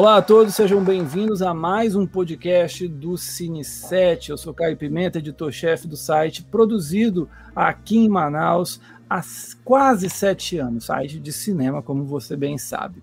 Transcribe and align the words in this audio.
Olá 0.00 0.16
a 0.16 0.22
todos, 0.22 0.54
sejam 0.54 0.82
bem-vindos 0.82 1.42
a 1.42 1.52
mais 1.52 1.94
um 1.94 2.06
podcast 2.06 2.88
do 2.88 3.18
Cine 3.18 3.62
7. 3.62 4.30
Eu 4.30 4.38
sou 4.38 4.54
Caio 4.54 4.74
Pimenta, 4.74 5.18
editor-chefe 5.18 5.86
do 5.86 5.94
site, 5.94 6.42
produzido 6.42 7.28
aqui 7.54 7.98
em 7.98 8.08
Manaus 8.08 8.80
há 9.10 9.20
quase 9.62 10.08
sete 10.08 10.56
anos, 10.56 10.86
site 10.86 11.20
de 11.20 11.30
cinema, 11.30 11.82
como 11.82 12.06
você 12.06 12.34
bem 12.34 12.56
sabe. 12.56 13.02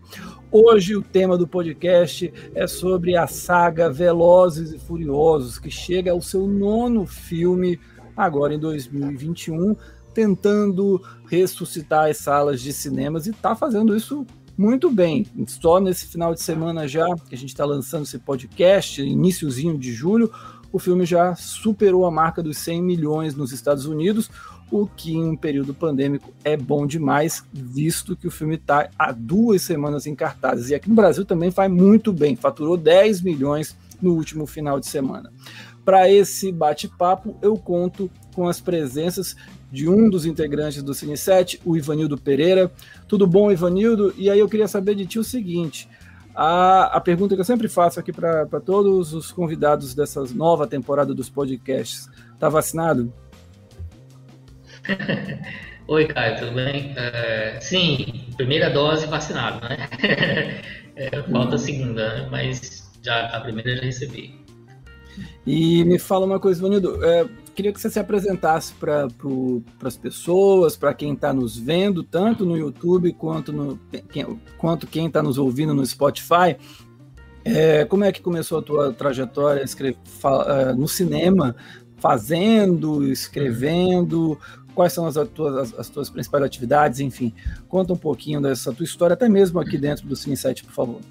Hoje 0.52 0.96
o 0.96 1.04
tema 1.04 1.38
do 1.38 1.48
podcast 1.48 2.34
é 2.56 2.66
sobre 2.66 3.16
a 3.16 3.28
saga 3.28 3.92
Velozes 3.92 4.74
e 4.74 4.80
Furiosos, 4.80 5.60
que 5.60 5.70
chega 5.70 6.12
ao 6.12 6.20
seu 6.20 6.48
nono 6.48 7.06
filme 7.06 7.80
agora 8.18 8.56
em 8.56 8.60
2021, 8.60 9.76
tentando 10.16 11.00
ressuscitar 11.30 12.10
as 12.10 12.18
salas 12.18 12.60
de 12.60 12.74
cinemas 12.74 13.28
e 13.28 13.30
está 13.30 13.56
fazendo 13.56 13.96
isso 13.96 14.26
muito 14.58 14.90
bem. 14.90 15.26
Só 15.46 15.80
nesse 15.80 16.08
final 16.08 16.34
de 16.34 16.42
semana 16.42 16.88
já, 16.88 17.06
que 17.30 17.36
a 17.36 17.38
gente 17.38 17.50
está 17.50 17.64
lançando 17.64 18.04
esse 18.04 18.18
podcast, 18.18 19.02
iníciozinho 19.02 19.78
de 19.78 19.94
julho, 19.94 20.32
o 20.72 20.80
filme 20.80 21.06
já 21.06 21.36
superou 21.36 22.06
a 22.06 22.12
marca 22.12 22.42
dos 22.42 22.58
100 22.58 22.82
milhões 22.82 23.36
nos 23.36 23.52
Estados 23.52 23.86
Unidos, 23.86 24.30
o 24.70 24.86
que 24.86 25.14
em 25.14 25.24
um 25.24 25.36
período 25.36 25.74
pandêmico 25.74 26.34
é 26.44 26.58
bom 26.58 26.86
demais, 26.86 27.44
visto 27.54 28.16
que 28.16 28.28
o 28.28 28.32
filme 28.32 28.56
está 28.56 28.90
há 28.98 29.12
duas 29.12 29.62
semanas 29.62 30.06
em 30.06 30.16
cartazes. 30.16 30.70
E 30.70 30.76
aqui 30.76 30.90
no 30.90 30.96
Brasil 30.96 31.24
também 31.24 31.52
faz 31.52 31.72
muito 31.72 32.12
bem, 32.12 32.36
faturou 32.36 32.76
10 32.76 33.22
milhões 33.22 33.78
no 34.02 34.14
último 34.14 34.46
final 34.46 34.80
de 34.80 34.88
semana. 34.88 35.32
Para 35.86 36.12
esse 36.12 36.52
bate-papo, 36.52 37.38
eu 37.42 37.56
conto 37.56 38.12
com 38.36 38.48
as 38.48 38.60
presenças 38.60 39.38
de 39.72 39.90
um 39.90 40.10
dos 40.10 40.26
integrantes 40.26 40.82
do 40.82 40.94
Cine 40.94 41.18
7, 41.18 41.62
o 41.66 41.76
Ivanildo 41.76 42.18
Pereira. 42.18 42.72
Tudo 43.08 43.28
bom, 43.28 43.52
Ivanildo? 43.52 44.14
E 44.18 44.30
aí 44.30 44.40
eu 44.40 44.48
queria 44.48 44.68
saber 44.68 44.96
de 44.96 45.06
ti 45.06 45.20
o 45.20 45.24
seguinte: 45.24 45.90
a, 46.34 46.98
a 46.98 47.02
pergunta 47.02 47.36
que 47.36 47.42
eu 47.42 47.46
sempre 47.46 47.68
faço 47.68 48.00
aqui 48.00 48.14
para 48.14 48.46
todos 48.64 49.14
os 49.14 49.32
convidados 49.32 49.94
dessa 49.94 50.24
nova 50.34 50.68
temporada 50.68 51.14
dos 51.14 51.30
podcasts: 51.30 52.10
tá 52.40 52.48
vacinado? 52.48 53.12
Oi, 55.88 56.06
Caio, 56.06 56.38
tudo 56.38 56.52
bem? 56.54 56.94
É, 56.98 57.60
sim, 57.62 58.26
primeira 58.36 58.70
dose 58.70 59.08
vacinado, 59.08 59.68
né? 59.68 59.88
É, 61.00 61.22
falta 61.32 61.58
a 61.58 61.60
segunda, 61.60 62.24
né? 62.24 62.28
mas 62.32 62.92
já 63.04 63.28
a 63.28 63.40
primeira 63.40 63.76
já 63.76 63.84
recebi. 63.84 64.34
E 65.46 65.84
me 65.86 66.00
fala 66.00 66.26
uma 66.26 66.40
coisa, 66.40 66.60
Vanildo, 66.60 67.06
é, 67.06 67.24
queria 67.58 67.74
que 67.74 67.82
você 67.82 67.90
se 67.90 68.00
apresentasse 68.00 68.72
para 68.76 69.08
as 69.84 69.98
pessoas, 69.98 70.78
para 70.78 70.94
quem 70.94 71.14
está 71.14 71.34
nos 71.34 71.58
vendo, 71.58 72.04
tanto 72.04 72.46
no 72.46 72.56
YouTube 72.56 73.12
quanto, 73.14 73.52
no, 73.52 73.80
quem, 74.12 74.40
quanto 74.60 74.86
quem 74.86 75.08
está 75.08 75.24
nos 75.24 75.40
ouvindo 75.40 75.74
no 75.74 75.84
Spotify. 75.84 76.56
É, 77.44 77.84
como 77.86 78.04
é 78.04 78.12
que 78.12 78.22
começou 78.22 78.60
a 78.60 78.62
tua 78.62 78.94
trajetória 78.94 79.64
é, 79.64 80.74
no 80.74 80.88
cinema, 80.88 81.56
fazendo, 81.98 83.04
escrevendo? 83.12 84.40
Quais 84.76 84.94
são 84.94 85.08
as 85.08 85.16
tuas, 85.34 85.56
as, 85.56 85.80
as 85.80 85.90
tuas 85.90 86.12
principais 86.12 86.44
atividades? 86.44 87.00
Enfim, 87.00 87.34
conta 87.68 87.92
um 87.92 87.98
pouquinho 87.98 88.40
dessa 88.40 88.72
tua 88.72 88.84
história, 88.84 89.16
até 89.16 89.28
mesmo 89.28 89.60
aqui 89.60 89.80
dentro 89.80 90.08
do 90.08 90.16
Cine 90.16 90.38
7, 90.38 90.64
por 90.64 90.74
favor. 90.74 91.02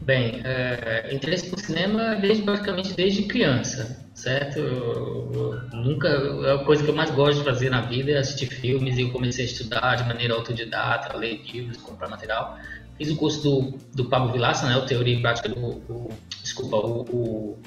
Bem, 0.00 0.40
é, 0.42 1.14
interesse 1.14 1.50
por 1.50 1.58
cinema 1.58 2.14
desde 2.14 2.44
basicamente 2.44 2.94
desde 2.94 3.24
criança, 3.24 4.05
certo? 4.16 4.58
Eu, 4.58 5.30
eu, 5.32 5.78
nunca 5.78 6.08
é 6.08 6.54
a 6.54 6.64
coisa 6.64 6.82
que 6.82 6.88
eu 6.88 6.94
mais 6.94 7.10
gosto 7.10 7.38
de 7.38 7.44
fazer 7.44 7.70
na 7.70 7.82
vida 7.82 8.10
é 8.10 8.16
assistir 8.16 8.46
filmes 8.46 8.96
e 8.96 9.02
eu 9.02 9.12
comecei 9.12 9.44
a 9.44 9.48
estudar 9.48 9.94
de 9.94 10.04
maneira 10.04 10.34
autodidata, 10.34 11.16
ler 11.16 11.42
livros, 11.44 11.76
comprar 11.76 12.08
material. 12.08 12.58
Fiz 12.96 13.10
o 13.10 13.16
curso 13.16 13.42
do, 13.42 13.78
do 13.94 14.08
Pablo 14.08 14.32
Vilaça, 14.32 14.66
né, 14.66 14.76
o 14.76 14.86
Teoria 14.86 15.16
e 15.16 15.20
Prática 15.20 15.50
do, 15.50 15.60
o, 15.60 16.08
desculpa, 16.42 16.76
o, 16.78 17.02
o, 17.02 17.58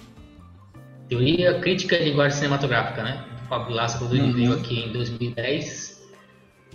Teoria 1.08 1.60
Crítica 1.60 1.96
e 1.96 2.10
Linguagem 2.10 2.38
Cinematográfica, 2.38 3.04
né? 3.04 3.26
O 3.46 3.50
Pablo 3.50 3.68
Vilaça 3.68 4.00
produziu 4.00 4.52
uhum. 4.52 4.60
aqui 4.60 4.80
em 4.80 4.92
2010 4.92 6.10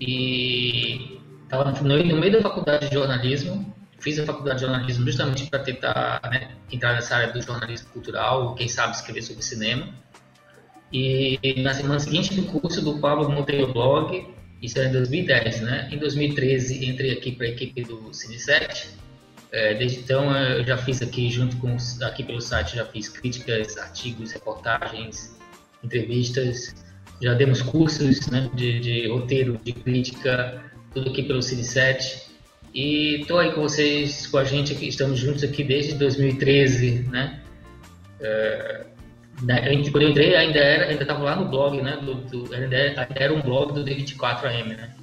e 0.00 1.20
estava 1.42 1.72
no, 1.72 2.04
no 2.04 2.20
meio 2.20 2.32
da 2.32 2.42
faculdade 2.42 2.88
de 2.88 2.94
jornalismo 2.94 3.74
fiz 4.04 4.18
a 4.18 4.26
faculdade 4.26 4.60
de 4.60 4.66
jornalismo 4.66 5.06
justamente 5.06 5.46
para 5.46 5.60
tentar 5.60 6.20
né, 6.30 6.50
entrar 6.70 6.92
nessa 6.92 7.16
área 7.16 7.32
do 7.32 7.40
jornalismo 7.40 7.88
cultural, 7.88 8.54
quem 8.54 8.68
sabe 8.68 8.94
escrever 8.94 9.22
sobre 9.22 9.42
cinema. 9.42 9.88
E 10.92 11.62
na 11.62 11.72
semana 11.72 11.98
seguinte 11.98 12.34
do 12.34 12.42
curso 12.44 12.82
do 12.82 12.98
Pablo 13.00 13.28
montei 13.30 13.62
o 13.64 13.72
blog, 13.72 14.28
isso 14.62 14.78
era 14.78 14.88
em 14.88 14.92
2010, 14.92 15.62
né? 15.62 15.88
Em 15.90 15.98
2013 15.98 16.86
entrei 16.86 17.12
aqui 17.12 17.32
para 17.32 17.46
a 17.46 17.48
equipe 17.48 17.82
do 17.82 18.10
Cine7. 18.10 18.90
É, 19.50 19.74
desde 19.74 20.00
então 20.00 20.36
eu 20.36 20.64
já 20.64 20.76
fiz 20.76 21.00
aqui 21.00 21.30
junto 21.30 21.56
com 21.56 21.76
aqui 22.02 22.22
pelo 22.22 22.40
site 22.40 22.76
já 22.76 22.84
fiz 22.84 23.08
críticas, 23.08 23.78
artigos, 23.78 24.32
reportagens, 24.32 25.38
entrevistas, 25.82 26.74
já 27.22 27.34
demos 27.34 27.62
cursos 27.62 28.26
né, 28.28 28.50
de, 28.54 28.80
de 28.80 29.08
roteiro, 29.08 29.58
de 29.64 29.72
crítica, 29.72 30.62
tudo 30.92 31.10
aqui 31.10 31.22
pelo 31.22 31.40
Cine7. 31.40 32.23
E 32.74 33.20
estou 33.20 33.38
aí 33.38 33.52
com 33.52 33.62
vocês, 33.62 34.26
com 34.26 34.36
a 34.36 34.44
gente 34.44 34.72
aqui, 34.72 34.88
estamos 34.88 35.20
juntos 35.20 35.44
aqui 35.44 35.62
desde 35.62 35.94
2013, 35.94 37.06
né? 37.08 37.40
É, 38.20 38.86
quando 39.92 40.02
eu 40.02 40.08
entrei 40.08 40.34
ainda 40.34 40.58
era, 40.58 40.86
ainda 40.86 41.02
estava 41.02 41.22
lá 41.22 41.36
no 41.36 41.48
blog, 41.48 41.80
né? 41.80 41.96
Do, 41.98 42.14
do, 42.14 42.52
ainda, 42.52 42.76
era, 43.14 43.32
um 43.32 43.40
blog 43.40 43.72
do 43.72 43.84
D24AM, 43.84 44.76
né? 44.76 44.94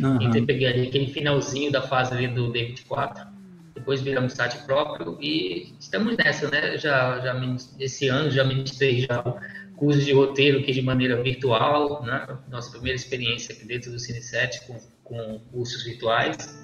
Uhum. 0.00 0.22
Então 0.22 0.36
eu 0.36 0.46
peguei 0.46 0.66
ali 0.66 0.88
aquele 0.88 1.06
finalzinho 1.08 1.70
da 1.70 1.82
fase 1.82 2.14
ali 2.14 2.28
do 2.28 2.50
D24, 2.50 3.26
depois 3.74 4.00
viramos 4.00 4.32
site 4.32 4.56
próprio 4.64 5.18
e 5.20 5.74
estamos 5.78 6.16
nessa, 6.16 6.50
né? 6.50 6.78
Já, 6.78 7.20
já 7.20 7.38
esse 7.78 8.08
ano 8.08 8.30
já 8.30 8.42
ministrei 8.42 9.02
já 9.02 9.22
curso 9.76 10.00
de 10.00 10.12
roteiro 10.12 10.60
aqui 10.60 10.72
de 10.72 10.80
maneira 10.80 11.22
virtual, 11.22 12.02
né? 12.04 12.26
Nossa 12.48 12.70
primeira 12.70 12.96
experiência 12.96 13.54
aqui 13.54 13.66
dentro 13.66 13.90
do 13.90 13.98
Cine 13.98 14.22
7 14.22 14.66
com, 14.66 14.80
com 15.04 15.40
cursos 15.50 15.84
virtuais. 15.84 16.61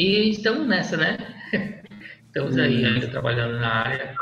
E 0.00 0.30
estamos 0.30 0.66
nessa, 0.66 0.96
né? 0.96 1.18
Estamos 2.26 2.56
aí 2.56 2.82
hum. 2.82 2.86
ainda 2.86 3.08
trabalhando 3.08 3.60
na 3.60 3.68
área. 3.68 4.14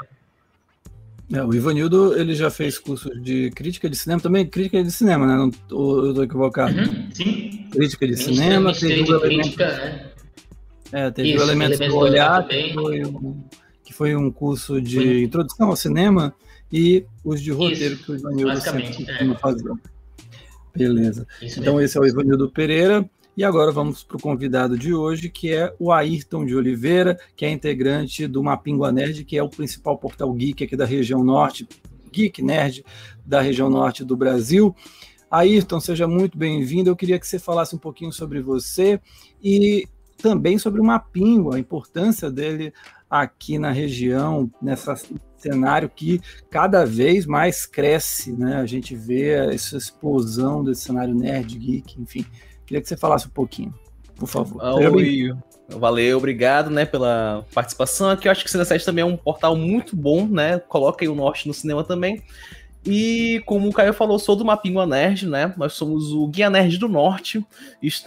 É, 1.33 1.44
o 1.44 1.55
Ivanildo 1.55 2.19
ele 2.19 2.34
já 2.34 2.50
fez 2.50 2.78
curso 2.78 3.11
de 3.21 3.50
crítica 3.53 3.88
de 3.88 3.94
cinema, 3.94 4.21
também 4.21 4.44
crítica 4.44 4.83
de 4.83 4.91
cinema, 4.91 5.25
né? 5.25 5.37
Não, 5.37 5.50
eu 5.71 6.09
estou 6.09 6.25
equivocado? 6.25 6.77
Uhum, 6.77 7.09
sim. 7.12 7.69
Crítica 7.71 8.09
de 8.09 8.17
cinema, 8.17 8.72
teve 8.72 9.03
elemento, 9.03 9.21
crítica, 9.21 9.69
né? 9.69 10.11
É, 10.91 11.11
teve 11.12 11.28
Isso, 11.28 11.38
o 11.38 11.43
elemento 11.47 11.78
do 11.78 11.97
olhar, 11.97 12.49
que 12.49 12.72
foi, 12.72 13.05
um, 13.05 13.44
que 13.84 13.93
foi 13.93 14.17
um 14.17 14.33
curso 14.33 14.81
de 14.81 15.00
Sim. 15.00 15.22
introdução 15.22 15.69
ao 15.69 15.77
cinema, 15.77 16.34
e 16.72 17.05
os 17.22 17.41
de 17.41 17.53
roteiro 17.53 17.94
Isso, 17.94 18.05
que 18.05 18.12
o 18.12 18.17
Ivanildo 18.17 18.61
sempre 18.61 19.06
é. 19.06 19.34
fazer. 19.34 19.71
Beleza. 20.75 21.25
Isso 21.41 21.61
então 21.61 21.75
mesmo. 21.75 21.84
esse 21.84 21.99
é 21.99 22.00
o 22.00 22.06
Ivanildo 22.06 22.50
Pereira. 22.50 23.09
E 23.38 23.44
agora 23.44 23.71
vamos 23.71 24.03
para 24.03 24.16
o 24.16 24.21
convidado 24.21 24.76
de 24.76 24.93
hoje, 24.93 25.28
que 25.28 25.54
é 25.54 25.72
o 25.78 25.93
Ayrton 25.93 26.44
de 26.44 26.56
Oliveira, 26.56 27.16
que 27.37 27.44
é 27.44 27.50
integrante 27.53 28.26
do 28.26 28.43
Mapingua 28.43 28.91
Nerd, 28.91 29.25
que 29.25 29.38
é 29.38 29.43
o 29.44 29.49
principal 29.49 29.97
portal 29.97 30.32
geek 30.32 30.65
aqui 30.65 30.76
da 30.76 30.84
região 30.84 31.22
norte, 31.22 31.65
geek 32.12 32.43
nerd 32.43 32.84
da 33.25 33.41
região 33.41 33.71
norte 33.71 34.04
do 34.04 34.16
Brasil. 34.16 34.75
Ayrton, 35.31 35.78
seja 35.78 36.09
muito 36.09 36.37
bem-vindo. 36.37 36.91
Eu 36.91 36.97
queria 36.97 37.16
que 37.16 37.28
você 37.28 37.38
falasse 37.38 37.76
um 37.76 37.78
pouquinho 37.78 38.12
sobre 38.12 38.41
você 38.41 39.00
e 39.41 39.87
também 40.20 40.59
sobre 40.59 40.81
o 40.81 40.84
Mapingua, 40.84 41.55
a 41.55 41.60
importância 41.60 42.28
dele 42.32 42.72
aqui 43.09 43.56
na 43.56 43.70
região, 43.70 44.50
nessa 44.60 44.97
cenário 45.37 45.88
que 45.88 46.20
cada 46.50 46.84
vez 46.84 47.25
mais 47.25 47.64
cresce, 47.64 48.32
né? 48.32 48.56
A 48.56 48.67
gente 48.67 48.96
vê 48.96 49.31
essa 49.55 49.76
explosão 49.76 50.64
desse 50.64 50.82
cenário 50.82 51.14
nerd, 51.14 51.56
geek, 51.56 52.00
enfim. 52.00 52.26
Queria 52.69 52.82
que 52.82 52.88
você 52.88 52.99
falasse 52.99 53.26
um 53.26 53.31
pouquinho, 53.31 53.73
por 54.15 54.29
favor. 54.29 54.62
Oi, 54.62 55.35
valeu, 55.70 56.19
obrigado, 56.19 56.69
né, 56.69 56.85
pela 56.85 57.47
participação 57.55 58.11
aqui. 58.11 58.29
Eu 58.29 58.32
acho 58.32 58.43
que 58.44 58.49
o 58.50 58.53
Cine 58.53 58.62
7 58.62 58.85
também 58.85 59.00
é 59.00 59.06
um 59.06 59.17
portal 59.17 59.56
muito 59.56 59.97
bom, 59.97 60.26
né? 60.26 60.59
Coloca 60.59 61.03
aí 61.03 61.09
o 61.09 61.15
Norte 61.15 61.49
no 61.49 61.55
cinema 61.55 61.82
também. 61.82 62.23
E 62.85 63.43
como 63.47 63.70
o 63.70 63.73
Caio 63.73 63.94
falou, 63.94 64.19
sou 64.19 64.37
do 64.37 64.44
Mapingua 64.44 64.85
Nerd, 64.85 65.26
né? 65.26 65.55
Nós 65.56 65.73
somos 65.73 66.12
o 66.12 66.29
Guia 66.29 66.50
Nerd 66.50 66.76
do 66.76 66.91
Norte. 66.91 67.43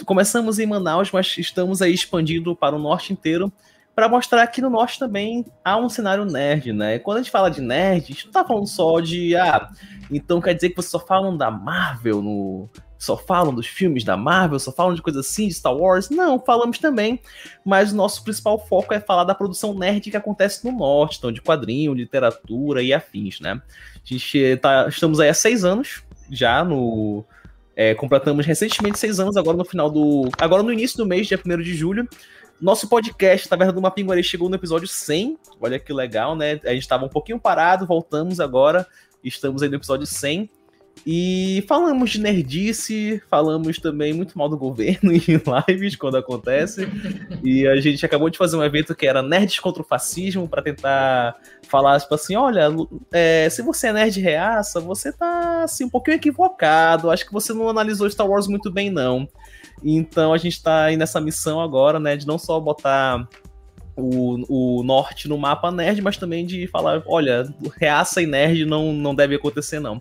Começamos 0.05 0.59
em 0.59 0.67
Manaus, 0.67 1.11
mas 1.11 1.39
estamos 1.39 1.81
aí 1.81 1.91
expandindo 1.91 2.55
para 2.55 2.75
o 2.75 2.79
Norte 2.79 3.11
inteiro 3.11 3.51
para 3.95 4.07
mostrar 4.07 4.45
que 4.45 4.61
no 4.61 4.69
Norte 4.69 4.99
também 4.99 5.43
há 5.65 5.75
um 5.75 5.89
cenário 5.89 6.23
nerd, 6.23 6.71
né? 6.71 6.99
Quando 6.99 7.17
a 7.17 7.21
gente 7.23 7.31
fala 7.31 7.49
de 7.49 7.61
nerd, 7.61 8.03
a 8.03 8.07
gente 8.07 8.25
não 8.25 8.31
tá 8.31 8.45
falando 8.45 8.67
só 8.67 8.99
de 8.99 9.35
ah, 9.35 9.69
então 10.11 10.39
quer 10.39 10.53
dizer 10.53 10.69
que 10.69 10.75
vocês 10.75 10.91
só 10.91 10.99
falam 10.99 11.35
da 11.35 11.49
Marvel 11.49 12.21
no 12.21 12.69
só 13.01 13.17
falam 13.17 13.51
dos 13.51 13.65
filmes 13.65 14.03
da 14.03 14.15
Marvel, 14.15 14.59
só 14.59 14.71
falam 14.71 14.93
de 14.93 15.01
coisas 15.01 15.25
assim, 15.25 15.47
de 15.47 15.55
Star 15.55 15.75
Wars. 15.75 16.11
Não, 16.11 16.39
falamos 16.39 16.77
também, 16.77 17.19
mas 17.65 17.91
o 17.91 17.95
nosso 17.95 18.23
principal 18.23 18.59
foco 18.59 18.93
é 18.93 18.99
falar 18.99 19.23
da 19.23 19.33
produção 19.33 19.73
nerd 19.73 20.11
que 20.11 20.15
acontece 20.15 20.63
no 20.63 20.71
Norte, 20.71 21.17
então 21.17 21.31
de 21.31 21.41
quadrinho, 21.41 21.95
literatura 21.95 22.83
e 22.83 22.93
afins, 22.93 23.39
né? 23.39 23.59
A 23.95 23.99
gente 24.05 24.55
tá, 24.57 24.87
estamos 24.87 25.19
aí 25.19 25.29
há 25.29 25.33
seis 25.33 25.63
anos 25.63 26.03
já 26.29 26.63
no. 26.63 27.25
É, 27.75 27.95
completamos 27.95 28.45
recentemente 28.45 28.99
seis 28.99 29.19
anos, 29.19 29.35
agora 29.35 29.57
no 29.57 29.65
final 29.65 29.89
do. 29.89 30.29
Agora 30.39 30.61
no 30.61 30.71
início 30.71 30.97
do 30.97 31.05
mês, 31.05 31.25
dia 31.25 31.41
1 31.43 31.57
de 31.57 31.73
julho. 31.73 32.07
Nosso 32.61 32.87
podcast, 32.87 33.49
Taverna 33.49 33.73
do 33.73 33.81
Mapinguari, 33.81 34.23
chegou 34.23 34.47
no 34.47 34.55
episódio 34.55 34.87
100. 34.87 35.39
Olha 35.59 35.79
que 35.79 35.91
legal, 35.91 36.35
né? 36.35 36.59
A 36.63 36.73
gente 36.73 36.83
estava 36.83 37.03
um 37.03 37.09
pouquinho 37.09 37.39
parado, 37.39 37.87
voltamos 37.87 38.39
agora. 38.39 38.85
Estamos 39.23 39.63
aí 39.63 39.69
no 39.69 39.77
episódio 39.77 40.05
100. 40.05 40.47
E 41.05 41.63
falamos 41.67 42.11
de 42.11 42.19
nerdice, 42.19 43.21
falamos 43.27 43.79
também 43.79 44.13
muito 44.13 44.37
mal 44.37 44.47
do 44.47 44.57
governo 44.57 45.11
em 45.11 45.19
lives 45.67 45.95
quando 45.95 46.17
acontece. 46.17 46.87
e 47.43 47.67
a 47.67 47.75
gente 47.77 48.05
acabou 48.05 48.29
de 48.29 48.37
fazer 48.37 48.55
um 48.55 48.63
evento 48.63 48.93
que 48.93 49.07
era 49.07 49.23
Nerds 49.23 49.59
contra 49.59 49.81
o 49.81 49.85
Fascismo, 49.85 50.47
para 50.47 50.61
tentar 50.61 51.35
falar, 51.67 51.99
tipo 51.99 52.13
assim: 52.13 52.35
olha, 52.35 52.67
é, 53.11 53.49
se 53.49 53.63
você 53.63 53.87
é 53.87 53.93
nerd 53.93 54.19
reaça, 54.19 54.79
você 54.79 55.11
tá 55.11 55.63
assim, 55.63 55.85
um 55.85 55.89
pouquinho 55.89 56.15
equivocado. 56.15 57.09
Acho 57.09 57.25
que 57.25 57.33
você 57.33 57.51
não 57.51 57.67
analisou 57.67 58.09
Star 58.09 58.27
Wars 58.27 58.47
muito 58.47 58.71
bem, 58.71 58.91
não. 58.91 59.27
Então 59.83 60.33
a 60.33 60.37
gente 60.37 60.61
tá 60.61 60.83
aí 60.83 60.97
nessa 60.97 61.19
missão 61.19 61.59
agora, 61.59 61.99
né, 61.99 62.15
de 62.15 62.27
não 62.27 62.37
só 62.37 62.59
botar 62.59 63.27
o, 63.95 64.79
o 64.79 64.83
norte 64.83 65.27
no 65.27 65.37
mapa 65.37 65.71
nerd, 65.71 65.99
mas 66.01 66.17
também 66.17 66.45
de 66.45 66.67
falar: 66.67 67.01
olha, 67.07 67.51
reaça 67.79 68.21
e 68.21 68.27
nerd 68.27 68.65
não, 68.65 68.93
não 68.93 69.15
deve 69.15 69.35
acontecer, 69.35 69.79
não. 69.79 69.99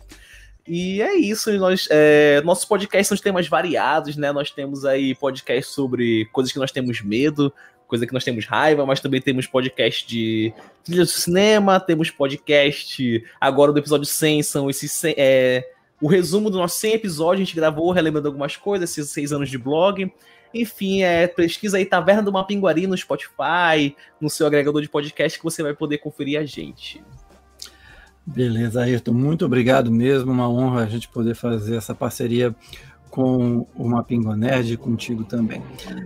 E 0.73 1.03
é 1.03 1.17
isso, 1.17 1.51
nós, 1.59 1.89
é, 1.91 2.41
nossos 2.43 2.65
podcasts 2.65 3.09
são 3.09 3.17
temas 3.19 3.49
variados, 3.49 4.17
né? 4.17 4.31
Nós 4.31 4.53
temos 4.53 4.85
aí 4.85 5.17
podcasts 5.17 5.75
sobre 5.75 6.27
coisas 6.27 6.53
que 6.53 6.61
nós 6.61 6.71
temos 6.71 7.03
medo, 7.03 7.53
coisa 7.89 8.07
que 8.07 8.13
nós 8.13 8.23
temos 8.23 8.47
raiva, 8.47 8.87
mas 8.87 9.01
também 9.01 9.21
temos 9.21 9.49
podcast 9.49 10.07
de 10.07 10.55
trilha 10.85 11.03
do 11.03 11.11
cinema, 11.11 11.81
temos 11.81 12.09
podcast 12.09 13.21
agora 13.41 13.73
do 13.73 13.81
episódio 13.81 14.07
100, 14.07 14.45
são 14.45 14.71
esses 14.71 14.93
100, 14.93 15.15
é, 15.19 15.69
o 16.01 16.07
resumo 16.07 16.49
do 16.49 16.59
nosso 16.59 16.79
100 16.79 16.93
episódios, 16.93 17.43
a 17.43 17.45
gente 17.47 17.57
gravou 17.57 17.91
relembrando 17.91 18.29
algumas 18.29 18.57
coisas, 18.57 18.97
esses 18.97 19.11
seis 19.11 19.33
anos 19.33 19.51
de 19.51 19.59
blog. 19.59 20.09
Enfim, 20.55 21.03
é, 21.03 21.27
pesquisa 21.27 21.79
aí 21.79 21.85
Taverna 21.85 22.23
do 22.23 22.33
Mapinguari 22.33 22.87
no 22.87 22.97
Spotify, 22.97 23.97
no 24.21 24.31
seu 24.31 24.47
agregador 24.47 24.81
de 24.81 24.89
podcast 24.89 25.37
que 25.37 25.45
você 25.45 25.65
vai 25.65 25.75
poder 25.75 25.99
conferir 25.99 26.39
a 26.39 26.45
gente. 26.45 27.03
Beleza, 28.35 28.83
Ayrton, 28.83 29.13
muito 29.13 29.45
obrigado 29.45 29.91
mesmo. 29.91 30.31
Uma 30.31 30.49
honra 30.49 30.85
a 30.85 30.87
gente 30.87 31.09
poder 31.09 31.35
fazer 31.35 31.77
essa 31.77 31.95
parceria 31.95 32.55
com 33.11 33.67
o 33.75 33.89
Mapingo 33.89 34.35
Nerd 34.37 34.77
contigo 34.77 35.25
também. 35.25 35.61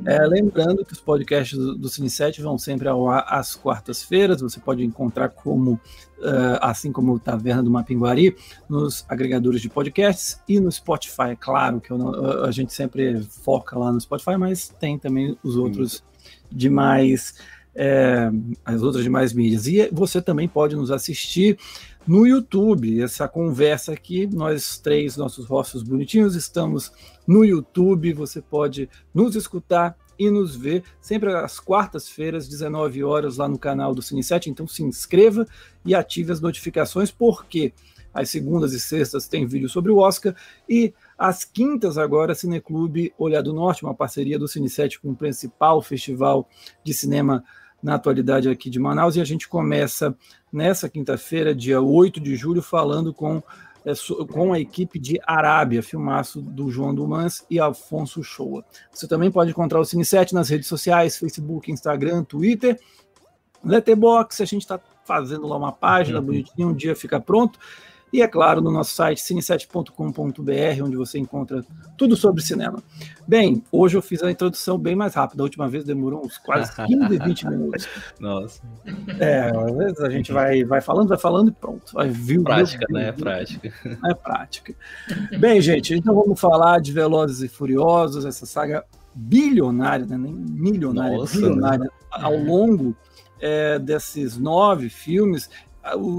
É, 0.07 0.19
lembrando 0.27 0.85
que 0.85 0.95
os 0.95 1.01
podcasts 1.01 1.57
do, 1.57 1.89
Cine 1.89 2.09
7 2.09 2.41
vão 2.41 2.57
sempre 2.57 2.89
ao 2.89 3.09
ar 3.09 3.27
às 3.29 3.55
quartas-feiras. 3.55 4.41
Você 4.41 4.59
pode 4.59 4.83
encontrar 4.83 5.29
como, 5.29 5.73
uh, 5.73 6.59
assim 6.63 6.91
como 6.91 7.13
o 7.13 7.19
Taverna 7.19 7.63
do 7.63 7.71
Mapinguari, 7.71 8.35
nos 8.69 9.05
agregadores 9.07 9.61
de 9.61 9.69
podcasts 9.69 10.41
e 10.49 10.59
no 10.59 10.73
Spotify. 10.73 11.33
É 11.33 11.37
claro 11.37 11.79
que 11.79 11.91
eu, 11.91 12.45
a 12.45 12.51
gente 12.51 12.73
sempre 12.73 13.23
foca 13.23 13.79
lá 13.79 13.93
no 13.93 14.01
Spotify, 14.01 14.39
mas 14.39 14.69
tem 14.69 14.99
também 14.99 15.37
os 15.45 15.57
outros 15.57 16.03
demais, 16.51 17.35
é, 17.75 18.31
as 18.65 18.83
outras 18.83 19.05
demais 19.05 19.35
mídias. 19.35 19.67
E 19.67 19.91
você 19.93 20.23
também 20.23 20.49
pode 20.49 20.75
nos 20.75 20.91
assistir 20.91 21.59
no 22.07 22.27
YouTube. 22.27 23.03
Essa 23.03 23.27
conversa 23.27 23.93
aqui, 23.93 24.27
nós 24.27 24.79
três, 24.79 25.17
nossos 25.17 25.47
rostos 25.47 25.83
bonitinhos, 25.83 26.35
estamos 26.35 26.93
no 27.27 27.45
YouTube. 27.45 28.13
Você 28.13 28.41
pode 28.41 28.89
nos 29.13 29.35
escutar 29.35 29.97
e 30.19 30.31
nos 30.31 30.55
ver 30.55 30.85
sempre 31.01 31.33
às 31.35 31.59
quartas-feiras, 31.59 32.49
19 32.49 33.03
horas, 33.03 33.39
lá 33.39 33.49
no 33.49 33.59
canal 33.59 33.95
do 33.95 34.03
Cine7. 34.03 34.47
Então 34.47 34.67
se 34.67 34.83
inscreva 34.83 35.47
e 35.85 35.95
ative 35.95 36.33
as 36.33 36.41
notificações, 36.41 37.11
porque 37.11 37.73
às 38.13 38.31
segundas 38.31 38.73
e 38.73 38.79
sextas 38.79 39.27
tem 39.27 39.45
vídeo 39.45 39.69
sobre 39.69 39.91
o 39.91 39.99
Oscar 39.99 40.37
e 40.69 40.95
às 41.19 41.45
quintas 41.45 41.99
agora 41.99 42.35
Cineclube 42.35 43.13
Olhar 43.19 43.43
do 43.43 43.53
Norte, 43.53 43.83
uma 43.83 43.95
parceria 43.95 44.39
do 44.39 44.47
Cine7 44.47 45.01
com 45.03 45.11
o 45.11 45.17
principal 45.17 45.83
festival 45.83 46.49
de 46.85 46.95
cinema 46.95 47.43
na 47.85 47.97
atualidade 47.97 48.49
aqui 48.49 48.71
de 48.71 48.81
Manaus, 48.81 49.15
e 49.15 49.21
a 49.21 49.25
gente 49.25 49.47
começa 49.47 50.17
nessa 50.51 50.89
quinta-feira, 50.89 51.55
dia 51.55 51.83
8 51.83 52.19
de 52.19 52.35
julho, 52.35 52.63
falando 52.63 53.13
com, 53.13 53.43
é, 53.85 53.93
com 54.33 54.55
a 54.55 54.59
equipe 54.59 54.99
de 54.99 55.21
Arábia, 55.27 55.83
filmaço 55.83 56.41
do 56.41 56.71
João 56.71 56.95
Dumans 56.95 57.45
e 57.51 57.61
Afonso 57.61 58.25
Shoa. 58.25 58.65
Você 58.91 59.07
também 59.07 59.31
pode 59.31 59.51
encontrar 59.51 59.79
o 59.81 59.85
Cine 59.85 60.03
7 60.03 60.33
nas 60.33 60.49
redes 60.49 60.67
sociais, 60.67 61.19
Facebook, 61.19 61.71
Instagram, 61.71 62.25
Twitter, 62.25 62.81
Letterboxd, 63.63 64.43
a 64.43 64.47
gente 64.47 64.63
está 64.63 64.81
fazendo 65.05 65.47
lá 65.47 65.59
uma 65.59 65.73
página 65.73 66.21
uhum. 66.21 66.25
bonitinha, 66.25 66.67
um 66.67 66.75
dia 66.75 66.97
fica 66.97 67.21
pronto. 67.21 67.59
E 68.15 68.23
é 68.23 68.29
claro, 68.29 68.61
no 68.61 68.71
nosso 68.71 68.95
site 68.95 69.21
cine7.com.br, 69.25 70.85
onde 70.85 70.95
você 70.95 71.19
encontra 71.19 71.65
tudo 71.99 72.15
sobre 72.15 72.45
cinema. 72.45 72.81
Bem, 73.27 73.61
hoje 73.73 73.97
eu 73.97 74.03
fiz 74.03 74.23
a 74.23 74.31
introdução 74.31 74.79
bem 74.79 74.95
mais 74.95 75.15
rápida. 75.17 75.43
A 75.43 75.47
última 75.47 75.69
vez 75.69 75.83
demorou 75.83 76.25
uns 76.25 76.39
quase 76.39 76.73
15, 76.77 77.19
20 77.19 77.47
minutos. 77.51 77.89
Nossa. 78.21 78.63
É, 79.19 79.51
às 79.51 79.77
vezes 79.77 79.99
a 79.99 80.09
gente 80.09 80.31
vai, 80.31 80.63
vai 80.63 80.81
falando, 80.81 81.09
vai 81.09 81.19
falando 81.19 81.49
e 81.49 81.51
pronto. 81.51 81.93
Vai, 81.93 82.09
viu, 82.09 82.45
prática, 82.45 82.87
viu, 82.89 82.97
né? 82.97 83.09
É 83.09 83.13
prática. 83.13 83.73
É 83.85 84.15
prática. 84.15 84.75
Bem, 85.37 85.61
gente, 85.61 85.93
então 85.93 86.15
vamos 86.15 86.39
falar 86.39 86.81
de 86.81 86.93
Velozes 86.93 87.43
e 87.43 87.49
Furiosos, 87.49 88.25
essa 88.25 88.47
saga 88.47 88.85
bilionária, 89.13 90.07
né? 90.07 90.17
nem 90.17 90.33
milionária, 90.33 91.17
Nossa, 91.17 91.35
bilionária, 91.35 91.81
né? 91.81 91.91
ao 92.13 92.37
longo 92.37 92.97
é, 93.41 93.77
desses 93.81 94.39
nove 94.39 94.89
filmes, 94.89 95.51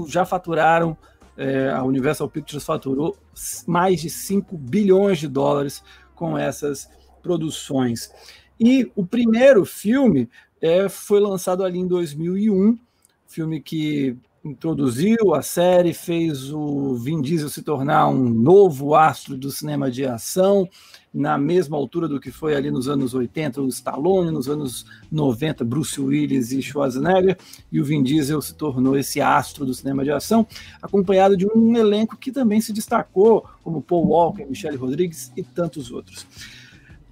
já 0.08 0.26
faturaram 0.26 0.94
é, 1.36 1.70
a 1.70 1.82
Universal 1.82 2.28
Pictures 2.28 2.64
faturou 2.64 3.16
mais 3.66 4.00
de 4.00 4.10
5 4.10 4.56
bilhões 4.56 5.18
de 5.18 5.28
dólares 5.28 5.82
com 6.14 6.36
essas 6.36 6.88
produções. 7.22 8.10
E 8.58 8.90
o 8.94 9.04
primeiro 9.04 9.64
filme 9.64 10.28
é, 10.60 10.88
foi 10.88 11.20
lançado 11.20 11.62
ali 11.62 11.78
em 11.78 11.86
2001, 11.86 12.78
filme 13.26 13.60
que 13.60 14.16
introduziu 14.42 15.34
a 15.34 15.42
série, 15.42 15.92
fez 15.92 16.52
o 16.52 16.94
Vin 16.94 17.20
Diesel 17.20 17.48
se 17.48 17.62
tornar 17.62 18.08
um 18.08 18.28
novo 18.28 18.94
astro 18.94 19.36
do 19.36 19.50
cinema 19.50 19.90
de 19.90 20.06
ação, 20.06 20.68
na 21.16 21.38
mesma 21.38 21.78
altura 21.78 22.06
do 22.06 22.20
que 22.20 22.30
foi 22.30 22.54
ali 22.54 22.70
nos 22.70 22.88
anos 22.88 23.14
80 23.14 23.62
o 23.62 23.68
Stallone, 23.68 24.30
nos 24.30 24.50
anos 24.50 24.84
90 25.10 25.64
Bruce 25.64 25.98
Willis 25.98 26.52
e 26.52 26.60
Schwarzenegger, 26.60 27.38
e 27.72 27.80
o 27.80 27.84
Vin 27.84 28.02
Diesel 28.02 28.42
se 28.42 28.54
tornou 28.54 28.98
esse 28.98 29.18
astro 29.18 29.64
do 29.64 29.72
cinema 29.72 30.04
de 30.04 30.10
ação, 30.10 30.46
acompanhado 30.82 31.34
de 31.34 31.46
um 31.46 31.74
elenco 31.74 32.18
que 32.18 32.30
também 32.30 32.60
se 32.60 32.70
destacou, 32.70 33.46
como 33.64 33.80
Paul 33.80 34.08
Walker, 34.08 34.44
Michelle 34.44 34.76
Rodrigues 34.76 35.32
e 35.34 35.42
tantos 35.42 35.90
outros. 35.90 36.26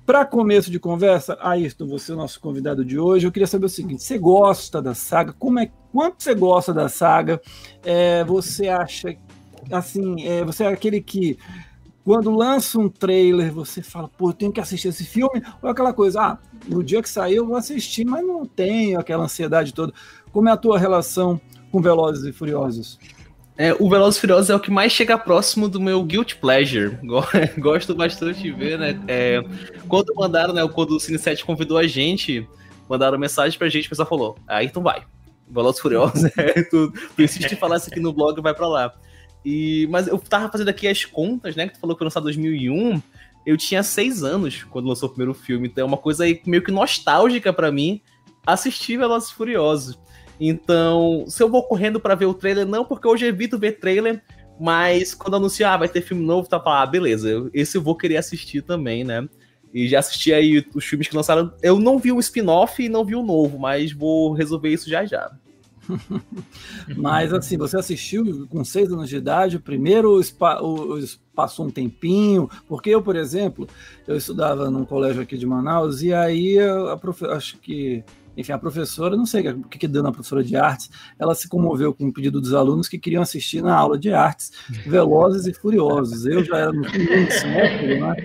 Para 0.05 0.27
começo 0.27 0.71
de 0.71 0.79
conversa, 0.79 1.39
Ayrton, 1.41 1.87
você 1.87 2.13
é 2.13 2.15
o 2.15 2.19
nosso 2.19 2.39
convidado 2.39 2.85
de 2.85 2.99
hoje. 2.99 3.27
Eu 3.27 3.33
queria 3.33 3.47
saber 3.47 3.65
o 3.65 3.71
seguinte: 3.71 4.03
você 4.03 4.19
gosta 4.19 4.83
da 4.83 4.95
saga? 4.95 5.33
Como 5.33 5.59
é 5.59 5.71
quanto 5.91 6.23
você 6.23 6.35
gosta 6.35 6.75
da 6.75 6.91
saga? 6.91 7.41
É, 7.83 8.23
você 8.23 8.69
acha 8.69 9.17
assim? 9.73 10.27
É, 10.27 10.45
você 10.45 10.65
é 10.65 10.67
aquele 10.67 11.01
que 11.01 11.39
quando 12.05 12.31
lança 12.31 12.79
um 12.79 12.89
trailer, 12.89 13.51
você 13.51 13.83
fala, 13.83 14.09
pô, 14.09 14.29
eu 14.29 14.35
tenho 14.35 14.53
que 14.53 14.61
assistir 14.61 14.89
esse 14.89 15.05
filme, 15.05 15.43
ou 15.63 15.71
aquela 15.71 15.93
coisa, 15.93 16.21
ah, 16.21 16.39
no 16.69 16.85
dia 16.85 17.03
que 17.03 17.09
sair 17.09 17.37
eu 17.37 17.47
vou 17.47 17.57
assistir, 17.57 18.05
mas 18.05 18.25
não 18.25 18.45
tenho 18.45 19.01
aquela 19.01 19.25
ansiedade 19.25 19.73
toda. 19.73 19.93
Como 20.31 20.49
é 20.49 20.53
a 20.53 20.57
tua 20.57 20.79
relação 20.79 21.41
com 21.73 21.81
Velozes 21.81 22.25
e 22.27 22.33
Furiosos? 22.33 22.99
É, 23.57 23.73
o 23.79 23.89
Velozes 23.89 24.19
e 24.19 24.21
Furiosos 24.21 24.51
é 24.51 24.55
o 24.55 24.61
que 24.61 24.71
mais 24.71 24.93
chega 24.93 25.17
próximo 25.17 25.67
do 25.67 25.81
meu 25.81 26.03
guilt 26.03 26.35
pleasure. 26.35 26.99
Gosto 27.57 27.95
bastante 27.95 28.43
de 28.43 28.51
ver, 28.51 28.79
né? 28.79 29.01
É, 29.09 29.43
quando 29.89 30.13
mandaram, 30.15 30.53
né? 30.53 30.67
Quando 30.69 30.97
o 30.97 31.01
Cine 31.01 31.19
7 31.19 31.45
convidou 31.45 31.79
a 31.79 31.87
gente, 31.87 32.47
mandaram 32.87 33.19
mensagem 33.19 33.59
pra 33.59 33.69
gente, 33.69 33.87
o 33.87 33.89
pessoal 33.89 34.09
falou, 34.09 34.37
aí 34.47 34.67
então 34.67 34.83
vai. 34.83 35.05
Velozes 35.49 35.79
e 35.79 35.83
Furiosos, 35.83 36.25
é, 36.37 36.63
tu, 36.65 36.93
tu 37.17 37.23
insiste 37.23 37.51
em 37.51 37.57
falar 37.57 37.79
isso 37.79 37.89
aqui 37.89 38.01
no 38.01 38.13
blog, 38.13 38.39
vai 38.43 38.53
pra 38.53 38.69
lá. 38.69 38.93
E, 39.45 39.87
mas 39.91 40.07
eu 40.07 40.19
tava 40.19 40.51
fazendo 40.51 40.69
aqui 40.69 40.89
as 40.89 41.05
contas, 41.05 41.55
né? 41.55 41.69
Que 41.69 41.75
tu 41.75 41.81
falou 41.81 41.95
que 41.95 41.99
foi 41.99 42.07
lançado 42.07 42.23
em 42.23 42.33
2001. 42.33 43.03
Eu 43.45 43.57
tinha 43.57 43.83
seis 43.83 44.23
anos 44.23 44.65
quando 44.65 44.89
lançou 44.89 45.09
o 45.09 45.13
primeiro 45.13 45.35
filme. 45.35 45.69
Então 45.69 45.83
é 45.83 45.87
uma 45.87 45.99
coisa 45.99 46.25
meio 46.47 46.63
que 46.63 46.73
nostálgica 46.73 47.53
para 47.53 47.71
mim 47.71 48.01
assistir 48.47 48.97
Velozes 48.97 49.31
Furiosos. 49.31 49.99
Então, 50.41 51.25
se 51.29 51.43
eu 51.43 51.49
vou 51.49 51.63
correndo 51.63 52.01
para 52.01 52.15
ver 52.15 52.27
o 52.27 52.35
trailer, 52.35 52.67
não, 52.67 52.85
porque 52.85 53.07
hoje 53.07 53.27
evito 53.27 53.59
ver 53.59 53.79
trailer, 53.79 54.23
mas 54.61 55.15
quando 55.15 55.37
anunciar 55.37 55.75
ah, 55.75 55.79
vai 55.79 55.89
ter 55.89 56.01
filme 56.01 56.25
novo, 56.25 56.49
tá 56.49 56.61
falando, 56.61 56.83
ah, 56.83 56.87
beleza, 56.87 57.51
esse 57.53 57.77
eu 57.77 57.83
vou 57.83 57.97
querer 57.97 58.17
assistir 58.17 58.63
também, 58.63 59.05
né? 59.05 59.29
E 59.73 59.89
já 59.89 59.99
assisti 59.99 60.33
aí 60.33 60.65
os 60.75 60.85
filmes 60.85 61.09
que 61.09 61.17
lançaram. 61.17 61.53
Eu 61.61 61.81
não 61.81 61.99
vi 61.99 62.13
o 62.13 62.21
spin-off 62.21 62.83
e 62.83 62.89
não 62.89 63.05
vi 63.05 63.17
o 63.17 63.23
novo, 63.23 63.59
mas 63.59 63.93
vou 63.93 64.33
resolver 64.33 64.69
isso 64.69 64.89
já 64.89 65.05
já. 65.05 65.31
Mas 66.97 67.33
assim, 67.33 67.57
você 67.57 67.77
assistiu 67.77 68.47
com 68.49 68.65
seis 68.65 68.93
anos 68.93 69.09
de 69.09 69.17
idade, 69.17 69.57
o 69.57 69.61
primeiro 69.61 70.21
passou 71.35 71.67
um 71.67 71.71
tempinho, 71.71 72.49
porque 72.69 72.91
eu, 72.91 73.03
por 73.03 73.17
exemplo, 73.17 73.69
eu 74.07 74.17
estudava 74.17 74.71
num 74.71 74.85
colégio 74.85 75.23
aqui 75.23 75.37
de 75.37 75.47
Manaus, 75.47 76.03
e 76.03 76.13
aí 76.13 76.59
a 76.59 76.97
profe... 76.97 77.25
acho 77.27 77.59
que 77.59 78.05
enfim, 78.37 78.53
a 78.53 78.59
professora, 78.59 79.17
não 79.17 79.27
sei 79.27 79.49
o 79.49 79.63
que, 79.65 79.79
que 79.79 79.89
deu 79.89 80.03
na 80.03 80.13
professora 80.13 80.43
de 80.43 80.57
artes, 80.57 80.91
ela 81.19 81.35
se 81.35 81.49
comoveu 81.49 81.95
com 81.95 82.09
o 82.09 82.13
pedido 82.13 82.41
dos 82.41 82.55
alunos 82.55 82.89
que 82.89 82.99
queriam 82.99 83.23
assistir 83.23 83.63
na 83.63 83.75
aula 83.75 83.99
de 83.99 84.13
artes 84.13 84.53
Velozes 84.87 85.47
e 85.47 85.53
Furiosos. 85.53 86.27
Eu 86.27 86.45
já 86.45 86.59
era 86.59 86.73
no 86.73 86.83
primeiro 86.83 87.31
semestre, 87.33 88.01
né? 88.01 88.17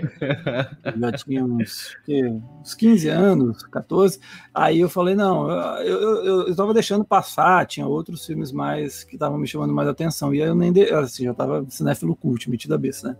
já 0.97 1.11
tinha 1.11 1.43
uns, 1.43 1.95
que, 2.05 2.25
uns 2.25 2.73
15 2.73 3.09
anos, 3.09 3.63
14. 3.63 4.19
Aí 4.53 4.79
eu 4.79 4.89
falei, 4.89 5.15
não, 5.15 5.49
eu 5.81 6.47
estava 6.47 6.73
deixando 6.73 7.05
passar, 7.05 7.65
tinha 7.65 7.85
outros 7.85 8.25
filmes 8.25 8.51
mais 8.51 9.03
que 9.03 9.15
estavam 9.15 9.37
me 9.37 9.47
chamando 9.47 9.73
mais 9.73 9.87
atenção. 9.87 10.33
E 10.33 10.41
aí 10.41 10.47
eu 10.47 10.55
nem, 10.55 10.73
assim, 10.93 11.25
já 11.25 11.31
estava 11.31 11.65
cinéfilo 11.69 12.15
cult, 12.15 12.49
metido 12.49 12.73
a 12.73 12.77
besta, 12.77 13.09
né? 13.09 13.17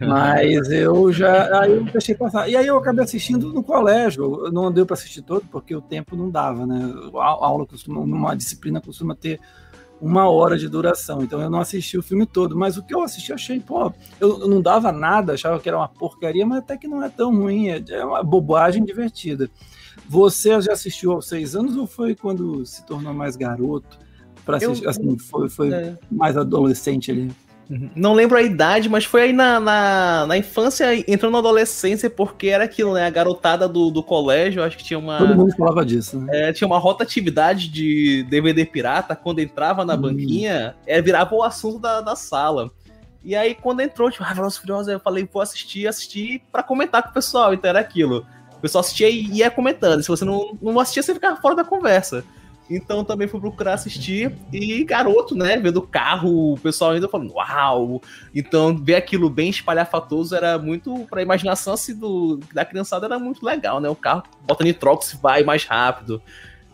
Mas 0.00 0.70
eu 0.70 1.12
já, 1.12 1.60
aí 1.60 1.72
eu 1.72 1.84
deixei 1.84 2.14
passar. 2.14 2.48
E 2.48 2.56
aí 2.56 2.66
eu 2.66 2.76
acabei 2.76 3.04
assistindo 3.04 3.52
no 3.52 3.62
colégio, 3.62 4.50
não 4.52 4.70
deu 4.72 4.84
para 4.84 4.94
assistir 4.94 5.22
todo, 5.22 5.46
porque 5.50 5.74
o 5.74 5.80
tempo 5.80 6.16
não 6.16 6.23
dava, 6.30 6.66
né? 6.66 6.92
A 7.16 7.46
aula 7.46 7.66
costuma, 7.66 8.00
uma 8.00 8.34
disciplina 8.34 8.80
costuma 8.80 9.14
ter 9.14 9.40
uma 10.00 10.28
hora 10.28 10.58
de 10.58 10.68
duração, 10.68 11.22
então 11.22 11.40
eu 11.40 11.48
não 11.48 11.60
assisti 11.60 11.96
o 11.96 12.02
filme 12.02 12.26
todo, 12.26 12.56
mas 12.56 12.76
o 12.76 12.82
que 12.82 12.94
eu 12.94 13.02
assisti 13.02 13.30
eu 13.30 13.36
achei, 13.36 13.60
pô, 13.60 13.92
eu, 14.20 14.40
eu 14.40 14.48
não 14.48 14.60
dava 14.60 14.92
nada, 14.92 15.32
achava 15.32 15.58
que 15.58 15.68
era 15.68 15.78
uma 15.78 15.88
porcaria, 15.88 16.44
mas 16.44 16.58
até 16.58 16.76
que 16.76 16.86
não 16.86 17.02
é 17.02 17.08
tão 17.08 17.34
ruim, 17.34 17.68
é, 17.68 17.82
é 17.88 18.04
uma 18.04 18.22
bobagem 18.22 18.84
divertida. 18.84 19.48
Você 20.08 20.60
já 20.60 20.72
assistiu 20.72 21.12
aos 21.12 21.26
seis 21.26 21.56
anos 21.56 21.76
ou 21.76 21.86
foi 21.86 22.14
quando 22.14 22.66
se 22.66 22.84
tornou 22.84 23.14
mais 23.14 23.36
garoto? 23.36 23.98
Para 24.44 24.58
assistir, 24.58 24.84
eu, 24.84 24.90
assim, 24.90 25.18
foi, 25.18 25.48
foi 25.48 25.72
é. 25.72 25.96
mais 26.10 26.36
adolescente 26.36 27.10
ali? 27.10 27.32
Não 27.68 28.12
lembro 28.12 28.36
a 28.36 28.42
idade, 28.42 28.88
mas 28.88 29.04
foi 29.04 29.22
aí 29.22 29.32
na, 29.32 29.58
na, 29.58 30.26
na, 30.26 30.36
infância, 30.36 30.94
entrou 31.10 31.32
na 31.32 31.38
adolescência, 31.38 32.10
porque 32.10 32.48
era 32.48 32.64
aquilo, 32.64 32.92
né? 32.92 33.06
A 33.06 33.10
garotada 33.10 33.66
do, 33.66 33.90
do 33.90 34.02
colégio, 34.02 34.62
acho 34.62 34.76
que 34.76 34.84
tinha 34.84 34.98
uma. 34.98 35.18
Todo 35.18 35.34
mundo 35.34 35.56
falava 35.56 35.84
disso, 35.84 36.18
né? 36.20 36.50
É, 36.50 36.52
tinha 36.52 36.66
uma 36.66 36.78
rotatividade 36.78 37.68
de 37.68 38.24
DVD 38.24 38.66
pirata, 38.66 39.16
quando 39.16 39.38
entrava 39.38 39.84
na 39.84 39.94
hum. 39.94 40.02
banquinha, 40.02 40.74
é, 40.86 41.00
virava 41.00 41.34
o 41.34 41.42
assunto 41.42 41.78
da, 41.78 42.00
da 42.00 42.14
sala. 42.14 42.70
E 43.24 43.34
aí, 43.34 43.54
quando 43.54 43.80
entrou, 43.80 44.10
tipo, 44.10 44.22
ah, 44.22 44.34
Velozes 44.34 44.58
Furiosos, 44.58 44.88
eu 44.88 45.00
falei, 45.00 45.26
vou 45.32 45.40
assistir, 45.40 45.88
assistir 45.88 46.42
pra 46.52 46.62
comentar 46.62 47.02
com 47.02 47.08
o 47.08 47.14
pessoal, 47.14 47.54
então 47.54 47.70
era 47.70 47.80
aquilo. 47.80 48.26
O 48.58 48.60
pessoal 48.60 48.80
assistia 48.80 49.08
e 49.08 49.38
ia 49.38 49.50
comentando. 49.50 50.02
Se 50.02 50.08
você 50.08 50.24
não, 50.26 50.58
não 50.60 50.78
assistia, 50.78 51.02
você 51.02 51.14
ficava 51.14 51.40
fora 51.40 51.54
da 51.54 51.64
conversa. 51.64 52.22
Então 52.68 53.04
também 53.04 53.28
fui 53.28 53.40
procurar 53.40 53.74
assistir. 53.74 54.32
E 54.52 54.84
garoto, 54.84 55.34
né? 55.34 55.56
Vendo 55.58 55.78
o 55.78 55.86
carro, 55.86 56.54
o 56.54 56.58
pessoal 56.58 56.92
ainda 56.92 57.08
falando, 57.08 57.34
uau! 57.34 58.00
Então 58.34 58.76
ver 58.76 58.96
aquilo 58.96 59.28
bem 59.28 59.50
espalhafatoso 59.50 60.34
era 60.34 60.58
muito. 60.58 61.06
Pra 61.10 61.22
imaginação 61.22 61.74
assim, 61.74 61.94
do, 61.94 62.40
da 62.52 62.64
criançada 62.64 63.06
era 63.06 63.18
muito 63.18 63.44
legal, 63.44 63.80
né? 63.80 63.88
O 63.88 63.96
carro 63.96 64.22
bota 64.42 64.64
nitrox 64.64 65.18
vai 65.20 65.42
mais 65.42 65.64
rápido. 65.64 66.22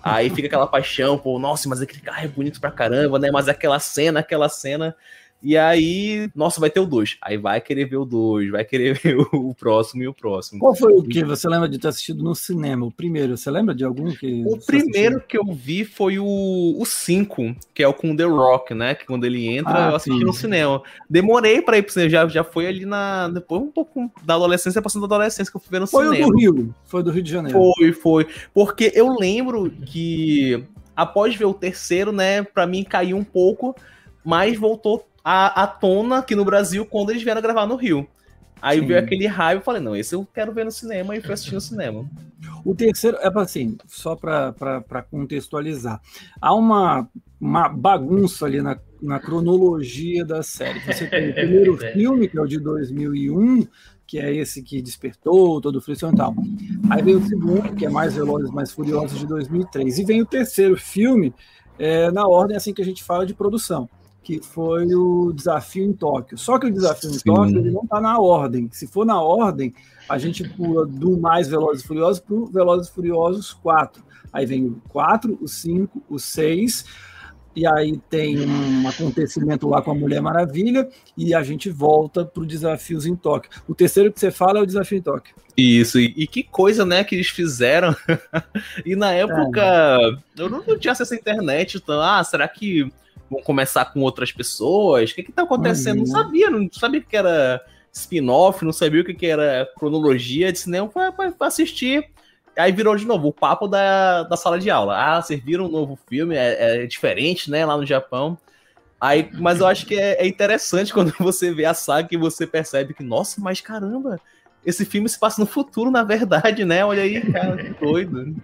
Aí 0.03 0.31
fica 0.31 0.47
aquela 0.47 0.67
paixão, 0.67 1.19
pô, 1.19 1.39
nossa, 1.39 1.69
mas 1.69 1.83
aquele 1.83 2.01
carro 2.01 2.25
é 2.25 2.29
bonito 2.29 2.61
pra 2.61 2.71
caramba, 2.71 3.19
né? 3.19 3.31
Mas 3.31 3.49
aquela 3.49 3.79
cena, 3.79 4.21
aquela 4.21 4.49
cena. 4.49 4.97
E 5.43 5.57
aí, 5.57 6.31
nossa, 6.35 6.61
vai 6.61 6.69
ter 6.69 6.81
o 6.81 6.87
2. 6.87 7.17
Aí 7.23 7.37
vai 7.37 7.61
querer 7.61 7.87
ver 7.87 7.97
o 7.97 8.05
2, 8.05 8.51
vai 8.51 8.65
querer 8.65 8.95
ver 9.01 9.17
o 9.17 9.55
próximo 9.55 10.03
e 10.03 10.09
o 10.09 10.15
próximo. 10.15 10.61
Qual 10.61 10.75
foi 10.75 10.93
o 10.93 11.03
que 11.03 11.25
você 11.25 11.49
lembra 11.49 11.69
de 11.69 11.79
ter 11.79 11.89
assistido 11.89 12.23
no 12.23 12.35
cinema? 12.35 12.87
O 12.87 12.91
primeiro, 12.91 13.37
você 13.37 13.51
lembra 13.51 13.75
de 13.75 13.85
algum 13.85 14.11
que. 14.15 14.45
O 14.47 14.59
primeiro 14.59 15.17
assistiu? 15.17 15.29
que 15.29 15.39
eu 15.39 15.55
vi 15.55 15.85
foi 15.85 16.19
o 16.19 16.83
5, 16.85 17.57
que 17.73 17.83
é 17.83 17.89
o 17.89 17.95
com 17.95 18.15
The 18.15 18.25
Rock, 18.25 18.75
né? 18.75 18.95
Que 18.95 19.07
quando 19.07 19.25
ele 19.25 19.49
entra, 19.49 19.87
ah, 19.87 19.91
eu 19.91 19.97
assisti 19.97 20.19
sim. 20.19 20.25
no 20.25 20.33
cinema. 20.33 20.83
Demorei 21.09 21.63
pra 21.63 21.79
ir 21.79 21.83
pro 21.83 21.93
cinema, 21.93 22.11
já, 22.11 22.29
já 22.29 22.45
foi 22.45 22.67
ali 22.67 22.85
na. 22.85 23.29
Depois 23.29 23.63
um 23.63 23.71
pouco 23.71 24.11
da 24.23 24.35
adolescência, 24.35 24.83
passando 24.83 25.07
da 25.07 25.17
adolescência 25.17 25.51
que 25.51 25.57
eu 25.57 25.61
fui 25.61 25.71
ver 25.71 25.81
no 25.81 25.87
foi 25.87 26.05
cinema. 26.05 26.27
Foi 26.27 26.27
o 26.27 26.33
do 26.33 26.39
Rio, 26.39 26.75
foi 26.85 27.03
do 27.03 27.11
Rio 27.11 27.23
de 27.23 27.31
Janeiro. 27.31 27.59
Foi, 27.59 27.93
foi. 27.93 28.27
Porque 28.53 28.93
eu 28.95 29.17
lembro 29.19 29.71
que 29.71 30.63
após 30.95 31.35
ver 31.35 31.47
o 31.47 31.55
terceiro, 31.55 32.13
né, 32.13 32.43
pra 32.43 32.67
mim 32.67 32.85
caiu 32.85 33.17
um 33.17 33.25
pouco, 33.25 33.75
mas 34.25 34.59
voltou 34.59 35.07
à, 35.25 35.63
à 35.63 35.67
tona 35.67 36.19
aqui 36.19 36.35
no 36.35 36.45
Brasil 36.45 36.85
quando 36.87 37.11
eles 37.11 37.23
vieram 37.23 37.43
gravar 37.43 37.67
no 37.67 37.77
Rio. 37.77 38.09
Aí 38.63 38.81
Sim. 38.81 38.87
veio 38.87 39.01
aquele 39.01 39.27
raio 39.27 39.61
e 39.61 39.63
falei, 39.63 39.81
não, 39.81 39.97
esse 39.97 40.15
eu 40.15 40.27
quero 40.35 40.53
ver 40.53 40.65
no 40.65 40.71
cinema 40.71 41.17
e 41.17 41.21
fui 41.21 41.33
assistir 41.33 41.55
no 41.55 41.61
cinema. 41.61 42.05
O 42.65 42.75
terceiro, 42.75 43.17
é 43.19 43.31
assim, 43.41 43.79
só 43.87 44.15
para 44.15 45.03
contextualizar, 45.11 46.01
há 46.41 46.55
uma, 46.55 47.09
uma 47.41 47.69
bagunça 47.69 48.45
ali 48.45 48.61
na, 48.61 48.79
na 49.01 49.19
cronologia 49.19 50.25
da 50.25 50.43
série. 50.43 50.81
Você 50.81 51.07
tem 51.07 51.31
o 51.31 51.35
primeiro 51.35 51.77
filme, 51.93 52.29
que 52.29 52.39
é 52.39 52.43
o 52.43 52.47
de 52.47 52.59
2001, 52.59 53.67
que 54.07 54.19
é 54.19 54.35
esse 54.35 54.63
que 54.63 54.83
despertou 54.83 55.61
todo 55.61 55.77
o 55.77 55.81
frisson 55.81 56.11
e 56.13 56.17
tal. 56.17 56.35
Aí 56.91 57.03
vem 57.03 57.17
o 57.17 57.27
segundo, 57.27 57.75
que 57.75 57.87
é 57.87 57.89
Mais 57.89 58.15
Velozes, 58.15 58.51
Mais 58.51 58.73
Furiosos, 58.73 59.19
de 59.19 59.27
2003. 59.27 59.99
E 59.99 60.05
vem 60.05 60.21
o 60.21 60.27
terceiro 60.27 60.77
filme, 60.77 61.33
é, 61.79 62.11
na 62.11 62.27
ordem 62.29 62.57
assim 62.57 62.75
que 62.75 62.83
a 62.83 62.85
gente 62.85 63.03
fala 63.03 63.25
de 63.25 63.33
produção 63.33 63.89
que 64.39 64.47
foi 64.47 64.87
o 64.95 65.33
desafio 65.33 65.85
em 65.85 65.93
Tóquio. 65.93 66.39
Só 66.39 66.57
que 66.59 66.67
o 66.67 66.73
desafio 66.73 67.11
Sim. 67.11 67.17
em 67.17 67.35
Tóquio 67.35 67.59
ele 67.59 67.71
não 67.73 67.83
está 67.83 68.01
na 68.01 68.21
ordem. 68.21 68.69
Se 68.71 68.87
for 68.87 69.05
na 69.05 69.21
ordem, 69.21 69.75
a 70.09 70.19
gente 70.19 70.49
pula 70.51 70.87
do 70.87 71.19
mais 71.19 71.49
Velozes 71.49 71.83
e 71.83 71.87
Furiosos 71.87 72.21
para 72.21 72.37
o 72.37 72.47
Velozes 72.47 72.89
e 72.89 72.93
Furiosos 72.93 73.53
4. 73.55 74.03
Aí 74.33 74.47
vem 74.47 74.67
o 74.67 74.81
4, 74.89 75.37
o 75.41 75.49
5, 75.49 76.03
o 76.09 76.19
6, 76.19 76.85
e 77.57 77.67
aí 77.67 77.99
tem 78.09 78.39
um 78.39 78.87
acontecimento 78.87 79.69
lá 79.69 79.83
com 79.83 79.91
a 79.91 79.95
Mulher 79.95 80.23
Maravilha, 80.23 80.89
e 81.17 81.35
a 81.35 81.43
gente 81.43 81.69
volta 81.69 82.25
para 82.25 82.45
o 82.45 82.47
Desafios 82.47 83.07
em 83.07 83.17
Tóquio. 83.17 83.51
O 83.67 83.75
terceiro 83.75 84.13
que 84.13 84.21
você 84.21 84.31
fala 84.31 84.61
é 84.61 84.63
o 84.63 84.67
Desafio 84.67 84.99
em 84.99 85.03
Tóquio. 85.03 85.35
Isso, 85.57 85.99
e, 85.99 86.15
e 86.17 86.27
que 86.29 86.45
coisa, 86.45 86.87
né, 86.87 87.03
que 87.03 87.17
eles 87.17 87.29
fizeram. 87.29 87.97
e 88.87 88.95
na 88.95 89.11
época, 89.11 89.61
é. 89.61 90.13
eu 90.39 90.49
não, 90.49 90.63
não 90.65 90.79
tinha 90.79 90.93
acesso 90.93 91.15
à 91.15 91.17
internet, 91.17 91.79
então, 91.79 92.01
ah, 92.01 92.23
será 92.23 92.47
que 92.47 92.93
vão 93.31 93.41
começar 93.43 93.85
com 93.87 94.01
outras 94.01 94.33
pessoas? 94.33 95.11
O 95.11 95.15
que 95.15 95.23
que 95.23 95.33
tá 95.33 95.43
acontecendo? 95.43 96.01
Uhum. 96.01 96.05
Não 96.05 96.13
sabia, 96.13 96.51
não 96.51 96.69
sabia 96.73 97.01
que 97.01 97.17
era 97.17 97.65
spin-off, 97.93 98.65
não 98.65 98.73
sabia 98.73 99.03
o 99.03 99.05
que 99.05 99.15
que 99.15 99.27
era 99.27 99.69
cronologia 99.79 100.53
de 100.53 100.59
cinema, 100.59 100.91
foi 100.91 101.31
pra 101.31 101.47
assistir. 101.47 102.11
Aí 102.57 102.73
virou 102.73 102.97
de 102.97 103.07
novo 103.07 103.29
o 103.29 103.33
papo 103.33 103.69
da, 103.69 104.25
da 104.25 104.37
sala 104.37 104.59
de 104.59 104.71
aula. 104.71 104.97
Ah, 104.97 105.23
vocês 105.23 105.43
viram 105.43 105.67
um 105.67 105.71
novo 105.71 105.99
filme, 106.09 106.35
é, 106.35 106.83
é 106.83 106.87
diferente, 106.87 107.51
né, 107.51 107.65
lá 107.65 107.77
no 107.77 107.87
Japão. 107.87 108.37
Aí, 109.01 109.31
mas 109.33 109.61
eu 109.61 109.67
acho 109.67 109.87
que 109.87 109.99
é, 109.99 110.23
é, 110.23 110.27
interessante 110.27 110.93
quando 110.95 111.15
você 111.19 111.55
vê 111.55 111.65
a 111.65 111.75
saga 111.75 112.09
e 112.11 112.17
você 112.17 112.47
percebe 112.47 112.93
que, 112.93 113.03
nossa, 113.03 113.41
mas 113.41 113.61
caramba, 113.61 114.21
esse 114.67 114.85
filme 114.85 115.09
se 115.09 115.19
passa 115.19 115.41
no 115.41 115.47
futuro, 115.47 115.91
na 115.91 116.03
verdade, 116.03 116.65
né? 116.65 116.85
Olha 116.85 117.03
aí, 117.03 117.21
cara, 117.33 117.57
que 117.57 117.71
doido. 117.83 118.37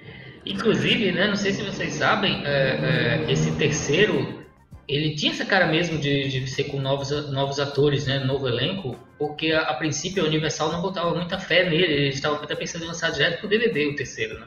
Inclusive, 0.46 1.12
né, 1.12 1.26
não 1.26 1.36
sei 1.36 1.52
se 1.52 1.62
vocês 1.62 1.94
sabem, 1.94 2.42
é, 2.46 3.24
é, 3.26 3.32
esse 3.32 3.50
terceiro 3.52 4.45
ele 4.88 5.14
tinha 5.14 5.32
essa 5.32 5.44
cara 5.44 5.66
mesmo 5.66 5.98
de, 5.98 6.28
de 6.28 6.46
ser 6.48 6.64
com 6.64 6.78
novos, 6.80 7.10
novos 7.30 7.58
atores, 7.58 8.06
né, 8.06 8.20
novo 8.20 8.48
elenco, 8.48 8.96
porque 9.18 9.52
a, 9.52 9.62
a 9.62 9.74
princípio 9.74 10.22
a 10.22 10.26
Universal 10.26 10.70
não 10.70 10.80
botava 10.80 11.14
muita 11.14 11.38
fé 11.38 11.68
nele, 11.68 11.92
eles 11.92 12.14
estavam 12.14 12.42
até 12.42 12.54
pensando 12.54 12.84
em 12.84 12.88
lançar 12.88 13.10
direto 13.10 13.40
pro 13.40 13.48
DVD 13.48 13.86
o 13.86 13.96
terceiro, 13.96 14.38
né? 14.38 14.46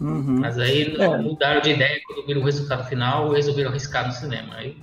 Uhum. 0.00 0.40
Mas 0.40 0.58
aí 0.58 0.94
é. 0.98 1.18
mudaram 1.18 1.60
de 1.60 1.70
ideia 1.70 2.00
quando 2.06 2.26
viram 2.26 2.42
o 2.42 2.44
resultado 2.44 2.86
final 2.88 3.32
resolveram 3.32 3.70
arriscar 3.70 4.06
no 4.06 4.12
cinema. 4.12 4.56
Aí, 4.56 4.76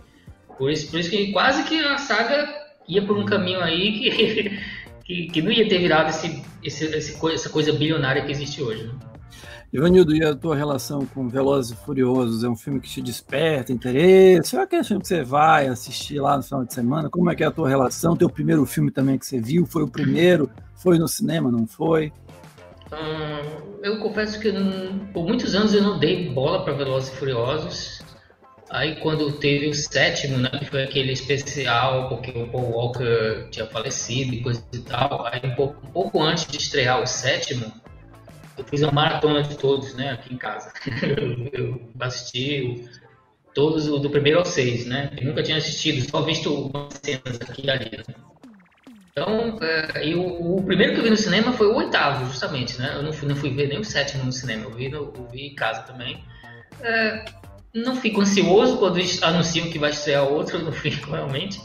por, 0.58 0.72
isso, 0.72 0.90
por 0.90 1.00
isso 1.00 1.10
que 1.10 1.32
quase 1.32 1.64
que 1.64 1.78
a 1.80 1.98
saga 1.98 2.48
ia 2.88 3.02
por 3.02 3.18
um 3.18 3.26
caminho 3.26 3.62
aí 3.62 4.00
que, 4.00 4.60
que, 5.06 5.28
que 5.28 5.42
não 5.42 5.52
ia 5.52 5.68
ter 5.68 5.78
virado 5.80 6.10
esse, 6.10 6.44
esse, 6.64 6.86
esse, 6.86 7.28
essa 7.34 7.50
coisa 7.50 7.74
bilionária 7.74 8.24
que 8.24 8.32
existe 8.32 8.64
hoje. 8.64 8.86
Né? 8.86 8.94
Ivanildo, 9.74 10.14
e 10.14 10.22
a 10.22 10.36
tua 10.36 10.54
relação 10.54 11.06
com 11.06 11.30
Velozes 11.30 11.72
e 11.72 11.76
Furiosos? 11.86 12.44
É 12.44 12.50
um 12.50 12.58
filme 12.58 12.82
que 12.82 12.90
te 12.90 13.02
desperta 13.02 13.72
interesse? 13.72 14.58
É 14.58 14.62
aquele 14.62 14.84
filme 14.84 15.02
que 15.02 15.08
você 15.08 15.24
vai 15.24 15.68
assistir 15.68 16.20
lá 16.20 16.36
no 16.36 16.44
final 16.44 16.66
de 16.66 16.74
semana? 16.74 17.10
Como 17.10 17.32
é 17.32 17.36
que 17.36 17.44
é 17.44 17.48
a 17.48 17.52
tua 17.52 17.70
relação? 17.70 18.18
Teu 18.18 18.30
primeiro 18.30 18.66
filme 18.66 18.92
também 18.92 19.18
que 19.18 19.26
você 19.26 19.40
viu? 19.40 19.66
Foi 19.66 19.84
o 19.84 19.88
primeiro? 19.88 20.52
Foi 20.76 21.00
no 21.00 21.08
cinema, 21.08 21.50
não 21.50 21.66
foi? 21.66 22.12
Hum, 22.92 23.78
eu 23.82 24.00
confesso 24.00 24.42
que 24.42 24.52
por 25.14 25.26
muitos 25.26 25.56
anos 25.56 25.74
eu 25.74 25.82
não 25.82 25.98
dei 25.98 26.30
bola 26.34 26.66
para 26.66 26.74
Velozes 26.74 27.14
e 27.14 27.16
Furiosos. 27.16 28.02
Aí 28.70 28.98
quando 28.98 29.32
teve 29.34 29.70
o 29.70 29.74
sétimo, 29.74 30.38
né, 30.38 30.50
que 30.50 30.66
foi 30.66 30.84
aquele 30.84 31.14
especial, 31.14 32.10
porque 32.10 32.32
o 32.38 32.48
Paul 32.48 32.72
Walker 32.72 33.48
tinha 33.52 33.66
falecido 33.68 34.34
e 34.34 34.42
coisa 34.42 34.64
e 34.74 34.80
tal, 34.80 35.26
aí 35.28 35.42
um 35.46 35.56
pouco, 35.56 35.88
um 35.88 35.92
pouco 35.92 36.22
antes 36.22 36.46
de 36.46 36.58
estrear 36.58 37.02
o 37.02 37.08
sétimo, 37.08 37.72
eu 38.62 38.66
fiz 38.70 38.82
uma 38.82 38.92
maratona 38.92 39.42
de 39.44 39.58
todos, 39.58 39.94
né, 39.96 40.12
aqui 40.12 40.34
em 40.34 40.38
casa. 40.38 40.72
eu, 41.52 41.82
assisti 42.00 42.88
todos 43.54 43.86
do 43.86 44.10
primeiro 44.10 44.40
ao 44.40 44.46
seis, 44.46 44.86
né? 44.86 45.10
Eu 45.18 45.28
nunca 45.28 45.44
tinha 45.44 45.58
assistido, 45.58 46.10
só 46.10 46.22
visto 46.22 46.70
umas 46.74 46.94
cenas 47.04 47.38
aqui 47.42 47.66
e 47.66 47.70
ali. 47.70 47.92
Né? 47.92 48.16
Então, 49.12 49.60
é, 49.62 50.08
e 50.08 50.16
o, 50.16 50.56
o, 50.56 50.64
primeiro 50.64 50.94
que 50.94 51.00
eu 51.00 51.04
vi 51.04 51.10
no 51.10 51.18
cinema 51.18 51.52
foi 51.52 51.68
o 51.68 51.76
oitavo, 51.76 52.26
justamente, 52.26 52.80
né? 52.80 52.94
Eu 52.96 53.04
não 53.04 53.12
fui, 53.12 53.28
não 53.28 53.36
fui 53.36 53.50
ver 53.50 53.68
nem 53.68 53.80
o 53.80 53.84
sétimo 53.84 54.24
no 54.24 54.32
cinema, 54.32 54.64
eu 54.64 54.72
vi, 54.72 54.88
no, 54.88 54.98
eu 54.98 55.28
vi 55.30 55.48
em 55.48 55.56
casa 55.56 55.82
também. 55.82 56.24
É, 56.82 57.26
não 57.74 57.96
fico 57.96 58.22
ansioso 58.22 58.78
quando 58.78 59.00
anunciam 59.22 59.70
que 59.70 59.78
vai 59.78 59.90
estrear 59.90 60.24
outro, 60.24 60.58
eu 60.58 60.64
não 60.66 60.72
fico 60.72 61.12
realmente. 61.12 61.60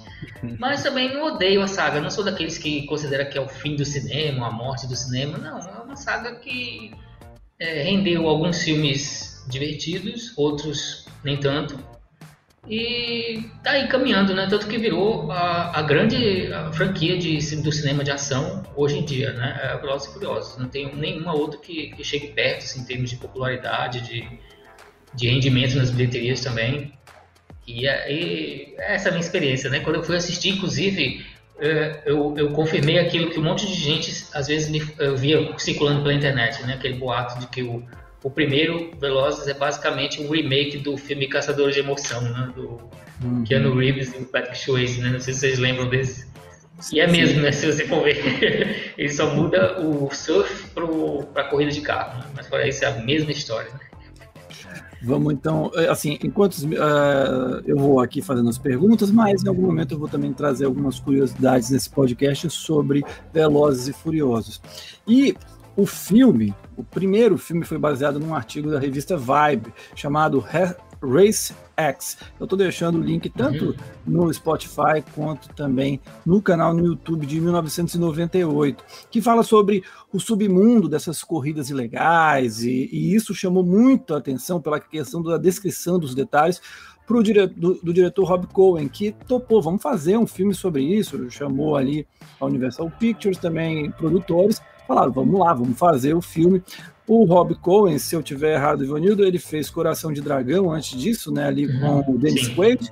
Mas 0.58 0.82
também 0.82 1.12
não 1.12 1.24
odeio 1.24 1.62
a 1.62 1.68
saga. 1.68 2.00
não 2.00 2.10
sou 2.10 2.24
daqueles 2.24 2.58
que 2.58 2.86
considera 2.86 3.24
que 3.24 3.36
é 3.36 3.40
o 3.40 3.48
fim 3.48 3.76
do 3.76 3.84
cinema, 3.84 4.48
a 4.48 4.50
morte 4.50 4.86
do 4.86 4.96
cinema. 4.96 5.38
Não, 5.38 5.58
é 5.58 5.82
uma 5.82 5.96
saga 5.96 6.36
que 6.36 6.92
é, 7.58 7.82
rendeu 7.82 8.28
alguns 8.28 8.62
filmes 8.62 9.44
divertidos, 9.48 10.32
outros 10.36 11.06
nem 11.24 11.38
tanto. 11.38 11.78
E 12.68 13.48
tá 13.62 13.72
aí 13.72 13.86
caminhando, 13.86 14.34
né? 14.34 14.48
Tanto 14.50 14.66
que 14.66 14.76
virou 14.76 15.30
a, 15.30 15.78
a 15.78 15.82
grande 15.82 16.52
a 16.52 16.72
franquia 16.72 17.16
de, 17.16 17.38
do 17.62 17.70
cinema 17.70 18.02
de 18.02 18.10
ação 18.10 18.64
hoje 18.74 18.98
em 18.98 19.04
dia, 19.04 19.32
né? 19.34 19.60
É 19.62 19.78
Velozes 19.78 20.08
e 20.08 20.12
Furiosos. 20.12 20.58
Não 20.58 20.68
tem 20.68 20.92
nenhuma 20.94 21.32
outra 21.32 21.60
que, 21.60 21.92
que 21.92 22.02
chegue 22.02 22.28
perto, 22.28 22.64
assim, 22.64 22.80
em 22.80 22.84
termos 22.84 23.10
de 23.10 23.16
popularidade, 23.16 24.00
de, 24.00 24.28
de 25.14 25.28
rendimento 25.28 25.76
nas 25.76 25.90
bilheterias 25.90 26.40
também. 26.40 26.92
E, 27.66 27.86
e 27.86 28.74
essa 28.78 29.08
é 29.08 29.10
a 29.10 29.12
minha 29.12 29.24
experiência, 29.24 29.68
né? 29.68 29.80
Quando 29.80 29.96
eu 29.96 30.04
fui 30.04 30.16
assistir, 30.16 30.50
inclusive, 30.50 31.26
é, 31.58 32.02
eu, 32.06 32.34
eu 32.36 32.50
confirmei 32.50 32.98
aquilo 32.98 33.30
que 33.30 33.38
um 33.38 33.44
monte 33.44 33.66
de 33.66 33.74
gente, 33.74 34.26
às 34.32 34.46
vezes, 34.46 34.68
me, 34.68 34.82
eu 34.98 35.16
via 35.16 35.58
circulando 35.58 36.02
pela 36.02 36.14
internet, 36.14 36.62
né? 36.64 36.74
Aquele 36.74 36.94
boato 36.94 37.38
de 37.40 37.46
que 37.48 37.62
o 37.62 37.82
o 38.26 38.30
primeiro, 38.30 38.90
Velozes, 38.98 39.46
é 39.46 39.54
basicamente 39.54 40.20
um 40.20 40.28
remake 40.28 40.78
do 40.78 40.96
filme 40.96 41.28
Caçadores 41.28 41.76
de 41.76 41.80
Emoção, 41.80 42.20
né? 42.20 42.50
Do 42.56 42.90
uhum. 43.22 43.44
Keanu 43.44 43.72
Reeves 43.78 44.12
e 44.14 44.24
Patrick 44.24 44.58
Swayze, 44.58 45.00
né? 45.00 45.10
Não 45.10 45.20
sei 45.20 45.32
se 45.32 45.40
vocês 45.40 45.60
lembram 45.60 45.88
desse. 45.88 46.26
E 46.92 46.98
é 46.98 47.06
mesmo, 47.06 47.40
né? 47.40 47.52
Se 47.52 47.70
você 47.70 47.86
for 47.86 48.02
ver. 48.02 48.92
Ele 48.98 49.08
só 49.08 49.32
muda 49.32 49.80
o 49.80 50.12
surf 50.12 50.70
para 50.74 51.42
a 51.42 51.44
corrida 51.44 51.70
de 51.70 51.80
carro, 51.82 52.18
né? 52.18 52.26
Mas 52.34 52.48
para 52.48 52.66
isso 52.66 52.84
é 52.84 52.88
a 52.88 52.98
mesma 52.98 53.30
história, 53.30 53.70
né? 53.72 53.78
Vamos 55.02 55.32
então, 55.32 55.70
é, 55.74 55.88
assim, 55.88 56.18
enquanto 56.22 56.54
uh, 56.54 57.62
eu 57.66 57.76
vou 57.76 58.00
aqui 58.00 58.22
fazendo 58.22 58.48
as 58.48 58.58
perguntas, 58.58 59.10
mas 59.10 59.44
em 59.44 59.48
algum 59.48 59.62
momento 59.62 59.92
eu 59.92 59.98
vou 59.98 60.08
também 60.08 60.32
trazer 60.32 60.64
algumas 60.64 60.98
curiosidades 60.98 61.70
nesse 61.70 61.90
podcast 61.90 62.48
sobre 62.50 63.04
Velozes 63.32 63.88
e 63.88 63.92
Furiosos. 63.92 64.60
E 65.06 65.36
o 65.76 65.84
filme, 65.84 66.54
o 66.76 66.82
primeiro 66.82 67.36
filme 67.36 67.64
foi 67.64 67.78
baseado 67.78 68.18
num 68.18 68.34
artigo 68.34 68.70
da 68.70 68.78
revista 68.78 69.16
Vibe, 69.16 69.72
chamado 69.94 70.42
Race 71.02 71.54
X. 71.76 72.18
Eu 72.40 72.44
estou 72.44 72.58
deixando 72.58 72.98
o 72.98 73.02
link 73.02 73.28
tanto 73.28 73.76
no 74.06 74.32
Spotify 74.32 75.02
quanto 75.14 75.48
também 75.54 76.00
no 76.24 76.40
canal 76.40 76.74
no 76.74 76.84
YouTube 76.84 77.26
de 77.26 77.40
1998, 77.40 78.84
que 79.10 79.20
fala 79.20 79.42
sobre 79.42 79.84
o 80.12 80.18
submundo 80.18 80.88
dessas 80.88 81.22
corridas 81.22 81.70
ilegais, 81.70 82.62
e, 82.62 82.88
e 82.90 83.14
isso 83.14 83.34
chamou 83.34 83.64
muito 83.64 84.14
a 84.14 84.18
atenção 84.18 84.60
pela 84.60 84.80
questão 84.80 85.22
da 85.22 85.36
descrição 85.36 85.98
dos 85.98 86.14
detalhes 86.14 86.60
pro 87.06 87.22
dire 87.22 87.46
do, 87.46 87.74
do, 87.74 87.92
diretor 87.92 88.24
Rob 88.24 88.46
Cohen, 88.48 88.88
que 88.88 89.12
topou, 89.28 89.62
vamos 89.62 89.80
fazer 89.80 90.16
um 90.16 90.26
filme 90.26 90.52
sobre 90.52 90.82
isso, 90.82 91.30
chamou 91.30 91.76
ali 91.76 92.06
a 92.40 92.44
Universal 92.44 92.90
Pictures 92.98 93.38
também, 93.38 93.90
produtores, 93.92 94.60
falaram, 94.86 95.12
vamos 95.12 95.38
lá, 95.38 95.52
vamos 95.52 95.78
fazer 95.78 96.14
o 96.14 96.22
filme. 96.22 96.62
O 97.06 97.24
Rob 97.24 97.54
Cohen, 97.56 97.98
se 97.98 98.16
eu 98.16 98.22
tiver 98.22 98.54
errado, 98.54 98.84
Ivanildo, 98.84 99.24
ele 99.24 99.38
fez 99.38 99.70
Coração 99.70 100.12
de 100.12 100.20
Dragão 100.20 100.70
antes 100.70 100.98
disso, 100.98 101.32
né, 101.32 101.46
ali 101.46 101.66
uhum, 101.66 102.02
com 102.02 102.12
o 102.12 102.18
Dennis 102.18 102.48
Quaid, 102.48 102.90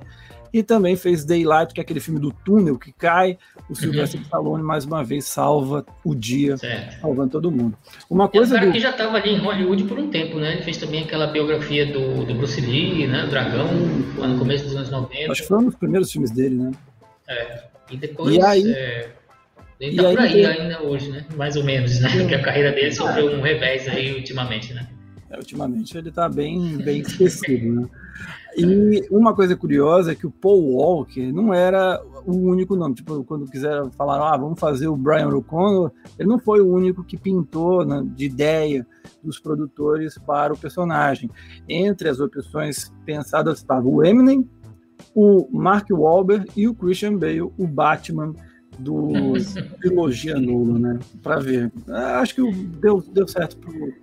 e 0.53 0.63
também 0.63 0.95
fez 0.95 1.25
Daylight, 1.25 1.73
que 1.73 1.81
é 1.81 1.83
aquele 1.83 1.99
filme 1.99 2.17
do 2.17 2.31
túnel 2.31 2.79
que 2.79 2.93
cai. 2.93 3.37
O 3.67 3.69
uhum. 3.69 3.75
Sylvester 3.75 4.17
uhum. 4.21 4.25
Stallone, 4.25 4.63
mais 4.63 4.85
uma 4.85 5.03
vez, 5.03 5.25
salva 5.25 5.85
o 6.01 6.15
dia, 6.15 6.55
certo. 6.55 7.01
salvando 7.01 7.31
todo 7.31 7.51
mundo. 7.51 7.77
Uma 8.09 8.29
coisa 8.29 8.53
é 8.53 8.57
um 8.57 8.59
cara 8.59 8.67
do... 8.67 8.73
que 8.73 8.79
já 8.79 8.91
estava 8.91 9.17
ali 9.17 9.31
em 9.31 9.37
Hollywood 9.37 9.83
por 9.83 9.99
um 9.99 10.09
tempo, 10.09 10.39
né? 10.39 10.53
Ele 10.53 10.61
fez 10.61 10.77
também 10.77 11.03
aquela 11.03 11.27
biografia 11.27 11.85
do, 11.85 12.23
do 12.23 12.35
Bruce 12.35 12.61
Lee, 12.61 13.05
né? 13.05 13.25
O 13.25 13.29
Dragão, 13.29 13.67
no 13.67 14.39
começo 14.39 14.63
dos 14.63 14.77
anos 14.77 14.89
90. 14.89 15.29
Acho 15.29 15.41
que 15.41 15.47
foi 15.47 15.57
um 15.57 15.65
dos 15.65 15.75
primeiros 15.75 16.09
filmes 16.09 16.31
dele, 16.31 16.55
né? 16.55 16.71
É. 17.27 17.63
E 17.91 17.97
depois... 17.97 18.33
E 18.33 18.41
aí... 18.41 18.71
É 18.71 19.14
ele 19.79 19.97
tá 19.97 20.09
por 20.09 20.19
aí 20.19 20.45
ainda 20.45 20.83
hoje, 20.83 21.09
né? 21.09 21.25
Mais 21.35 21.55
ou 21.55 21.63
menos, 21.63 21.99
né? 21.99 22.09
Porque 22.17 22.35
a 22.35 22.41
carreira 22.41 22.71
dele 22.71 22.91
sofreu 22.91 23.27
um 23.27 23.41
revés 23.41 23.87
aí 23.87 24.13
ultimamente, 24.13 24.73
né? 24.73 24.87
É, 25.29 25.37
ultimamente 25.37 25.97
ele 25.97 26.11
tá 26.11 26.29
bem, 26.29 26.77
bem 26.77 27.01
esquecido, 27.01 27.81
né? 27.81 27.89
E 28.57 29.05
uma 29.11 29.35
coisa 29.35 29.53
curiosa 29.55 30.13
é 30.13 30.15
que 30.15 30.25
o 30.25 30.31
Paul 30.31 30.75
Walker 30.75 31.29
não 31.31 31.53
era 31.53 32.01
o 32.25 32.33
único 32.33 32.73
nome. 32.75 32.95
Tipo, 32.95 33.21
quando 33.25 33.49
quiseram 33.51 33.91
falar, 33.91 34.33
ah, 34.33 34.37
vamos 34.37 34.57
fazer 34.57 34.87
o 34.87 34.95
Brian 34.95 35.27
O'Connor, 35.27 35.91
ele 36.17 36.29
não 36.29 36.39
foi 36.39 36.61
o 36.61 36.73
único 36.73 37.03
que 37.03 37.17
pintou 37.17 37.85
né, 37.85 38.01
de 38.15 38.25
ideia 38.25 38.87
dos 39.21 39.39
produtores 39.39 40.17
para 40.17 40.53
o 40.53 40.57
personagem. 40.57 41.29
Entre 41.67 42.07
as 42.07 42.21
opções 42.21 42.93
pensadas 43.05 43.57
estava 43.57 43.85
o 43.85 44.05
Eminem, 44.05 44.49
o 45.13 45.49
Mark 45.51 45.89
Wahlberg 45.91 46.49
e 46.55 46.65
o 46.65 46.73
Christian 46.73 47.17
Bale, 47.17 47.41
o 47.41 47.67
Batman 47.67 48.33
do 48.79 49.33
trilogia 49.81 50.39
nula, 50.39 50.79
né? 50.79 50.99
Para 51.21 51.39
ver. 51.39 51.71
Acho 51.87 52.35
que 52.35 52.51
deu, 52.51 53.03
deu 53.11 53.27
certo 53.27 53.57
pro, 53.57 53.93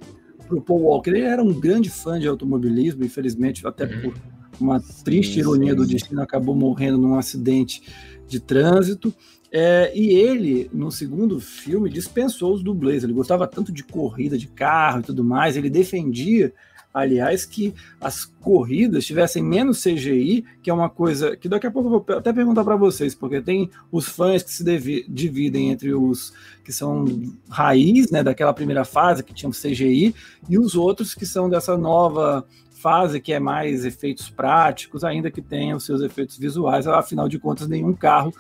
pro 0.47 0.61
Paul 0.61 0.83
Walker. 0.83 1.11
Ele 1.11 1.21
era 1.23 1.43
um 1.43 1.53
grande 1.53 1.91
fã 1.91 2.19
de 2.19 2.27
automobilismo, 2.27 3.05
infelizmente, 3.05 3.67
até 3.67 3.85
uhum. 3.85 4.01
por 4.01 4.15
uma 4.61 4.81
triste 5.05 5.41
ironia 5.41 5.75
do 5.75 5.87
destino, 5.87 6.23
acabou 6.23 6.55
morrendo 6.55 6.99
num 6.99 7.19
acidente 7.19 7.83
de 8.29 8.39
trânsito. 8.39 9.13
É, 9.51 9.93
e 9.95 10.11
ele, 10.11 10.71
no 10.73 10.91
segundo 10.91 11.39
filme, 11.39 11.91
dispensou 11.91 12.55
os 12.55 12.63
dublês. 12.63 13.05
Ele 13.05 13.13
gostava 13.13 13.47
tanto 13.47 13.71
de 13.71 13.85
corrida 13.85 14.39
de 14.39 14.47
carro 14.47 15.01
e 15.01 15.03
tudo 15.03 15.23
mais, 15.23 15.57
ele 15.57 15.69
defendia 15.69 16.55
aliás, 16.93 17.45
que 17.45 17.75
as 18.01 18.25
corridas 18.25 19.05
tivessem 19.05 19.43
menos 19.43 19.83
CGI, 19.83 20.45
que 20.63 20.71
é 20.71 20.75
uma 20.75 20.91
coisa 20.91 21.37
que 21.37 21.49
daqui 21.49 21.67
a 21.67 21.71
pouco 21.71 21.89
eu 21.89 22.05
vou 22.05 22.19
até 22.19 22.33
perguntar 22.33 22.65
para 22.65 22.77
vocês, 22.77 23.15
porque 23.15 23.41
tem 23.41 23.71
os 23.91 24.09
fãs 24.09 24.43
que 24.43 24.51
se 24.51 25.07
dividem 25.09 25.71
entre 25.71 25.95
os 25.95 26.33
que 26.65 26.73
são 26.73 27.05
raiz, 27.49 28.11
né, 28.11 28.23
daquela 28.23 28.53
primeira 28.53 28.85
fase 28.85 29.25
que 29.25 29.35
tinham 29.35 29.53
CGI, 29.53 30.15
e 30.49 30.59
os 30.59 30.75
outros 30.75 31.15
que 31.15 31.27
são 31.27 31.49
dessa 31.49 31.77
nova 31.77 32.47
fase 32.71 33.21
que 33.21 33.33
é 33.33 33.39
mais 33.39 33.85
efeitos 33.85 34.29
práticos, 34.29 35.05
ainda 35.05 35.31
que 35.31 35.41
tenha 35.41 35.77
os 35.77 35.85
seus 35.85 36.03
efeitos 36.03 36.37
visuais, 36.37 36.87
afinal 36.87 37.29
de 37.29 37.39
contas 37.39 37.69
nenhum 37.69 37.93
carro 37.93 38.35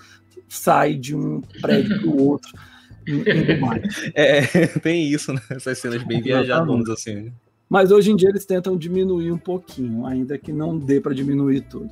sai 0.48 0.94
de 0.94 1.16
um 1.16 1.40
prédio 1.60 2.00
para 2.00 2.08
o 2.08 2.28
outro. 2.28 2.52
É, 4.14 4.42
tem 4.78 5.10
isso, 5.10 5.32
né? 5.32 5.40
Essas 5.50 5.78
cenas 5.78 6.04
bem 6.04 6.22
viajadonas 6.22 6.88
assim. 6.88 7.32
Mas 7.72 7.90
hoje 7.90 8.10
em 8.10 8.16
dia 8.16 8.28
eles 8.28 8.44
tentam 8.44 8.76
diminuir 8.76 9.32
um 9.32 9.38
pouquinho, 9.38 10.04
ainda 10.04 10.36
que 10.36 10.52
não 10.52 10.78
dê 10.78 11.00
para 11.00 11.14
diminuir 11.14 11.62
tudo. 11.62 11.88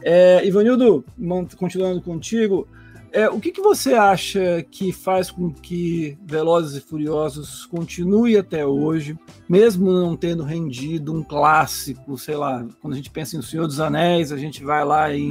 É, 0.00 0.46
Ivanildo, 0.46 1.04
continuando 1.58 2.00
contigo, 2.00 2.68
é, 3.14 3.30
o 3.30 3.38
que, 3.38 3.52
que 3.52 3.60
você 3.60 3.94
acha 3.94 4.60
que 4.68 4.90
faz 4.90 5.30
com 5.30 5.48
que 5.48 6.18
Velozes 6.26 6.76
e 6.76 6.80
Furiosos 6.84 7.64
continue 7.64 8.36
até 8.36 8.66
hoje, 8.66 9.16
mesmo 9.48 9.92
não 9.92 10.16
tendo 10.16 10.42
rendido 10.42 11.14
um 11.14 11.22
clássico, 11.22 12.18
sei 12.18 12.34
lá, 12.34 12.66
quando 12.82 12.94
a 12.94 12.96
gente 12.96 13.12
pensa 13.12 13.36
em 13.36 13.38
O 13.38 13.42
Senhor 13.42 13.68
dos 13.68 13.78
Anéis, 13.78 14.32
a 14.32 14.36
gente 14.36 14.64
vai 14.64 14.84
lá 14.84 15.14
em, 15.14 15.30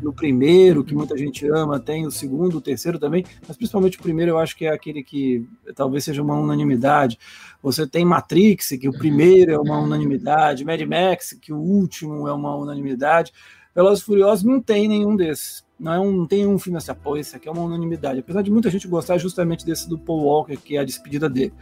no 0.00 0.12
primeiro, 0.12 0.84
que 0.84 0.94
muita 0.94 1.18
gente 1.18 1.44
ama, 1.48 1.80
tem 1.80 2.06
o 2.06 2.10
segundo, 2.10 2.58
o 2.58 2.60
terceiro 2.60 3.00
também, 3.00 3.24
mas 3.48 3.56
principalmente 3.56 3.98
o 3.98 4.02
primeiro 4.02 4.30
eu 4.30 4.38
acho 4.38 4.56
que 4.56 4.66
é 4.66 4.72
aquele 4.72 5.02
que 5.02 5.44
talvez 5.74 6.04
seja 6.04 6.22
uma 6.22 6.36
unanimidade. 6.36 7.18
Você 7.60 7.84
tem 7.84 8.04
Matrix, 8.04 8.68
que 8.80 8.88
o 8.88 8.96
primeiro 8.96 9.50
é 9.50 9.58
uma 9.58 9.80
unanimidade, 9.80 10.64
Mad 10.64 10.80
Max, 10.82 11.36
que 11.42 11.52
o 11.52 11.58
último 11.58 12.28
é 12.28 12.32
uma 12.32 12.54
unanimidade. 12.54 13.32
Velozes 13.74 14.04
e 14.04 14.06
Furiosos 14.06 14.44
não 14.44 14.60
tem 14.60 14.86
nenhum 14.86 15.16
desses. 15.16 15.63
Não, 15.78 15.92
é 15.92 15.98
um, 15.98 16.12
não 16.12 16.26
tem 16.26 16.46
um 16.46 16.58
filme 16.58 16.78
assim, 16.78 16.94
pô, 16.94 17.16
esse 17.16 17.34
aqui 17.34 17.48
é 17.48 17.52
uma 17.52 17.62
unanimidade. 17.62 18.20
Apesar 18.20 18.42
de 18.42 18.50
muita 18.50 18.70
gente 18.70 18.86
gostar 18.86 19.18
justamente 19.18 19.66
desse 19.66 19.88
do 19.88 19.98
Paul 19.98 20.24
Walker, 20.24 20.56
que 20.56 20.76
é 20.76 20.80
a 20.80 20.84
despedida 20.84 21.28
dele. 21.28 21.52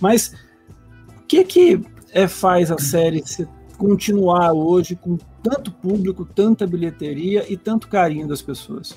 Mas 0.00 0.34
o 1.18 1.22
que 1.26 1.44
que 1.44 1.80
é, 2.12 2.28
faz 2.28 2.70
a 2.70 2.78
série 2.78 3.26
se 3.26 3.48
continuar 3.78 4.52
hoje 4.52 4.94
com 4.94 5.16
tanto 5.42 5.72
público, 5.72 6.24
tanta 6.24 6.66
bilheteria 6.66 7.44
e 7.50 7.56
tanto 7.56 7.88
carinho 7.88 8.28
das 8.28 8.40
pessoas? 8.40 8.96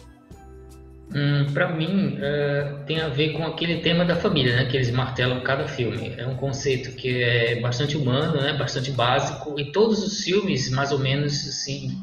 Hum, 1.15 1.45
para 1.53 1.73
mim, 1.73 2.17
é, 2.19 2.83
tem 2.85 2.99
a 2.99 3.07
ver 3.07 3.31
com 3.33 3.43
aquele 3.45 3.77
tema 3.77 4.03
da 4.03 4.15
família, 4.15 4.55
né, 4.55 4.65
que 4.65 4.75
eles 4.75 4.91
martelam 4.91 5.39
cada 5.41 5.65
filme. 5.65 6.13
É 6.17 6.27
um 6.27 6.35
conceito 6.35 6.91
que 6.97 7.23
é 7.23 7.61
bastante 7.61 7.95
humano, 7.95 8.41
né, 8.41 8.53
bastante 8.53 8.91
básico, 8.91 9.57
e 9.57 9.71
todos 9.71 10.03
os 10.03 10.21
filmes, 10.21 10.69
mais 10.69 10.91
ou 10.91 10.99
menos, 10.99 11.47
assim, 11.47 11.97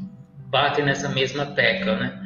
batem 0.49 0.83
nessa 0.83 1.07
mesma 1.07 1.45
tecla, 1.45 1.95
né. 1.97 2.24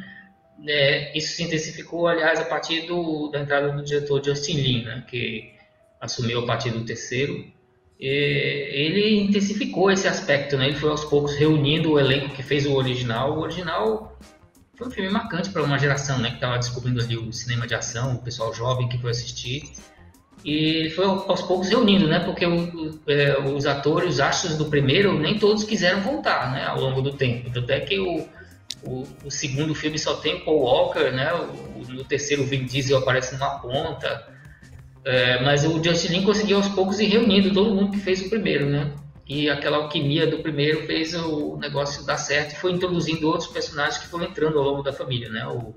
É, 0.66 1.16
isso 1.16 1.34
se 1.34 1.42
intensificou, 1.42 2.06
aliás, 2.06 2.38
a 2.38 2.44
partir 2.44 2.82
do, 2.86 3.28
da 3.28 3.40
entrada 3.40 3.72
do 3.72 3.82
diretor 3.82 4.22
Justin 4.24 4.60
Lin, 4.60 4.84
né, 4.84 5.04
que 5.08 5.52
assumiu 6.00 6.40
a 6.40 6.46
partir 6.46 6.70
do 6.70 6.84
terceiro. 6.84 7.44
E 7.98 8.06
ele 8.06 9.20
intensificou 9.20 9.90
esse 9.90 10.08
aspecto, 10.08 10.56
né? 10.56 10.68
Ele 10.68 10.76
foi 10.76 10.88
aos 10.88 11.04
poucos 11.04 11.36
reunindo 11.36 11.92
o 11.92 12.00
elenco 12.00 12.34
que 12.34 12.42
fez 12.42 12.64
o 12.64 12.72
original. 12.72 13.36
O 13.36 13.40
original 13.42 14.18
foi 14.74 14.88
um 14.88 14.90
filme 14.90 15.10
marcante 15.10 15.50
para 15.50 15.62
uma 15.62 15.78
geração, 15.78 16.18
né? 16.18 16.30
Que 16.30 16.36
estava 16.36 16.56
descobrindo 16.56 17.02
ali 17.02 17.18
o 17.18 17.30
cinema 17.30 17.66
de 17.66 17.74
ação, 17.74 18.14
o 18.14 18.22
pessoal 18.22 18.54
jovem 18.54 18.88
que 18.88 18.96
foi 18.96 19.10
assistir. 19.10 19.70
E 20.42 20.54
ele 20.76 20.88
foi 20.88 21.04
aos 21.04 21.42
poucos 21.42 21.68
reunindo, 21.68 22.08
né? 22.08 22.20
Porque 22.20 22.46
o, 22.46 22.98
é, 23.06 23.38
os 23.38 23.66
atores, 23.66 24.14
os 24.14 24.20
astros 24.20 24.56
do 24.56 24.64
primeiro, 24.64 25.18
nem 25.18 25.38
todos 25.38 25.64
quiseram 25.64 26.00
voltar, 26.00 26.50
né? 26.52 26.64
Ao 26.64 26.80
longo 26.80 27.02
do 27.02 27.12
tempo. 27.12 27.50
Tanto 27.50 27.70
é 27.70 27.80
que 27.80 28.00
o 28.00 28.26
o, 28.84 29.06
o, 29.24 29.30
segundo 29.30 29.74
filme 29.74 29.98
só 29.98 30.14
tem 30.14 30.44
Paul 30.44 30.60
Walker, 30.60 31.10
né? 31.10 31.32
O, 31.34 31.92
no 31.92 32.04
terceiro, 32.04 32.42
o 32.42 32.46
Vin 32.46 32.64
Diesel 32.64 32.98
aparece 32.98 33.34
numa 33.34 33.58
ponta. 33.58 34.28
É, 35.04 35.42
mas 35.42 35.64
o 35.64 35.82
Justin 35.82 36.08
Lin 36.08 36.22
conseguiu 36.24 36.58
aos 36.58 36.68
poucos 36.68 37.00
ir 37.00 37.06
reunindo 37.06 37.52
todo 37.54 37.74
mundo 37.74 37.92
que 37.92 37.98
fez 37.98 38.20
o 38.20 38.28
primeiro, 38.28 38.66
né? 38.66 38.92
e 39.30 39.48
aquela 39.48 39.76
alquimia 39.76 40.26
do 40.26 40.40
primeiro 40.40 40.84
fez 40.86 41.14
o 41.14 41.56
negócio 41.56 42.04
dar 42.04 42.16
certo 42.16 42.52
e 42.52 42.56
foi 42.56 42.72
introduzindo 42.72 43.28
outros 43.28 43.48
personagens 43.48 43.96
que 43.96 44.08
foram 44.08 44.24
entrando 44.24 44.58
ao 44.58 44.64
longo 44.64 44.82
da 44.82 44.92
família, 44.92 45.28
né? 45.28 45.46
O, 45.46 45.72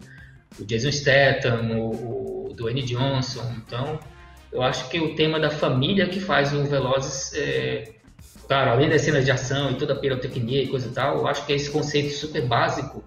o 0.60 0.66
Jason 0.66 0.92
Statham, 0.92 1.78
o, 1.78 2.50
o 2.50 2.54
Dwayne 2.56 2.82
Johnson. 2.82 3.54
Então, 3.58 4.00
eu 4.52 4.64
acho 4.64 4.90
que 4.90 5.00
o 5.00 5.14
tema 5.14 5.40
da 5.40 5.52
família 5.52 6.08
que 6.08 6.20
faz 6.20 6.52
o 6.52 6.64
Velozes, 6.64 7.32
é, 7.36 7.92
claro, 8.48 8.72
além 8.72 8.90
das 8.90 9.02
cenas 9.02 9.26
de 9.26 9.32
ação 9.32 9.72
e 9.72 9.76
toda 9.76 9.94
a 9.94 9.96
pirotecnia 9.96 10.64
e 10.64 10.68
coisa 10.68 10.88
e 10.88 10.92
tal, 10.92 11.18
eu 11.18 11.28
acho 11.28 11.46
que 11.46 11.54
é 11.54 11.56
esse 11.56 11.70
conceito 11.70 12.14
super 12.14 12.46
básico 12.46 13.04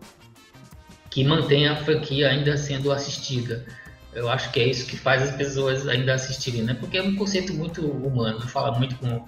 que 1.11 1.25
mantém 1.25 1.67
a 1.67 1.77
franquia 1.77 2.29
ainda 2.29 2.57
sendo 2.57 2.93
assistida. 2.93 3.65
Eu 4.13 4.31
acho 4.31 4.51
que 4.51 4.61
é 4.61 4.67
isso 4.67 4.87
que 4.87 4.97
faz 4.97 5.23
as 5.23 5.37
pessoas 5.37 5.87
ainda 5.87 6.15
assistirem, 6.15 6.63
né? 6.63 6.75
Porque 6.75 6.97
é 6.97 7.03
um 7.03 7.15
conceito 7.17 7.53
muito 7.53 7.87
humano, 7.87 8.41
fala 8.49 8.79
muito 8.79 8.97
com 8.97 9.25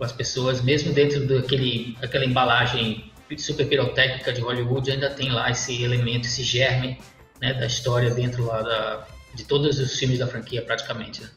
com 0.00 0.04
as 0.06 0.12
pessoas, 0.12 0.62
mesmo 0.62 0.94
dentro 0.94 1.26
daquele, 1.26 1.94
daquela 2.00 2.24
embalagem 2.24 3.12
super 3.36 3.68
pirotécnica 3.68 4.32
de 4.32 4.40
Hollywood, 4.40 4.90
ainda 4.90 5.10
tem 5.10 5.30
lá 5.30 5.50
esse 5.50 5.84
elemento, 5.84 6.26
esse 6.26 6.42
germe 6.42 6.98
né, 7.38 7.52
da 7.52 7.66
história 7.66 8.10
dentro 8.10 8.46
lá 8.46 8.62
da, 8.62 9.06
de 9.34 9.44
todos 9.44 9.78
os 9.78 9.98
filmes 9.98 10.18
da 10.18 10.26
franquia, 10.26 10.62
praticamente. 10.62 11.20
Né? 11.20 11.28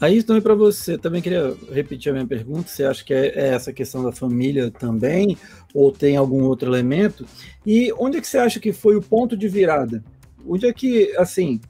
Aí 0.00 0.22
também 0.22 0.40
para 0.40 0.54
você, 0.54 0.96
também 0.96 1.20
queria 1.20 1.56
repetir 1.72 2.10
a 2.10 2.12
minha 2.12 2.26
pergunta, 2.26 2.68
você 2.68 2.84
acha 2.84 3.04
que 3.04 3.12
é, 3.12 3.26
é 3.34 3.48
essa 3.48 3.72
questão 3.72 4.02
da 4.04 4.12
família 4.12 4.70
também, 4.70 5.36
ou 5.74 5.90
tem 5.90 6.16
algum 6.16 6.44
outro 6.44 6.70
elemento? 6.70 7.26
E 7.66 7.92
onde 7.98 8.18
é 8.18 8.20
que 8.20 8.28
você 8.28 8.38
acha 8.38 8.60
que 8.60 8.72
foi 8.72 8.94
o 8.94 9.02
ponto 9.02 9.36
de 9.36 9.48
virada? 9.48 10.02
Onde 10.46 10.66
é 10.66 10.72
que, 10.72 11.12
assim, 11.16 11.60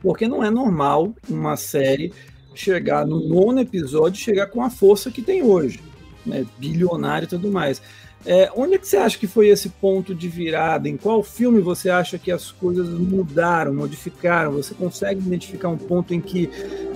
porque 0.00 0.28
não 0.28 0.44
é 0.44 0.50
normal 0.50 1.12
uma 1.28 1.56
série 1.56 2.12
chegar 2.54 3.04
no 3.06 3.20
nono 3.20 3.60
episódio, 3.60 4.20
chegar 4.20 4.46
com 4.46 4.62
a 4.62 4.70
força 4.70 5.10
que 5.10 5.22
tem 5.22 5.42
hoje, 5.42 5.80
né? 6.24 6.46
bilionário 6.58 7.26
e 7.26 7.28
tudo 7.28 7.50
mais. 7.50 7.82
É, 8.26 8.50
onde 8.54 8.74
é 8.74 8.78
que 8.78 8.86
você 8.86 8.98
acha 8.98 9.18
que 9.18 9.26
foi 9.26 9.48
esse 9.48 9.70
ponto 9.70 10.14
de 10.14 10.28
virada? 10.28 10.88
Em 10.88 10.96
qual 10.96 11.22
filme 11.22 11.60
você 11.60 11.88
acha 11.88 12.18
que 12.18 12.30
as 12.30 12.50
coisas 12.50 12.88
mudaram, 12.88 13.74
modificaram? 13.74 14.52
Você 14.52 14.74
consegue 14.74 15.20
identificar 15.20 15.68
um 15.68 15.78
ponto 15.78 16.12
em 16.12 16.20
que 16.20 16.50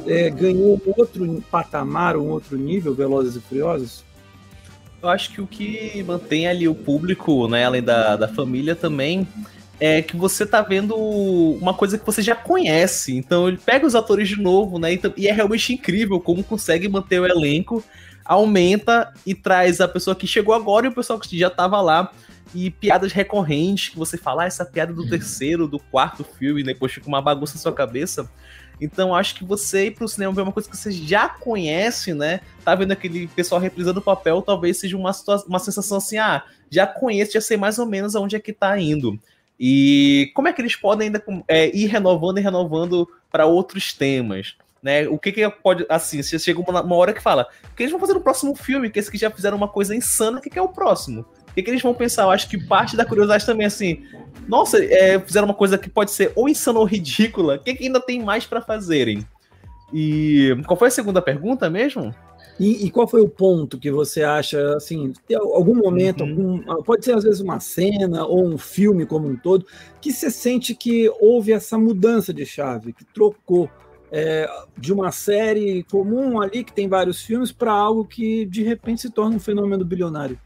é, 0.07 0.29
ganhou 0.29 0.81
outro 0.97 1.43
patamar, 1.51 2.17
um 2.17 2.29
outro 2.29 2.59
nível, 2.59 2.95
Velozes 2.95 3.37
e 3.37 3.41
Furiosos? 3.41 4.05
Eu 5.03 5.09
acho 5.09 5.33
que 5.33 5.41
o 5.41 5.47
que 5.47 6.03
mantém 6.03 6.47
ali 6.47 6.69
o 6.69 6.75
público, 6.75 7.49
né, 7.49 7.65
além 7.65 7.83
da, 7.83 8.17
da 8.17 8.29
família 8.29 8.75
também, 8.75 9.27
é 9.81 10.01
que 10.03 10.17
você 10.17 10.47
tá 10.47 10.63
vendo 10.63 10.95
uma 10.97 11.75
coisa 11.75 11.99
que 11.99 12.07
você 12.07 12.23
já 12.23 12.35
conhece. 12.35 13.17
Então 13.17 13.49
ele 13.49 13.59
pega 13.59 13.87
os 13.87 13.95
atores 13.95 14.29
de 14.29 14.37
novo, 14.37 14.79
né? 14.79 14.99
E 15.17 15.29
é 15.29 15.33
realmente 15.33 15.73
incrível 15.73 16.21
como 16.21 16.45
consegue 16.45 16.89
manter 16.89 17.21
o 17.21 17.27
elenco, 17.27 17.83
aumenta 18.25 19.13
e 19.27 19.35
traz 19.35 19.81
a 19.81 19.89
pessoa 19.89 20.17
que 20.17 20.27
chegou 20.27 20.55
agora 20.55 20.87
e 20.87 20.89
o 20.89 20.95
pessoal 20.95 21.19
que 21.19 21.39
já 21.39 21.51
tava 21.51 21.81
lá. 21.81 22.13
E 22.55 22.71
piadas 22.71 23.13
recorrentes 23.13 23.89
que 23.89 23.99
você 23.99 24.17
fala, 24.17 24.45
ah, 24.45 24.47
essa 24.47 24.65
piada 24.65 24.93
do 24.93 25.03
uhum. 25.03 25.09
terceiro, 25.09 25.67
do 25.67 25.79
quarto 25.79 26.23
filme, 26.23 26.63
né? 26.63 26.73
depois 26.73 26.93
fica 26.93 27.09
uma 27.09 27.21
bagunça 27.21 27.55
na 27.55 27.61
sua 27.61 27.73
cabeça. 27.73 28.31
Então 28.81 29.15
acho 29.15 29.35
que 29.35 29.45
você 29.45 29.87
ir 29.87 29.93
pro 29.93 30.09
cinema 30.09 30.33
ver 30.33 30.43
uma 30.43 30.53
coisa 30.53 30.69
que 30.69 30.77
você 30.77 30.91
já 30.91 31.29
conhece, 31.29 32.13
né? 32.15 32.41
Tá 32.65 32.75
vendo 32.75 32.93
aquele 32.93 33.27
pessoal 33.29 33.61
reprisando 33.61 34.01
o 34.01 34.03
papel, 34.03 34.43
talvez 34.43 34.79
seja 34.79 34.97
uma, 34.97 35.13
uma 35.47 35.59
sensação 35.59 35.99
assim, 35.99 36.19
ah, 36.19 36.45
já 36.71 36.87
conheço, 36.87 37.33
já 37.33 37.41
sei 37.41 37.57
mais 37.57 37.79
ou 37.79 37.87
menos 37.87 38.15
aonde 38.17 38.37
é 38.37 38.41
que 38.41 38.53
tá 38.53 38.79
indo. 38.79 39.19
E 39.59 40.33
como 40.35 40.49
é 40.49 40.53
que 40.53 40.61
eles 40.61 40.75
podem 40.75 41.07
ainda 41.07 41.23
é, 41.47 41.75
ir 41.75 41.87
renovando 41.87 42.39
e 42.39 42.43
renovando 42.43 43.09
para 43.31 43.47
outros 43.47 43.93
temas? 43.93 44.57
Né? 44.85 45.09
O 45.09 45.19
que, 45.19 45.33
que 45.33 45.49
pode. 45.49 45.87
Assim, 45.89 46.23
se 46.23 46.39
chega 46.39 46.61
uma, 46.61 46.83
uma, 46.83 46.95
hora 46.95 47.15
que 47.15 47.23
fala, 47.23 47.49
o 47.73 47.75
que 47.75 47.85
eles 47.85 47.91
vão 47.91 47.99
fazer 47.99 48.13
no 48.13 48.21
próximo 48.21 48.55
filme? 48.55 48.91
Que 48.91 48.99
esses 48.99 49.11
que 49.11 49.17
já 49.17 49.31
fizeram 49.31 49.57
uma 49.57 49.67
coisa 49.67 49.97
insana, 49.97 50.37
o 50.37 50.43
que, 50.43 50.51
que 50.51 50.59
é 50.59 50.63
o 50.63 50.69
próximo? 50.69 51.23
O 51.23 51.55
que, 51.55 51.63
que 51.63 51.71
eles 51.71 51.81
vão 51.81 51.95
pensar? 51.95 52.25
Eu 52.25 52.31
acho 52.31 52.51
que 52.51 52.63
parte 52.63 52.95
da 52.95 53.07
curiosidade 53.07 53.47
também, 53.47 53.67
assim, 53.67 54.05
nossa, 54.47 54.85
é, 54.85 55.19
fizeram 55.19 55.47
uma 55.47 55.55
coisa 55.55 55.79
que 55.79 55.89
pode 55.89 56.11
ser 56.11 56.33
ou 56.37 56.51
insana 56.51 56.81
ou 56.81 56.85
ridícula, 56.85 57.55
o 57.55 57.59
que, 57.61 57.75
que 57.75 57.87
ainda 57.87 57.99
tem 57.99 58.23
mais 58.23 58.45
para 58.45 58.61
fazerem? 58.61 59.27
E 59.91 60.55
qual 60.67 60.77
foi 60.77 60.89
a 60.89 60.91
segunda 60.91 61.23
pergunta 61.23 61.71
mesmo? 61.71 62.15
E, 62.61 62.85
e, 62.85 62.91
qual 62.91 63.09
foi 63.09 63.23
o 63.23 63.29
ponto 63.29 63.79
que 63.79 63.91
você 63.91 64.23
acha, 64.23 64.77
assim, 64.77 65.15
tem 65.27 65.37
algum 65.37 65.75
momento, 65.75 66.25
uhum. 66.25 66.63
algum, 66.69 66.83
pode 66.83 67.05
ser 67.05 67.17
às 67.17 67.25
vezes 67.25 67.41
uma 67.41 67.59
cena 67.59 68.27
ou 68.27 68.47
um 68.47 68.59
filme 68.59 69.07
como 69.07 69.27
um 69.27 69.35
todo, 69.35 69.67
que 70.01 70.13
você 70.13 70.31
sente 70.31 70.75
que 70.75 71.11
houve 71.21 71.53
essa 71.53 71.79
mudança 71.79 72.33
de 72.35 72.45
chave, 72.45 72.93
que 72.93 73.05
trocou 73.05 73.69
é, 74.17 74.49
de 74.79 74.93
uma 74.93 75.11
série 75.11 75.83
comum 75.91 76.41
ali, 76.41 76.63
que 76.63 76.73
tem 76.73 76.89
vários 76.89 77.21
filmes, 77.21 77.51
para 77.51 77.73
algo 77.73 78.05
que 78.05 78.47
de 78.47 78.63
repente 78.63 79.03
se 79.03 79.11
torna 79.11 79.35
um 79.35 79.41
fenômeno 79.41 79.85
bilionário? 79.85 80.39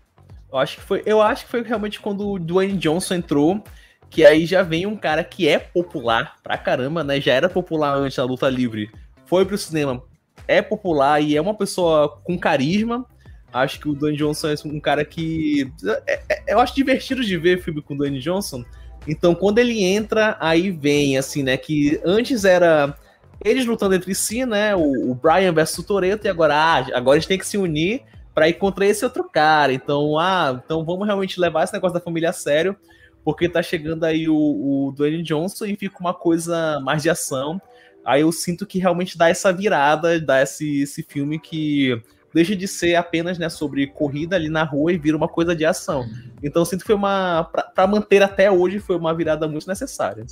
Eu 0.51 0.59
acho 0.59 0.77
que 0.77 0.83
foi, 0.83 1.03
eu 1.05 1.21
acho 1.21 1.45
que 1.45 1.51
foi 1.51 1.63
realmente 1.63 2.01
quando 2.01 2.27
o 2.27 2.39
Dwayne 2.39 2.79
Johnson 2.79 3.17
entrou, 3.17 3.63
que 4.09 4.25
aí 4.25 4.47
já 4.47 4.63
vem 4.63 4.87
um 4.87 4.97
cara 4.97 5.23
que 5.23 5.47
é 5.47 5.59
popular 5.59 6.37
pra 6.43 6.57
caramba, 6.57 7.05
né? 7.05 7.21
Já 7.21 7.35
era 7.35 7.47
popular 7.47 7.95
antes 7.95 8.17
da 8.17 8.25
luta 8.25 8.49
livre, 8.49 8.91
foi 9.27 9.45
pro 9.45 9.59
cinema, 9.59 10.03
é 10.47 10.63
popular 10.63 11.21
e 11.21 11.37
é 11.37 11.41
uma 11.41 11.55
pessoa 11.55 12.09
com 12.25 12.39
carisma. 12.39 13.05
Acho 13.53 13.81
que 13.81 13.89
o 13.91 13.95
Dwayne 13.95 14.17
Johnson 14.17 14.49
é 14.49 14.55
um 14.65 14.81
cara 14.81 15.05
que. 15.05 15.71
É, 16.07 16.23
é, 16.31 16.55
eu 16.55 16.59
acho 16.59 16.75
divertido 16.75 17.23
de 17.23 17.37
ver 17.37 17.63
filme 17.63 17.83
com 17.83 17.93
o 17.93 17.99
Dwayne 17.99 18.19
Johnson. 18.19 18.65
Então, 19.07 19.35
quando 19.35 19.59
ele 19.59 19.85
entra, 19.85 20.39
aí 20.41 20.71
vem, 20.71 21.19
assim, 21.19 21.43
né? 21.43 21.59
Que 21.59 22.01
antes 22.03 22.47
era 22.47 22.97
eles 23.45 23.67
lutando 23.67 23.95
entre 23.95 24.15
si, 24.15 24.45
né? 24.45 24.75
O, 24.75 25.11
o 25.11 25.15
Brian 25.15 25.53
versus 25.53 25.79
o 25.79 25.83
Toreto, 25.83 26.27
e 26.27 26.31
agora, 26.31 26.55
ah, 26.55 26.87
agora 26.95 27.17
eles 27.17 27.27
têm 27.27 27.39
que 27.39 27.47
se 27.47 27.57
unir 27.57 28.03
para 28.35 28.49
ir 28.49 28.55
contra 28.55 28.87
esse 28.87 29.05
outro 29.05 29.25
cara. 29.25 29.73
Então, 29.73 30.19
ah, 30.19 30.61
então 30.65 30.85
vamos 30.85 31.07
realmente 31.07 31.41
levar 31.41 31.65
esse 31.65 31.73
negócio 31.73 31.95
da 31.95 32.01
família 32.01 32.31
a 32.31 32.33
sério, 32.33 32.77
porque 33.25 33.49
tá 33.49 33.63
chegando 33.63 34.05
aí 34.05 34.29
o, 34.29 34.35
o 34.35 34.93
Dwayne 34.93 35.23
Johnson 35.23 35.67
e 35.67 35.77
fica 35.77 35.99
uma 36.01 36.15
coisa 36.15 36.81
mais 36.81 37.03
de 37.03 37.11
ação. 37.11 37.61
Aí 38.05 38.23
eu 38.23 38.33
sinto 38.33 38.65
que 38.65 38.79
realmente 38.79 39.19
dá 39.19 39.29
essa 39.29 39.53
virada, 39.53 40.21
dá 40.21 40.41
esse, 40.43 40.83
esse 40.83 41.03
filme 41.03 41.39
que 41.39 42.01
deixa 42.33 42.55
de 42.55 42.69
ser 42.69 42.95
apenas 42.95 43.39
né, 43.39 43.49
sobre 43.49 43.87
corrida 43.87 44.37
ali 44.37 44.49
na 44.49 44.63
rua 44.63 44.93
e 44.93 44.99
vira 44.99 45.17
uma 45.17 45.29
coisa 45.29 45.55
de 45.55 45.65
ação. 45.65 46.07
Então 46.43 46.63
eu 46.63 46.67
sinto 46.67 46.81
que 46.81 46.87
foi 46.87 46.95
uma. 46.95 47.45
para 47.75 47.87
manter 47.87 48.23
até 48.23 48.51
hoje, 48.51 48.79
foi 48.79 48.97
uma 48.97 49.15
virada 49.15 49.49
muito 49.49 49.67
necessária. 49.67 50.25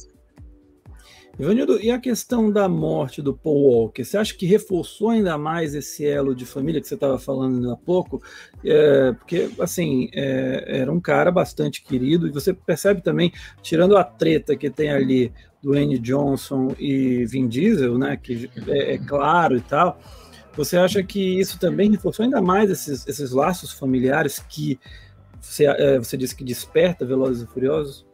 Ivanildo, 1.39 1.79
e 1.83 1.91
a 1.91 1.99
questão 1.99 2.51
da 2.51 2.67
morte 2.67 3.21
do 3.21 3.35
Paul 3.35 3.63
Walker? 3.63 4.03
Você 4.03 4.17
acha 4.17 4.35
que 4.35 4.47
reforçou 4.47 5.11
ainda 5.11 5.37
mais 5.37 5.75
esse 5.75 6.07
elo 6.07 6.35
de 6.35 6.47
família 6.47 6.81
que 6.81 6.89
você 6.89 6.95
estava 6.95 7.19
falando 7.19 7.71
há 7.71 7.77
pouco? 7.77 8.23
É, 8.65 9.13
porque, 9.13 9.51
assim, 9.61 10.09
é, 10.15 10.81
era 10.81 10.91
um 10.91 10.99
cara 10.99 11.31
bastante 11.31 11.83
querido, 11.83 12.27
e 12.27 12.31
você 12.31 12.55
percebe 12.55 13.03
também, 13.03 13.33
tirando 13.61 13.99
a 13.99 14.05
treta 14.05 14.57
que 14.57 14.71
tem 14.71 14.91
ali 14.91 15.31
Dwayne 15.63 15.99
Johnson 15.99 16.75
e 16.79 17.27
Vin 17.27 17.49
Diesel, 17.49 17.99
né, 17.99 18.17
que 18.17 18.51
é, 18.67 18.95
é 18.95 18.99
claro 18.99 19.59
e 19.59 19.61
tal, 19.61 20.01
você 20.57 20.79
acha 20.79 21.03
que 21.03 21.39
isso 21.39 21.61
também 21.61 21.91
reforçou 21.91 22.25
ainda 22.25 22.41
mais 22.41 22.71
esses, 22.71 23.07
esses 23.07 23.31
laços 23.31 23.73
familiares 23.73 24.39
que 24.39 24.81
você, 25.39 25.67
é, 25.67 25.99
você 25.99 26.17
disse 26.17 26.35
que 26.35 26.43
desperta 26.43 27.05
Velozes 27.05 27.43
e 27.43 27.47
Furiosos? 27.47 28.07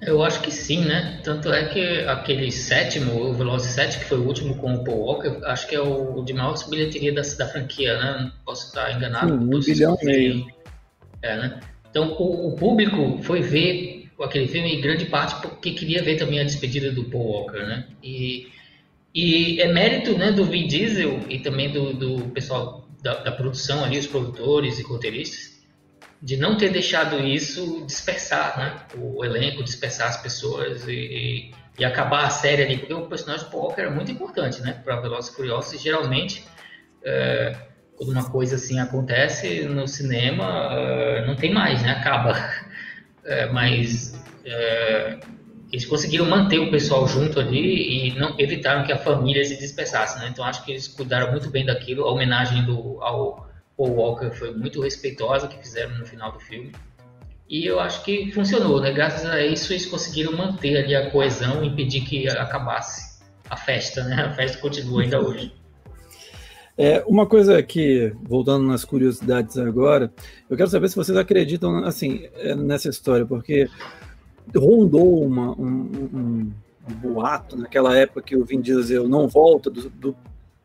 Eu 0.00 0.22
acho 0.22 0.40
que 0.42 0.50
sim, 0.50 0.84
né? 0.84 1.20
Tanto 1.24 1.52
é 1.52 1.66
que 1.66 1.80
aquele 2.04 2.52
sétimo, 2.52 3.20
o 3.20 3.34
Velozes 3.34 3.72
7, 3.72 3.98
que 3.98 4.04
foi 4.04 4.18
o 4.18 4.26
último 4.26 4.56
com 4.56 4.74
o 4.74 4.84
Paul 4.84 5.00
Walker, 5.00 5.44
acho 5.44 5.66
que 5.66 5.74
é 5.74 5.80
o 5.80 6.22
de 6.22 6.32
maior 6.32 6.54
bilheteria 6.68 7.12
da, 7.12 7.22
da 7.22 7.48
franquia, 7.48 7.98
né? 7.98 8.18
Não 8.22 8.44
posso 8.44 8.68
estar 8.68 8.92
enganado. 8.94 9.36
Sim, 9.36 9.54
um 9.54 9.60
bilhão 9.60 9.98
e 10.00 10.04
meio. 10.04 10.46
É, 11.20 11.36
né? 11.36 11.60
Então, 11.90 12.12
o, 12.12 12.48
o, 12.48 12.56
público 12.56 13.20
foi 13.22 13.40
ver 13.40 14.08
aquele 14.20 14.46
filme 14.46 14.76
em 14.76 14.80
grande 14.80 15.06
parte 15.06 15.40
porque 15.42 15.72
queria 15.72 16.02
ver 16.02 16.16
também 16.16 16.38
a 16.40 16.44
despedida 16.44 16.92
do 16.92 17.04
Paul 17.04 17.26
Walker, 17.26 17.58
né? 17.58 17.86
E, 18.02 18.48
e 19.12 19.60
é 19.60 19.72
mérito 19.72 20.16
né, 20.16 20.30
do 20.30 20.44
Vin 20.44 20.68
Diesel 20.68 21.20
e 21.28 21.40
também 21.40 21.72
do, 21.72 21.92
do 21.92 22.28
pessoal 22.28 22.86
da, 23.02 23.14
da 23.14 23.32
produção 23.32 23.84
ali, 23.84 23.98
os 23.98 24.06
produtores 24.06 24.78
e 24.78 24.82
roteiristas, 24.82 25.57
de 26.20 26.36
não 26.36 26.56
ter 26.56 26.70
deixado 26.70 27.18
isso 27.20 27.84
dispersar, 27.86 28.58
né? 28.58 28.82
O 28.96 29.24
elenco, 29.24 29.62
dispersar 29.62 30.08
as 30.08 30.16
pessoas 30.16 30.86
e, 30.88 31.52
e 31.78 31.84
acabar 31.84 32.24
a 32.24 32.30
série 32.30 32.62
ali, 32.62 32.78
porque 32.78 32.92
o 32.92 33.06
personagem 33.06 33.48
do 33.48 33.56
Walker 33.56 33.82
é 33.82 33.90
muito 33.90 34.10
importante, 34.10 34.60
né? 34.60 34.80
Para 34.84 35.00
Velozes 35.00 35.30
e 35.30 35.36
Furiosos, 35.36 35.72
e 35.74 35.78
geralmente 35.78 36.44
é, 37.04 37.56
quando 37.96 38.10
uma 38.10 38.28
coisa 38.30 38.56
assim 38.56 38.80
acontece 38.80 39.62
no 39.64 39.86
cinema, 39.86 40.70
é, 40.72 41.26
não 41.26 41.36
tem 41.36 41.52
mais, 41.52 41.82
né? 41.82 41.90
Acaba. 41.90 42.32
É, 43.24 43.46
mas 43.46 44.24
é, 44.44 45.18
eles 45.70 45.84
conseguiram 45.84 46.24
manter 46.24 46.58
o 46.58 46.70
pessoal 46.70 47.06
junto 47.06 47.38
ali 47.38 48.08
e 48.08 48.18
não 48.18 48.34
evitaram 48.38 48.84
que 48.84 48.92
a 48.92 48.96
família 48.96 49.44
se 49.44 49.58
dispersasse, 49.58 50.18
né? 50.18 50.28
Então 50.30 50.44
acho 50.44 50.64
que 50.64 50.72
eles 50.72 50.88
cuidaram 50.88 51.30
muito 51.30 51.50
bem 51.50 51.64
daquilo, 51.64 52.04
a 52.04 52.12
homenagem 52.12 52.64
do 52.64 53.02
ao 53.02 53.47
Paul 53.78 53.92
Walker 53.92 54.30
foi 54.32 54.52
muito 54.52 54.80
respeitosa 54.82 55.46
que 55.46 55.56
fizeram 55.56 55.96
no 55.96 56.04
final 56.04 56.32
do 56.32 56.40
filme. 56.40 56.72
E 57.48 57.64
eu 57.64 57.78
acho 57.78 58.04
que 58.04 58.30
funcionou, 58.32 58.80
né? 58.80 58.92
Graças 58.92 59.24
a 59.24 59.40
isso 59.40 59.72
eles 59.72 59.86
conseguiram 59.86 60.32
manter 60.36 60.76
ali 60.76 60.94
a 60.96 61.10
coesão 61.10 61.62
e 61.62 61.68
impedir 61.68 62.02
que 62.02 62.28
acabasse 62.28 63.22
a 63.48 63.56
festa, 63.56 64.02
né? 64.04 64.16
A 64.16 64.34
festa 64.34 64.58
continua 64.58 65.02
ainda 65.02 65.20
hoje. 65.20 65.52
É, 66.80 67.02
uma 67.08 67.26
coisa 67.26 67.60
que, 67.60 68.14
voltando 68.22 68.64
nas 68.64 68.84
curiosidades 68.84 69.58
agora, 69.58 70.12
eu 70.48 70.56
quero 70.56 70.70
saber 70.70 70.88
se 70.88 70.94
vocês 70.94 71.18
acreditam 71.18 71.84
assim 71.84 72.28
é, 72.36 72.54
nessa 72.54 72.88
história, 72.88 73.26
porque 73.26 73.68
rondou 74.54 75.24
uma, 75.24 75.50
um, 75.58 76.08
um, 76.14 76.52
um, 76.88 76.94
boato 76.94 77.56
naquela 77.56 77.96
época 77.96 78.22
que 78.22 78.36
o 78.36 78.44
Vin 78.44 78.60
Diesel 78.60 79.08
não 79.08 79.26
volta 79.26 79.68
do, 79.68 79.90
do 79.90 80.16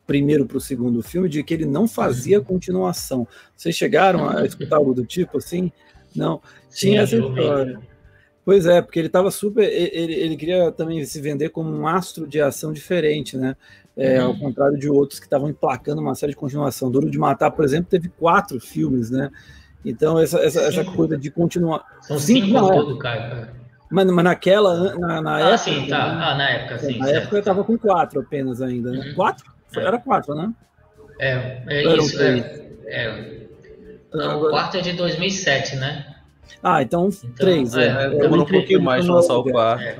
primeiro 0.05 0.45
para 0.45 0.57
o 0.57 0.61
segundo 0.61 1.01
filme, 1.01 1.29
de 1.29 1.43
que 1.43 1.53
ele 1.53 1.65
não 1.65 1.87
fazia 1.87 2.39
uhum. 2.39 2.43
continuação. 2.43 3.27
Vocês 3.55 3.75
chegaram 3.75 4.29
a 4.29 4.45
escutar 4.45 4.77
algo 4.77 4.93
do 4.93 5.05
tipo 5.05 5.37
assim? 5.37 5.71
Não. 6.15 6.41
Tinha 6.69 7.05
Sim, 7.05 7.17
essa 7.17 7.27
história. 7.27 7.79
Pois 8.45 8.65
é, 8.65 8.81
porque 8.81 8.99
ele 8.99 9.07
estava 9.07 9.31
super. 9.31 9.63
Ele, 9.63 10.13
ele 10.13 10.35
queria 10.35 10.71
também 10.71 11.03
se 11.05 11.21
vender 11.21 11.49
como 11.49 11.69
um 11.69 11.87
astro 11.87 12.27
de 12.27 12.41
ação 12.41 12.73
diferente, 12.73 13.37
né? 13.37 13.55
É, 13.95 14.19
uhum. 14.19 14.27
Ao 14.27 14.37
contrário 14.37 14.77
de 14.77 14.89
outros 14.89 15.19
que 15.19 15.25
estavam 15.25 15.49
emplacando 15.49 16.01
uma 16.01 16.15
série 16.15 16.31
de 16.31 16.37
continuação. 16.37 16.91
Duro 16.91 17.09
de 17.09 17.17
Matar, 17.17 17.51
por 17.51 17.63
exemplo, 17.63 17.89
teve 17.89 18.09
quatro 18.09 18.59
filmes, 18.59 19.09
né? 19.09 19.29
Então, 19.85 20.19
essa, 20.19 20.39
essa, 20.39 20.61
essa 20.61 20.83
coisa 20.83 21.17
de 21.17 21.29
continuar. 21.29 21.83
São 22.01 22.17
cinco, 22.17 22.47
cinco 22.47 22.59
todo, 22.59 22.97
cara. 22.97 23.53
Mas, 23.91 24.07
mas 24.07 24.23
naquela, 24.23 24.97
na, 24.97 25.21
na 25.21 25.35
ah, 25.35 25.39
época. 25.39 25.57
Sim, 25.59 25.87
tá. 25.87 26.15
Né? 26.15 26.23
Ah, 26.23 26.35
na 26.35 26.49
época, 26.49 26.79
sim. 26.79 26.97
Na 26.97 27.05
certo. 27.05 27.17
época 27.17 27.35
eu 27.35 27.39
estava 27.39 27.63
com 27.63 27.77
quatro 27.77 28.19
apenas 28.21 28.61
ainda. 28.61 28.91
Né? 28.91 29.09
Uhum. 29.09 29.13
Quatro? 29.13 29.53
É. 29.79 29.83
Era 29.83 29.99
quatro, 29.99 30.35
né? 30.35 30.51
É, 31.19 31.63
é 31.67 31.97
isso. 31.97 32.21
É, 32.21 32.65
é. 32.85 33.33
Não, 34.13 34.43
o 34.43 34.49
quarto 34.49 34.77
é 34.77 34.81
de 34.81 34.93
2007, 34.93 35.75
né? 35.75 36.13
Ah, 36.61 36.81
então, 36.81 37.09
então 37.09 37.29
três. 37.35 37.75
É, 37.75 37.87
é, 37.87 38.09
demorou 38.09 38.45
um 38.45 38.49
pouquinho 38.49 38.81
mais 38.81 39.05
para 39.05 39.15
lançar 39.15 39.35
o 39.35 39.43
quarto. 39.43 39.83
É. 39.83 39.97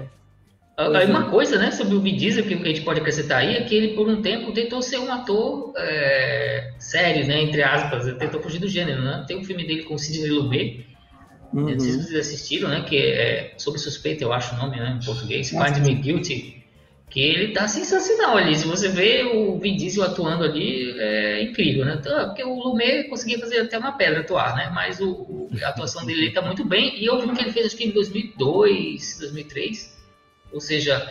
Aí 0.75 1.05
uma 1.05 1.29
coisa, 1.29 1.59
né, 1.59 1.69
sobre 1.69 1.95
o 1.95 2.01
Vin 2.01 2.15
Diesel 2.15 2.45
que 2.45 2.55
a 2.55 2.57
gente 2.57 2.81
pode 2.81 2.99
acrescentar 2.99 3.41
aí 3.41 3.55
é 3.55 3.61
que 3.61 3.75
ele 3.75 3.89
por 3.89 4.09
um 4.09 4.23
tempo 4.23 4.51
tentou 4.53 4.81
ser 4.81 4.97
um 4.97 5.11
ator 5.11 5.71
é, 5.77 6.71
sério, 6.79 7.27
né, 7.27 7.43
entre 7.43 7.61
aspas, 7.61 8.07
ele 8.07 8.17
tentou 8.17 8.41
fugir 8.41 8.59
do 8.59 8.67
gênero, 8.67 9.03
né? 9.03 9.23
Tem 9.27 9.37
um 9.37 9.43
filme 9.43 9.67
dele 9.67 9.83
com 9.83 9.95
Sidney 9.99 10.31
Lumet, 10.31 10.87
uhum. 11.53 11.69
não 11.69 11.79
sei 11.79 11.91
se 11.91 12.03
vocês 12.03 12.19
assistiram, 12.27 12.69
né, 12.69 12.81
que 12.81 12.97
é 12.97 13.53
sobre 13.55 13.79
suspeita, 13.79 14.23
eu 14.23 14.33
acho 14.33 14.55
o 14.55 14.57
nome, 14.57 14.77
né, 14.77 14.97
em 14.99 15.05
português, 15.05 15.51
Find 15.51 15.77
Me 15.83 15.93
Guilty, 15.93 16.62
que 17.13 17.21
ele 17.21 17.53
tá 17.53 17.67
sensacional 17.67 18.35
ali. 18.35 18.55
Se 18.55 18.65
você 18.65 18.89
vê 18.89 19.23
o 19.23 19.59
Vin 19.59 19.77
Diesel 19.77 20.03
atuando 20.03 20.43
ali, 20.43 20.99
é 20.99 21.43
incrível, 21.43 21.85
né? 21.85 21.97
Então, 21.99 22.25
porque 22.25 22.43
o 22.43 22.55
Lumet 22.55 23.07
conseguia 23.07 23.37
fazer 23.37 23.59
até 23.59 23.77
uma 23.77 23.91
pedra 23.91 24.21
atuar, 24.21 24.55
né? 24.55 24.71
Mas 24.73 24.99
o, 24.99 25.11
o, 25.11 25.49
a 25.63 25.67
atuação 25.69 26.03
dele 26.07 26.31
tá 26.31 26.41
muito 26.41 26.65
bem. 26.65 26.99
E 26.99 27.05
eu 27.05 27.21
vi 27.21 27.31
que 27.35 27.43
ele 27.43 27.51
fez, 27.51 27.67
acho 27.67 27.77
que 27.77 27.85
em 27.85 27.91
2002, 27.91 29.19
2003. 29.19 29.95
Ou 30.51 30.59
seja, 30.59 31.07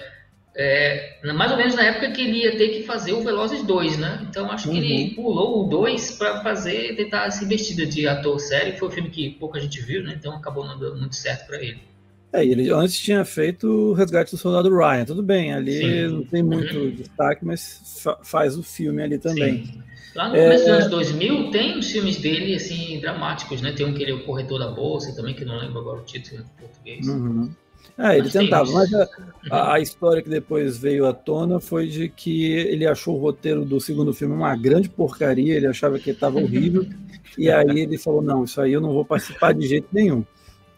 é, 0.57 1.21
mais 1.35 1.53
ou 1.53 1.57
menos 1.57 1.77
na 1.77 1.85
época 1.85 2.11
que 2.11 2.21
ele 2.21 2.39
ia 2.39 2.57
ter 2.57 2.71
que 2.71 2.83
fazer 2.83 3.13
o 3.13 3.23
Velozes 3.23 3.63
2, 3.63 3.99
né? 3.99 4.27
Então 4.29 4.51
acho 4.51 4.69
uhum. 4.69 4.75
que 4.75 4.81
ele 4.81 5.05
uhum. 5.05 5.15
pulou 5.15 5.65
o 5.65 5.69
2 5.69 6.19
para 6.19 6.43
fazer, 6.43 6.97
tentar 6.97 7.31
se 7.31 7.47
vestir 7.47 7.77
de 7.87 8.09
ator 8.09 8.41
sério. 8.41 8.77
Foi 8.77 8.89
um 8.89 8.91
filme 8.91 9.09
que 9.09 9.31
pouca 9.31 9.61
gente 9.61 9.81
viu, 9.81 10.03
né? 10.03 10.15
Então 10.19 10.35
acabou 10.35 10.67
não 10.67 10.77
dando 10.77 10.99
muito 10.99 11.15
certo 11.15 11.47
para 11.47 11.63
ele. 11.63 11.92
É, 12.33 12.45
ele 12.45 12.71
antes 12.71 12.99
tinha 12.99 13.25
feito 13.25 13.69
o 13.69 13.93
Resgate 13.93 14.31
do 14.31 14.39
Soldado 14.39 14.75
Ryan, 14.75 15.05
tudo 15.05 15.23
bem, 15.23 15.53
ali 15.53 15.79
Sim. 15.79 16.15
não 16.15 16.25
tem 16.25 16.43
muito 16.43 16.79
uhum. 16.79 16.91
destaque, 16.91 17.45
mas 17.45 18.01
fa 18.03 18.19
faz 18.23 18.57
o 18.57 18.63
filme 18.63 19.03
ali 19.03 19.19
também. 19.19 19.67
Sim. 19.67 19.83
Lá 20.15 20.29
no 20.29 20.35
começo 20.35 20.65
é... 20.65 20.77
dos 20.77 20.87
anos 20.87 20.91
2000 20.91 21.51
tem 21.51 21.79
os 21.79 21.91
filmes 21.91 22.17
dele, 22.19 22.55
assim, 22.55 22.99
dramáticos, 23.01 23.61
né? 23.61 23.73
Tem 23.73 23.85
um 23.85 23.93
que 23.95 24.03
ele 24.03 24.13
é 24.13 24.15
o 24.15 24.25
corretor 24.25 24.59
da 24.59 24.69
bolsa 24.69 25.15
também, 25.15 25.35
que 25.35 25.45
não 25.45 25.59
lembro 25.59 25.81
agora 25.81 26.01
o 26.01 26.05
título 26.05 26.43
em 26.43 26.61
português. 26.61 27.07
Uhum. 27.07 27.51
É, 27.99 28.15
ele 28.15 28.23
mas 28.23 28.33
tentava, 28.33 28.73
mas 28.73 28.95
a, 28.95 29.09
a, 29.51 29.71
uhum. 29.73 29.83
história 29.83 30.23
que 30.23 30.29
depois 30.29 30.79
veio 30.79 31.07
à 31.07 31.13
tona 31.13 31.61
foi 31.61 31.87
de 31.87 32.09
que 32.09 32.53
ele 32.53 32.87
achou 32.87 33.17
o 33.17 33.21
roteiro 33.21 33.65
do 33.65 33.81
segundo 33.81 34.15
filme 34.15 34.35
uma 34.35 34.57
grande 34.57 34.89
porcaria, 34.89 35.55
ele 35.55 35.67
achava 35.67 35.99
que 35.99 36.11
estava 36.11 36.39
horrível, 36.39 36.87
e 37.37 37.51
aí 37.51 37.81
ele 37.81 37.99
falou, 37.99 38.23
não, 38.23 38.45
isso 38.45 38.61
aí 38.61 38.73
eu 38.73 38.81
não 38.81 38.93
vou 38.93 39.05
participar 39.05 39.53
de 39.53 39.67
jeito 39.67 39.89
nenhum. 39.93 40.25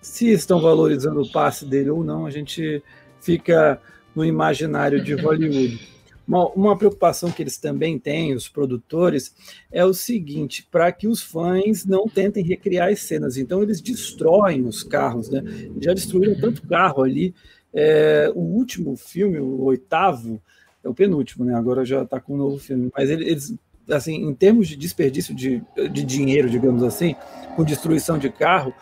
Se 0.05 0.31
estão 0.31 0.61
valorizando 0.61 1.23
o 1.23 1.33
passe 1.33 1.65
dele 1.65 1.89
ou 1.89 2.05
não, 2.05 2.27
a 2.27 2.31
gente 2.31 2.83
fica 3.23 3.81
no 4.15 4.23
imaginário 4.23 5.03
de 5.03 5.15
Hollywood. 5.15 5.81
Uma, 6.29 6.47
uma, 6.51 6.77
preocupação 6.77 7.33
que 7.33 7.43
eles 7.43 7.57
também 7.57 7.99
têm, 7.99 8.35
os 8.35 8.47
produtores, 8.47 9.35
é 9.73 9.83
o 9.83 9.95
seguinte: 9.95 10.69
para 10.71 10.93
que 10.93 11.09
os 11.09 11.23
fãs 11.23 11.87
não 11.87 12.07
tentem 12.07 12.45
recriar 12.45 12.91
as 12.91 13.01
cenas. 13.01 13.39
Então, 13.39 13.63
eles 13.63 13.81
destroem 13.81 14.67
os 14.67 14.83
carros, 14.83 15.31
né? 15.31 15.43
Já 15.81 15.95
destruíram 15.95 16.39
tanto 16.39 16.69
carro 16.69 17.03
ali. 17.03 17.35
É, 17.73 18.31
o 18.35 18.41
último 18.41 18.97
filme, 18.97 19.39
o 19.39 19.63
oitavo, 19.63 20.39
é 20.85 20.89
o 20.89 20.95
penúltimo, 20.95 21.47
né? 21.47 21.55
Agora 21.55 21.83
já 21.83 22.03
está 22.03 22.21
com 22.21 22.35
um 22.35 22.39
novo 22.39 22.59
filme. 22.59 22.91
Mas 22.95 23.09
eles, 23.09 23.55
assim, 23.89 24.17
em 24.17 24.35
termos 24.35 24.69
de 24.69 24.77
desperdício 24.77 25.35
de, 25.35 25.63
de 25.91 26.05
dinheiro, 26.05 26.51
digamos 26.51 26.83
assim, 26.83 27.17
com 27.57 27.65
destruição 27.65 28.19
de 28.19 28.29
carro, 28.29 28.75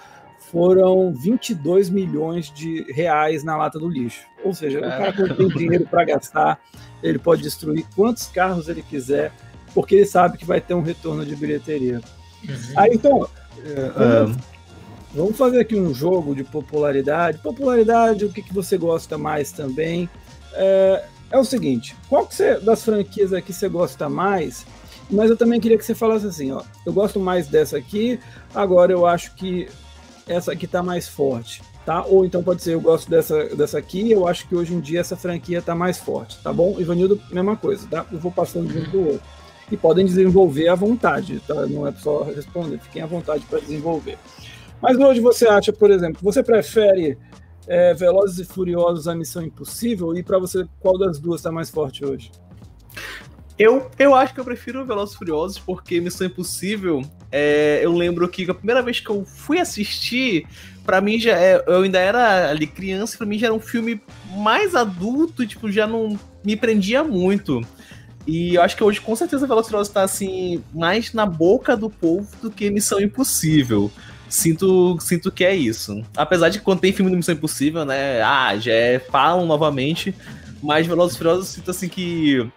foram 0.52 1.14
22 1.14 1.88
milhões 1.88 2.52
de 2.52 2.82
reais 2.92 3.42
na 3.42 3.56
lata 3.56 3.78
do 3.78 3.88
lixo. 3.88 4.26
Ou 4.44 4.52
seja, 4.52 4.80
o 4.80 4.82
cara 4.82 5.12
quando 5.14 5.34
tem 5.34 5.48
dinheiro 5.48 5.86
para 5.86 6.04
gastar, 6.04 6.60
ele 7.02 7.18
pode 7.18 7.42
destruir 7.42 7.86
quantos 7.96 8.26
carros 8.26 8.68
ele 8.68 8.82
quiser, 8.82 9.32
porque 9.74 9.94
ele 9.94 10.04
sabe 10.04 10.36
que 10.36 10.44
vai 10.44 10.60
ter 10.60 10.74
um 10.74 10.82
retorno 10.82 11.24
de 11.24 11.34
bilheteria. 11.34 12.02
Uhum. 12.46 12.54
Aí 12.76 12.90
então, 12.92 13.26
vamos, 13.96 14.36
vamos, 15.14 15.36
fazer 15.38 15.60
aqui 15.60 15.74
um 15.74 15.94
jogo 15.94 16.34
de 16.34 16.44
popularidade. 16.44 17.38
Popularidade, 17.38 18.26
o 18.26 18.30
que, 18.30 18.42
que 18.42 18.52
você 18.52 18.76
gosta 18.76 19.16
mais 19.16 19.52
também? 19.52 20.06
É, 20.52 21.04
é 21.30 21.38
o 21.38 21.44
seguinte, 21.46 21.96
qual 22.10 22.26
que 22.26 22.34
você, 22.34 22.60
das 22.60 22.84
franquias 22.84 23.32
aqui 23.32 23.54
você 23.54 23.70
gosta 23.70 24.06
mais? 24.06 24.66
Mas 25.10 25.30
eu 25.30 25.36
também 25.36 25.58
queria 25.58 25.78
que 25.78 25.84
você 25.84 25.94
falasse 25.94 26.26
assim, 26.26 26.52
ó, 26.52 26.62
eu 26.84 26.92
gosto 26.92 27.18
mais 27.18 27.46
dessa 27.46 27.78
aqui, 27.78 28.20
agora 28.54 28.92
eu 28.92 29.06
acho 29.06 29.34
que 29.34 29.66
essa 30.26 30.52
aqui 30.52 30.66
tá 30.66 30.82
mais 30.82 31.08
forte, 31.08 31.62
tá? 31.85 32.04
Ou 32.04 32.24
então 32.24 32.42
pode 32.42 32.62
ser, 32.62 32.74
eu 32.74 32.80
gosto 32.80 33.11
dessa, 33.11 33.44
dessa 33.56 33.78
aqui, 33.78 34.11
eu 34.11 34.26
acho 34.26 34.48
que 34.48 34.54
hoje 34.54 34.74
em 34.74 34.80
dia 34.80 35.00
essa 35.00 35.16
franquia 35.16 35.61
tá 35.62 35.74
mais 35.74 35.98
forte, 35.98 36.38
tá 36.42 36.52
bom? 36.52 36.80
Ivanildo, 36.80 37.20
mesma 37.30 37.56
coisa, 37.56 37.87
tá? 37.88 38.06
Eu 38.11 38.18
vou 38.18 38.32
passando 38.32 38.72
de 38.72 38.78
um 38.78 38.90
pro 38.90 39.06
outro. 39.12 39.22
E 39.70 39.76
podem 39.76 40.04
desenvolver 40.04 40.68
à 40.68 40.74
vontade, 40.74 41.40
tá? 41.46 41.66
Não 41.66 41.87
é 41.87 41.92
só 41.92 42.22
responder, 42.24 42.78
fiquem 42.78 43.02
à 43.02 43.06
vontade 43.06 43.44
para 43.48 43.61
desenvolver. 43.61 44.18
Mas 44.80 44.96
hoje 44.98 45.20
você 45.20 45.46
acha, 45.46 45.72
por 45.72 45.90
exemplo, 45.90 46.20
você 46.22 46.42
prefere 46.42 47.16
é, 47.66 47.94
Velozes 47.94 48.40
e 48.40 48.44
Furiosos 48.44 49.06
a 49.06 49.14
Missão 49.14 49.42
Impossível? 49.42 50.16
E 50.16 50.22
para 50.22 50.38
você, 50.38 50.66
qual 50.80 50.98
das 50.98 51.18
duas 51.18 51.40
está 51.40 51.52
mais 51.52 51.70
forte 51.70 52.04
hoje? 52.04 52.30
Eu, 53.58 53.90
eu 53.98 54.14
acho 54.14 54.32
que 54.32 54.40
eu 54.40 54.44
prefiro 54.44 54.84
Velozes 54.84 55.14
Furiosos 55.14 55.58
porque 55.58 56.00
Missão 56.00 56.26
Impossível, 56.26 57.02
é, 57.30 57.80
eu 57.82 57.92
lembro 57.92 58.26
que 58.28 58.50
a 58.50 58.54
primeira 58.54 58.82
vez 58.82 58.98
que 58.98 59.10
eu 59.10 59.24
fui 59.24 59.58
assistir, 59.58 60.46
para 60.84 61.00
mim 61.00 61.18
já 61.18 61.38
é, 61.38 61.62
eu 61.66 61.82
ainda 61.82 61.98
era 61.98 62.50
ali 62.50 62.66
criança, 62.66 63.16
para 63.16 63.26
mim 63.26 63.38
já 63.38 63.48
era 63.48 63.54
um 63.54 63.60
filme 63.60 64.00
mais 64.36 64.74
adulto, 64.74 65.46
tipo, 65.46 65.70
já 65.70 65.86
não 65.86 66.18
me 66.44 66.56
prendia 66.56 67.04
muito. 67.04 67.60
E 68.26 68.54
eu 68.54 68.62
acho 68.62 68.76
que 68.76 68.84
hoje 68.84 69.00
com 69.00 69.14
certeza 69.14 69.46
Velozes 69.46 69.68
Furiosos 69.68 69.92
tá 69.92 70.02
assim 70.02 70.62
mais 70.72 71.12
na 71.12 71.26
boca 71.26 71.76
do 71.76 71.90
povo 71.90 72.28
do 72.40 72.50
que 72.50 72.70
Missão 72.70 73.00
Impossível. 73.00 73.90
Sinto, 74.28 74.96
sinto 74.98 75.30
que 75.30 75.44
é 75.44 75.54
isso. 75.54 76.02
Apesar 76.16 76.48
de 76.48 76.58
quando 76.58 76.80
tem 76.80 76.92
filme 76.92 77.10
de 77.10 77.16
Missão 77.18 77.34
Impossível, 77.34 77.84
né, 77.84 78.22
ah, 78.22 78.56
já 78.56 78.72
é, 78.72 78.98
falam 78.98 79.44
novamente, 79.44 80.14
mas 80.62 80.86
Velozes 80.86 81.18
Furiosos 81.18 81.48
sinto 81.48 81.70
assim 81.70 81.88
que 81.88 82.50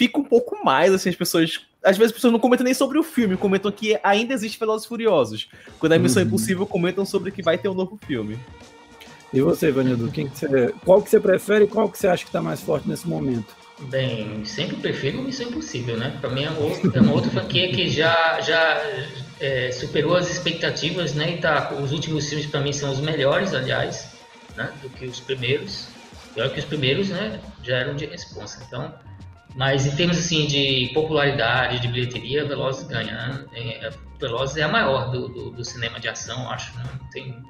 fica 0.00 0.18
um 0.18 0.24
pouco 0.24 0.64
mais, 0.64 0.94
assim, 0.94 1.10
as 1.10 1.14
pessoas. 1.14 1.60
Às 1.84 1.98
vezes 1.98 2.10
as 2.10 2.16
pessoas 2.16 2.32
não 2.32 2.40
comentam 2.40 2.64
nem 2.64 2.72
sobre 2.72 2.98
o 2.98 3.02
filme, 3.02 3.36
comentam 3.36 3.70
que 3.70 3.98
ainda 4.02 4.32
existe 4.32 4.58
Velozes 4.58 4.86
Furiosos. 4.86 5.50
Quando 5.78 5.92
é 5.92 5.98
Missão 5.98 6.22
uhum. 6.22 6.28
Impossível, 6.28 6.66
comentam 6.66 7.04
sobre 7.04 7.30
que 7.30 7.42
vai 7.42 7.58
ter 7.58 7.68
um 7.68 7.74
novo 7.74 7.98
filme. 8.06 8.38
E 9.30 9.42
você, 9.42 9.70
Vanildo, 9.70 10.10
quem 10.10 10.26
que 10.26 10.38
você, 10.38 10.74
qual 10.86 11.02
que 11.02 11.10
você 11.10 11.20
prefere 11.20 11.64
e 11.64 11.68
qual 11.68 11.88
que 11.90 11.98
você 11.98 12.08
acha 12.08 12.24
que 12.24 12.30
está 12.30 12.40
mais 12.40 12.62
forte 12.62 12.88
nesse 12.88 13.06
momento? 13.06 13.54
Bem, 13.90 14.42
sempre 14.44 14.76
prefiro 14.76 15.22
Missão 15.22 15.48
Impossível, 15.48 15.98
né? 15.98 16.16
Para 16.18 16.30
mim 16.30 16.44
é, 16.44 16.50
outro, 16.50 16.92
é 16.94 17.00
uma 17.00 17.12
outra 17.12 17.30
franquia 17.30 17.70
que 17.70 17.88
já, 17.88 18.40
já 18.40 18.82
é, 19.38 19.70
superou 19.70 20.16
as 20.16 20.30
expectativas, 20.30 21.14
né? 21.14 21.34
E 21.34 21.38
tá, 21.38 21.74
os 21.74 21.92
últimos 21.92 22.26
filmes 22.26 22.46
para 22.46 22.60
mim 22.60 22.72
são 22.72 22.90
os 22.90 23.00
melhores, 23.00 23.52
aliás, 23.52 24.12
né? 24.56 24.72
Do 24.82 24.88
que 24.88 25.04
os 25.04 25.20
primeiros. 25.20 25.88
Pior 26.34 26.50
que 26.50 26.58
os 26.58 26.64
primeiros, 26.64 27.10
né? 27.10 27.38
Já 27.62 27.76
eram 27.76 27.94
de 27.94 28.06
responsa. 28.06 28.62
Então, 28.66 28.92
mas 29.54 29.86
em 29.86 29.96
termos 29.96 30.18
assim 30.18 30.46
de 30.46 30.90
popularidade, 30.94 31.80
de 31.80 31.88
bilheteria, 31.88 32.46
Velozes 32.46 32.86
ganha. 32.86 33.46
Né? 33.52 33.90
Velozes 34.18 34.56
é 34.56 34.62
a 34.62 34.68
maior 34.68 35.10
do, 35.10 35.28
do, 35.28 35.50
do, 35.50 35.64
cinema 35.64 35.98
de 35.98 36.08
ação, 36.08 36.50
acho. 36.50 36.76
Né? 36.78 36.84
Tem, 37.12 37.42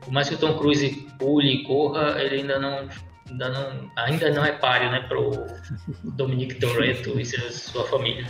por 0.00 0.12
mais 0.12 0.28
que 0.28 0.34
o 0.34 0.38
Tom 0.38 0.56
Cruise 0.58 1.06
pule 1.18 1.48
e 1.48 1.64
corra, 1.64 2.20
ele 2.22 2.36
ainda 2.36 2.58
não, 2.58 2.88
ainda 3.28 3.48
não, 3.48 3.90
ainda 3.96 4.30
não 4.30 4.44
é 4.44 4.52
páreo, 4.52 4.90
né, 4.90 5.00
pro 5.08 5.46
Dominique 6.04 6.54
Toretto 6.54 7.18
e 7.18 7.24
sua 7.24 7.84
família. 7.84 8.26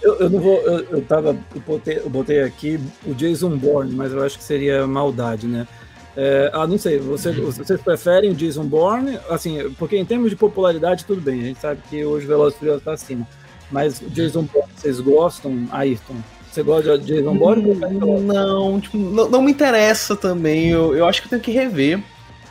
Eu, 0.00 0.20
eu, 0.20 0.30
não 0.30 0.40
vou, 0.40 0.60
eu, 0.62 0.84
eu 0.84 1.02
tava, 1.02 1.36
eu 1.54 1.60
botei, 1.60 1.98
eu 1.98 2.10
botei 2.10 2.42
aqui 2.42 2.78
o 3.04 3.14
Jason 3.14 3.56
Bourne, 3.56 3.92
mas 3.92 4.12
eu 4.12 4.22
acho 4.22 4.38
que 4.38 4.44
seria 4.44 4.86
maldade, 4.86 5.46
né? 5.46 5.66
É, 6.16 6.50
ah, 6.52 6.66
não 6.66 6.78
sei, 6.78 6.98
você, 6.98 7.32
vocês 7.32 7.80
preferem 7.80 8.30
o 8.30 8.34
Jason 8.34 8.64
Bourne? 8.64 9.18
Assim, 9.28 9.70
porque 9.78 9.96
em 9.96 10.04
termos 10.04 10.30
de 10.30 10.36
popularidade, 10.36 11.04
tudo 11.04 11.20
bem, 11.20 11.40
a 11.40 11.44
gente 11.44 11.60
sabe 11.60 11.80
que 11.90 12.04
hoje 12.04 12.24
o 12.24 12.28
Velozes 12.28 12.58
Furiosos 12.58 12.82
está 12.82 12.92
acima. 12.92 13.26
Mas 13.70 14.00
Jason 14.08 14.42
Bourne, 14.42 14.72
vocês 14.76 15.00
gostam, 15.00 15.66
Ayrton? 15.72 16.16
Você 16.50 16.62
gosta 16.62 16.96
de 16.96 17.06
Jason 17.06 17.36
Bourne? 17.36 17.72
Hum, 17.72 18.20
não, 18.20 18.80
tipo, 18.80 18.96
não, 18.96 19.28
não, 19.28 19.42
me 19.42 19.50
interessa 19.50 20.14
também. 20.14 20.70
Eu, 20.70 20.94
eu 20.94 21.04
acho 21.04 21.20
que 21.20 21.26
eu 21.26 21.30
tenho 21.30 21.42
que 21.42 21.50
rever. 21.50 22.00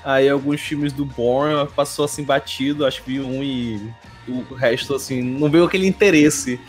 Aí 0.03 0.27
alguns 0.27 0.59
filmes 0.59 0.91
do 0.91 1.05
Bourne 1.05 1.65
passou 1.73 2.03
assim 2.03 2.25
batido, 2.25 2.85
acho 2.85 3.01
que 3.01 3.11
vi 3.11 3.21
um 3.21 3.41
e 3.41 3.93
o 4.27 4.53
resto 4.53 4.95
assim, 4.95 5.21
não 5.21 5.49
veio 5.49 5.63
aquele 5.63 5.87
interesse. 5.87 6.59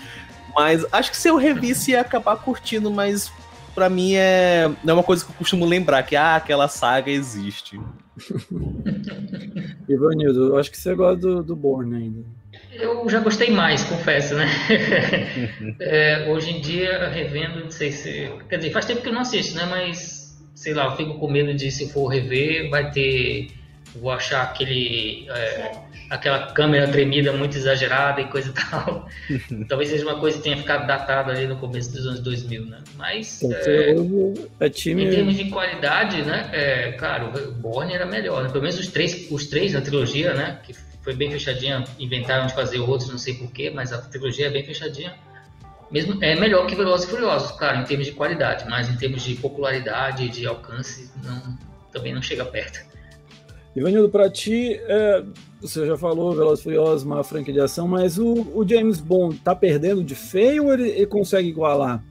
Mas 0.54 0.87
acho 0.92 1.11
que 1.11 1.16
se 1.16 1.28
eu 1.28 1.37
revisse 1.37 1.90
ia 1.90 2.00
acabar 2.00 2.37
curtindo, 2.37 2.88
mas 2.88 3.33
para 3.74 3.88
mim 3.88 4.14
é 4.14 4.70
não 4.82 4.92
é 4.92 4.94
uma 4.94 5.02
coisa 5.02 5.24
que 5.24 5.30
eu 5.30 5.37
costumo 5.37 5.64
lembrar 5.64 6.02
que 6.02 6.16
ah, 6.16 6.37
aquela 6.37 6.68
saga 6.68 7.10
existe. 7.10 7.80
Ivanildo, 9.88 10.48
eu 10.48 10.56
acho 10.56 10.70
que 10.70 10.78
você 10.78 10.94
gosta 10.94 11.20
do, 11.20 11.42
do 11.42 11.56
Bourne 11.56 11.96
ainda. 11.96 12.24
Eu 12.72 13.08
já 13.08 13.20
gostei 13.20 13.50
mais, 13.50 13.84
confesso, 13.84 14.34
né? 14.34 14.48
é, 15.80 16.28
hoje 16.28 16.50
em 16.50 16.60
dia, 16.60 17.08
revendo, 17.08 17.60
não 17.60 17.70
sei 17.70 17.92
se. 17.92 18.30
Quer 18.48 18.56
dizer, 18.58 18.70
faz 18.70 18.87
tempo 18.87 19.02
que 19.02 19.08
eu 19.08 19.12
não 19.12 19.20
assisto, 19.20 19.56
né? 19.56 19.66
Mas, 19.66 20.44
sei 20.54 20.74
lá, 20.74 20.87
eu 20.87 20.96
fico 20.96 21.18
com 21.18 21.30
medo 21.30 21.54
de 21.54 21.70
se 21.70 21.92
for 21.92 22.08
rever, 22.08 22.70
vai 22.70 22.90
ter. 22.90 23.48
Vou 23.94 24.11
achar 24.11 24.42
aquele. 24.42 25.26
É, 25.30 25.72
aquela 26.11 26.52
câmera 26.52 26.88
tremida 26.88 27.33
muito 27.33 27.57
exagerada 27.57 28.20
e 28.20 28.24
coisa 28.26 28.50
e 28.50 28.52
tal. 28.52 29.09
Talvez 29.68 29.90
seja 29.90 30.04
uma 30.04 30.18
coisa 30.18 30.37
que 30.37 30.42
tenha 30.42 30.57
ficado 30.57 30.87
datada 30.87 31.33
ali 31.33 31.46
no 31.46 31.57
começo 31.57 31.92
dos 31.92 32.07
anos 32.07 32.20
2000, 32.20 32.66
né? 32.66 32.78
Mas. 32.96 33.42
É, 33.42 33.94
é 34.61 34.68
time... 34.68 35.04
Em 35.04 35.11
termos 35.11 35.37
de 35.37 35.50
qualidade, 35.50 36.22
né? 36.22 36.50
É, 36.52 36.92
cara, 36.92 37.26
o 37.26 37.52
Borne 37.52 37.94
era 37.94 38.07
melhor, 38.07 38.42
né? 38.42 38.48
Pelo 38.48 38.62
menos 38.62 38.78
os 38.78 38.88
três, 38.88 39.28
os 39.30 39.46
três 39.46 39.72
na 39.72 39.80
trilogia, 39.80 40.35
né? 40.35 40.59
Que 40.64 40.74
foi 41.02 41.14
bem 41.14 41.30
fechadinha, 41.30 41.85
inventaram 41.98 42.46
de 42.46 42.54
fazer 42.54 42.80
outros, 42.80 43.11
não 43.11 43.18
sei 43.18 43.35
porquê, 43.35 43.70
mas 43.70 43.92
a 43.92 43.98
trilogia 43.98 44.46
é 44.46 44.50
bem 44.50 44.64
fechadinha. 44.64 45.14
Mesmo, 45.90 46.22
é 46.24 46.35
melhor 46.35 46.66
que 46.66 46.74
Velozes 46.74 47.07
e 47.07 47.11
Furiosos, 47.11 47.52
claro, 47.52 47.78
em 47.78 47.85
termos 47.85 48.07
de 48.07 48.12
qualidade, 48.12 48.64
mas 48.68 48.88
em 48.88 48.96
termos 48.96 49.22
de 49.22 49.35
popularidade, 49.37 50.28
de 50.28 50.46
alcance, 50.46 51.11
não, 51.22 51.59
também 51.92 52.12
não 52.12 52.22
chega 52.22 52.44
perto. 52.44 52.80
Ivanildo, 53.76 54.08
para 54.08 54.30
ti, 54.30 54.80
é, 54.87 55.24
você 55.60 55.87
já 55.87 55.96
falou 55.96 56.32
Velozes 56.32 56.62
Furiosos, 56.62 57.04
uma 57.04 57.24
franquia 57.24 57.52
de 57.52 57.60
ação, 57.60 57.88
mas 57.88 58.18
o, 58.18 58.46
o 58.54 58.66
James 58.68 59.00
Bond 59.00 59.38
tá 59.38 59.54
perdendo 59.54 60.04
de 60.04 60.14
feio 60.14 60.66
ou 60.66 60.72
ele, 60.72 60.88
ele 60.90 61.06
consegue 61.06 61.48
igualar? 61.48 62.02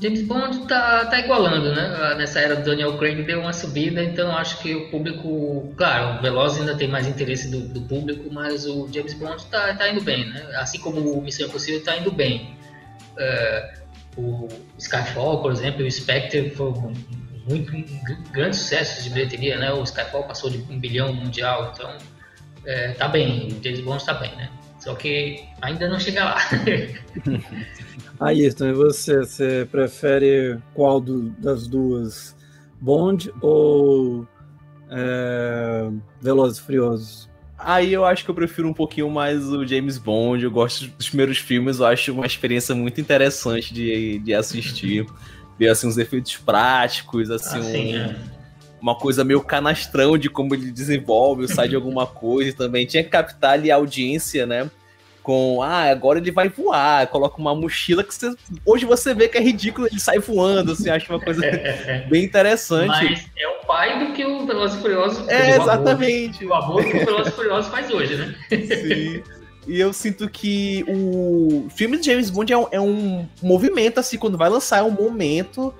James 0.00 0.22
Bond 0.22 0.66
tá, 0.68 1.06
tá 1.06 1.18
igualando, 1.18 1.74
né? 1.74 2.14
Nessa 2.16 2.40
era 2.40 2.56
do 2.56 2.64
Daniel 2.64 2.96
Craig 2.98 3.22
deu 3.24 3.40
uma 3.40 3.52
subida, 3.52 4.04
então 4.04 4.30
acho 4.36 4.60
que 4.60 4.74
o 4.74 4.90
público, 4.90 5.72
claro, 5.76 6.18
o 6.18 6.22
Veloz 6.22 6.58
ainda 6.60 6.76
tem 6.76 6.86
mais 6.86 7.08
interesse 7.08 7.50
do, 7.50 7.60
do 7.60 7.80
público, 7.82 8.32
mas 8.32 8.66
o 8.66 8.88
James 8.92 9.14
Bond 9.14 9.44
tá, 9.46 9.74
tá 9.74 9.90
indo 9.90 10.02
bem, 10.02 10.28
né? 10.28 10.46
Assim 10.56 10.78
como 10.78 11.00
o 11.00 11.22
Missão 11.22 11.46
Impossível 11.46 11.82
tá 11.82 11.96
indo 11.96 12.12
bem. 12.12 12.54
É, 13.18 13.74
o 14.16 14.46
Skyfall, 14.76 15.40
por 15.42 15.50
exemplo, 15.50 15.84
o 15.84 15.90
Spectre 15.90 16.50
foi 16.50 16.68
um, 16.68 16.92
muito 17.48 17.74
um 17.74 17.84
grande 18.32 18.56
sucesso 18.56 19.02
de 19.02 19.10
bilheteria, 19.10 19.58
né? 19.58 19.72
O 19.72 19.82
Skyfall 19.82 20.24
passou 20.24 20.50
de 20.50 20.58
um 20.70 20.78
bilhão 20.78 21.12
mundial, 21.12 21.72
então 21.74 21.96
é, 22.64 22.92
tá 22.92 23.08
bem, 23.08 23.48
o 23.48 23.62
James 23.62 23.80
Bond 23.80 24.04
tá 24.04 24.14
bem, 24.14 24.34
né? 24.36 24.50
Só 24.78 24.94
que 24.94 25.44
ainda 25.60 25.88
não 25.88 25.98
chega 25.98 26.24
lá. 26.24 26.38
Ayrton, 28.20 28.66
e 28.66 28.72
você, 28.72 29.18
você 29.18 29.68
prefere 29.70 30.58
qual 30.74 31.00
do, 31.00 31.30
das 31.30 31.66
duas? 31.66 32.36
Bond 32.80 33.32
ou 33.40 34.26
é, 34.90 35.90
Velozes 36.20 36.58
e 36.58 36.62
Furiosos? 36.62 37.28
Aí 37.58 37.92
eu 37.92 38.04
acho 38.04 38.24
que 38.24 38.30
eu 38.30 38.34
prefiro 38.34 38.68
um 38.68 38.72
pouquinho 38.72 39.10
mais 39.10 39.48
o 39.48 39.66
James 39.66 39.98
Bond. 39.98 40.44
Eu 40.44 40.50
gosto 40.50 40.86
dos 40.86 41.08
primeiros 41.08 41.38
filmes, 41.38 41.80
eu 41.80 41.86
acho 41.86 42.12
uma 42.12 42.26
experiência 42.26 42.72
muito 42.74 43.00
interessante 43.00 43.74
de, 43.74 44.20
de 44.20 44.32
assistir. 44.32 45.06
Ver 45.58 45.68
assim, 45.68 45.86
uns 45.86 45.98
efeitos 45.98 46.36
práticos, 46.36 47.30
assim, 47.30 47.58
ah, 47.58 47.60
um, 47.60 48.10
é. 48.10 48.16
uma 48.80 48.94
coisa 48.94 49.24
meio 49.24 49.42
canastrão 49.42 50.16
de 50.16 50.30
como 50.30 50.54
ele 50.54 50.70
desenvolve, 50.70 51.48
sai 51.48 51.68
de 51.68 51.74
alguma 51.74 52.06
coisa 52.08 52.56
também. 52.56 52.86
Tinha 52.86 53.02
que 53.02 53.10
captar 53.10 53.52
ali 53.52 53.70
a 53.70 53.76
audiência, 53.76 54.46
né? 54.46 54.70
com 55.28 55.60
ah, 55.62 55.90
agora 55.90 56.18
ele 56.18 56.30
vai 56.30 56.48
voar, 56.48 57.06
coloca 57.08 57.38
uma 57.38 57.54
mochila 57.54 58.02
que 58.02 58.14
você, 58.14 58.34
hoje 58.64 58.86
você 58.86 59.12
vê 59.12 59.28
que 59.28 59.36
é 59.36 59.42
ridículo, 59.42 59.86
ele 59.86 60.00
sai 60.00 60.18
voando, 60.18 60.72
assim, 60.72 60.88
acho 60.88 61.12
uma 61.12 61.20
coisa 61.20 61.42
bem 62.08 62.24
interessante. 62.24 62.88
Mas 62.88 63.26
é 63.36 63.46
o 63.46 63.66
pai 63.66 64.06
do 64.06 64.14
que 64.14 64.24
o 64.24 64.46
Velozes 64.46 64.80
Furiosos 64.80 65.28
É, 65.28 65.56
exatamente. 65.56 66.46
O 66.46 66.54
avô 66.54 66.78
que 66.78 66.96
o 66.96 67.04
Velozes 67.04 67.34
Furiosos 67.34 67.70
faz 67.70 67.90
hoje, 67.90 68.16
né? 68.16 68.34
Sim. 68.48 69.22
E 69.68 69.78
eu 69.78 69.92
sinto 69.92 70.28
que 70.30 70.82
o 70.88 71.68
filme 71.68 71.98
de 71.98 72.06
James 72.06 72.30
Bond 72.30 72.50
é 72.50 72.56
um, 72.56 72.66
é 72.72 72.80
um 72.80 73.28
movimento, 73.42 74.00
assim, 74.00 74.16
quando 74.16 74.38
vai 74.38 74.48
lançar, 74.48 74.78
é 74.78 74.82
um 74.82 74.90
momento, 74.90 75.74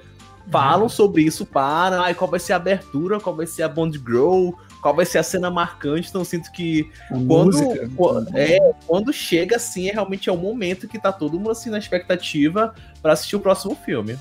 falam 0.51 0.83
uhum. 0.83 0.89
sobre 0.91 1.23
isso, 1.23 1.47
para, 1.47 2.03
ai, 2.03 2.15
qual 2.15 2.31
vai 2.31 2.39
ser 2.39 2.53
a 2.53 2.57
abertura, 2.57 3.19
qual 3.19 3.35
vai 3.35 3.47
ser 3.47 3.63
a 3.63 3.69
Bond 3.69 3.99
Grow, 3.99 4.55
qual 4.83 4.95
vai 4.95 5.07
ser 5.07 5.17
a 5.17 5.23
cena 5.23 5.51
marcante. 5.51 6.11
Então, 6.11 6.23
sinto 6.23 6.53
que 6.53 6.91
quando, 7.27 7.57
quando, 7.97 8.37
é, 8.37 8.59
quando 8.87 9.11
chega 9.11 9.57
assim, 9.57 9.89
é 9.89 9.93
realmente 9.93 10.29
é 10.29 10.33
o 10.33 10.37
momento 10.37 10.87
que 10.87 10.99
tá 10.99 11.11
todo 11.11 11.39
mundo 11.39 11.51
assim 11.51 11.71
na 11.71 11.79
expectativa 11.79 12.75
para 13.01 13.15
assistir 13.15 13.37
o 13.37 13.41
próximo 13.41 13.75
filme. 13.75 14.19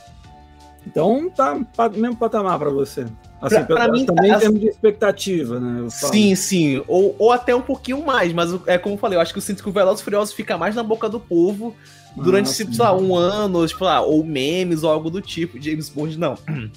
Então, 0.88 1.30
tá 1.30 1.89
mesmo 1.89 2.15
patamar 2.15 2.58
para 2.58 2.69
você. 2.69 3.06
Assim, 3.41 3.63
pra, 3.65 3.76
pra 3.76 3.91
mim, 3.91 4.06
também 4.06 4.32
em 4.32 4.39
termos 4.39 4.60
de 4.60 4.67
expectativa, 4.67 5.60
né? 5.60 5.88
Sim, 5.89 6.34
sim. 6.34 6.82
Ou, 6.88 7.13
ou 7.19 7.32
até 7.32 7.54
um 7.54 7.62
pouquinho 7.62 8.04
mais, 8.06 8.32
mas 8.32 8.50
é 8.65 8.78
como 8.78 8.95
eu 8.95 9.00
falei, 9.00 9.17
eu 9.17 9.21
acho 9.21 9.34
que 9.34 9.38
eu 9.38 9.43
sinto 9.43 9.62
que 9.62 9.69
o 9.69 9.71
Velozes 9.71 10.02
Furiosos 10.02 10.34
fica 10.34 10.58
mais 10.58 10.76
na 10.76 10.82
boca 10.82 11.10
do 11.10 11.19
povo 11.19 11.76
durante, 12.15 12.50
ah, 12.50 12.54
tipo, 12.54 12.73
sei 12.73 12.86
lá, 12.86 12.97
um 12.97 13.15
ano, 13.15 13.67
tipo, 13.67 13.84
lá, 13.84 14.02
ou 14.02 14.23
memes 14.23 14.84
ou 14.84 14.89
algo 14.89 15.10
do 15.10 15.21
tipo. 15.21 15.62
James 15.62 15.89
Bond, 15.89 16.17
não. 16.17 16.38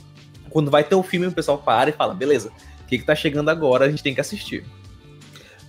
Quando 0.51 0.71
vai 0.71 0.83
ter 0.83 0.97
o 0.97 0.99
um 0.99 1.03
filme, 1.05 1.29
o 1.29 1.33
pessoal 1.33 1.59
para 1.59 1.91
e 1.91 1.93
fala, 1.93 2.13
beleza, 2.13 2.51
que, 2.89 2.99
que 2.99 3.07
tá 3.07 3.15
chegando 3.15 3.49
agora, 3.49 3.85
a 3.85 3.89
gente 3.89 4.03
tem 4.03 4.13
que 4.13 4.21
assistir. 4.21 4.65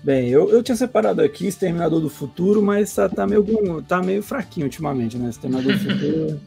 Bem, 0.04 0.30
eu, 0.30 0.49
eu 0.49 0.63
tinha 0.63 0.75
separado 0.75 1.21
aqui 1.21 1.45
Exterminador 1.45 2.01
do 2.01 2.10
Futuro, 2.10 2.60
mas 2.60 2.93
tá, 2.95 3.08
tá, 3.08 3.27
meio, 3.27 3.45
tá 3.88 4.01
meio 4.01 4.23
fraquinho 4.23 4.65
ultimamente, 4.65 5.15
né? 5.15 5.30
Exterminador 5.30 5.73
do 5.73 5.80
Futuro 5.88 6.41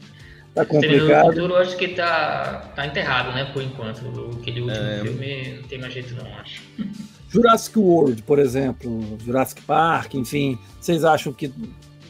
tá 0.55 0.65
complicado. 0.65 1.25
Do 1.25 1.33
Futuro 1.33 1.53
eu 1.53 1.57
acho 1.57 1.77
que 1.77 1.89
tá, 1.89 2.71
tá 2.75 2.87
enterrado, 2.87 3.33
né, 3.33 3.45
por 3.53 3.61
enquanto. 3.61 3.99
Aquele 4.39 4.61
último 4.61 4.71
é... 4.71 5.01
filme 5.01 5.53
não 5.57 5.63
tem 5.63 5.79
mais 5.79 5.93
jeito 5.93 6.15
não, 6.15 6.25
acho. 6.39 6.63
Jurassic 7.29 7.77
World, 7.77 8.23
por 8.23 8.39
exemplo, 8.39 9.17
Jurassic 9.23 9.61
Park, 9.63 10.13
enfim, 10.13 10.57
vocês 10.79 11.03
acham 11.03 11.33
que... 11.33 11.51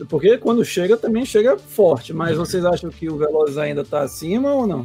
Porque 0.07 0.37
quando 0.37 0.63
chega, 0.63 0.95
também 0.95 1.25
chega 1.25 1.57
forte, 1.57 2.13
mas 2.13 2.37
vocês 2.37 2.63
acham 2.63 2.91
que 2.91 3.09
o 3.09 3.17
Velozes 3.17 3.57
ainda 3.57 3.83
tá 3.83 4.01
acima 4.01 4.53
ou 4.53 4.67
não? 4.67 4.81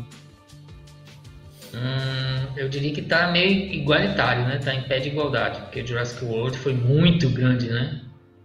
Hum, 1.74 2.46
eu 2.56 2.68
diria 2.68 2.92
que 2.92 3.00
está 3.00 3.30
meio 3.30 3.72
igualitário, 3.72 4.44
né? 4.44 4.56
Está 4.56 4.74
em 4.74 4.82
pé 4.82 4.98
de 5.00 5.08
igualdade, 5.08 5.60
porque 5.62 5.82
o 5.82 5.86
Jurassic 5.86 6.24
World 6.24 6.56
foi 6.56 6.72
muito 6.72 7.28
grande, 7.28 7.68
né? 7.68 8.00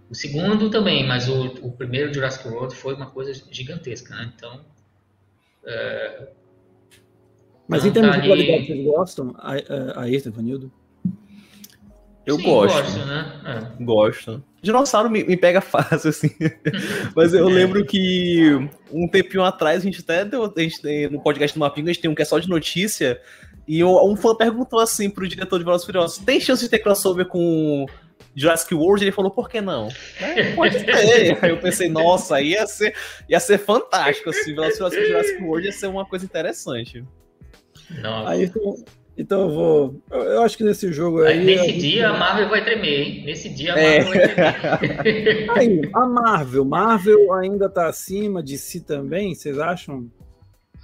O 0.10 0.16
segundo 0.16 0.70
também, 0.70 1.06
mas 1.08 1.30
o, 1.30 1.46
o 1.62 1.72
primeiro 1.72 2.14
Jurassic 2.14 2.48
World 2.48 2.76
foi 2.76 2.94
uma 2.94 3.08
coisa 3.08 3.32
gigantesca, 3.52 4.16
né? 4.16 4.32
Então. 4.36 4.60
É... 5.66 6.28
Mas 7.68 7.86
em 7.86 7.92
termos 7.92 8.22
de 8.22 8.28
qualidade, 8.28 8.68
vocês 8.68 8.86
gostam? 8.86 9.36
Aí, 9.96 10.20
Stefanildo? 10.20 10.72
Eu 12.26 12.38
Sim, 12.38 12.44
gosto. 12.44 12.76
Gosto, 12.76 13.06
né? 13.06 13.42
É. 13.46 13.84
Gosto. 13.84 14.44
Dinossauro 14.62 15.12
me, 15.12 15.24
me, 15.24 15.38
pega 15.38 15.62
fácil, 15.62 16.10
assim. 16.10 16.32
Mas 17.16 17.34
eu 17.34 17.48
lembro 17.48 17.86
que 17.86 18.68
um 18.92 19.08
tempinho 19.08 19.44
atrás, 19.44 19.82
a 19.82 19.84
gente 19.84 20.02
até 20.02 20.26
deu, 20.26 20.44
a 20.44 20.60
gente 20.60 20.82
tem, 20.82 21.08
no 21.10 21.22
podcast 21.22 21.56
do 21.56 21.60
Mapingo, 21.60 21.88
a 21.88 21.94
gente 21.94 22.02
tem 22.02 22.10
um 22.10 22.16
que 22.16 22.24
é 22.24 22.26
só 22.26 22.40
de 22.40 22.50
notícia. 22.50 23.22
E 23.68 23.84
um 23.84 24.16
fã 24.16 24.36
perguntou 24.36 24.80
assim 24.80 25.10
pro 25.10 25.28
diretor 25.28 25.60
de 25.60 25.66
Velozes 25.66 25.86
Furiosos: 25.86 26.18
tem 26.20 26.40
chance 26.40 26.64
de 26.64 26.70
ter 26.70 26.80
crossover 26.80 27.28
com 27.28 27.86
Jurassic 28.36 28.74
World? 28.74 29.04
Ele 29.04 29.12
falou: 29.12 29.32
por 29.32 29.50
que 29.50 29.62
não? 29.62 29.90
É, 30.20 30.54
pode 30.54 30.84
ter. 30.84 31.38
Aí 31.44 31.50
eu 31.50 31.60
pensei: 31.60 31.90
nossa, 31.90 32.42
ia 32.42 32.68
ser, 32.68 32.96
ia 33.30 33.40
ser 33.40 33.58
fantástico. 33.58 34.30
Assim, 34.30 34.56
com 34.56 34.64
Jurassic 34.64 35.42
World 35.44 35.68
ia 35.68 35.74
ser 35.74 35.88
uma 35.88 36.06
coisa 36.06 36.26
interessante. 36.26 37.04
Nossa. 38.02 38.32
Aí, 38.32 38.52
então 39.18 39.42
eu 39.42 39.50
vou. 39.50 40.02
Eu, 40.12 40.24
eu, 40.24 40.42
acho 40.42 40.58
que 40.58 40.64
nesse 40.64 40.92
jogo 40.92 41.24
aí. 41.24 41.44
Nesse 41.44 41.74
dia 41.74 42.10
a 42.10 42.18
Marvel 42.18 42.50
vai 42.50 42.64
tremer, 42.64 43.02
hein? 43.02 43.24
Nesse 43.26 43.50
dia 43.50 43.74
a 43.74 43.80
é. 43.80 44.04
Marvel 44.04 44.22
é. 44.22 44.28
vai 44.28 44.98
tremer. 44.98 45.52
aí, 45.58 45.82
a 45.94 46.06
Marvel. 46.06 46.66
Marvel 46.66 47.34
ainda 47.34 47.70
tá 47.70 47.88
acima 47.88 48.44
de 48.44 48.58
si 48.58 48.82
também, 48.82 49.34
vocês 49.34 49.58
acham? 49.58 50.10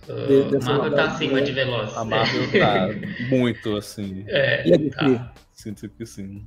Uh, 0.07 0.57
de, 0.57 0.65
Marvel 0.65 0.95
tá 0.95 1.05
acima 1.11 1.41
de 1.41 1.51
Velozes. 1.51 1.95
A 1.97 2.05
Marvel 2.05 2.51
tá 2.51 2.87
muito 3.29 3.75
assim. 3.75 4.23
É, 4.27 4.67
e 4.67 4.73
a 4.73 4.77
DC? 4.77 4.95
Tá. 4.95 5.33
Sinto 5.51 5.89
que 5.89 6.05
sim. 6.05 6.45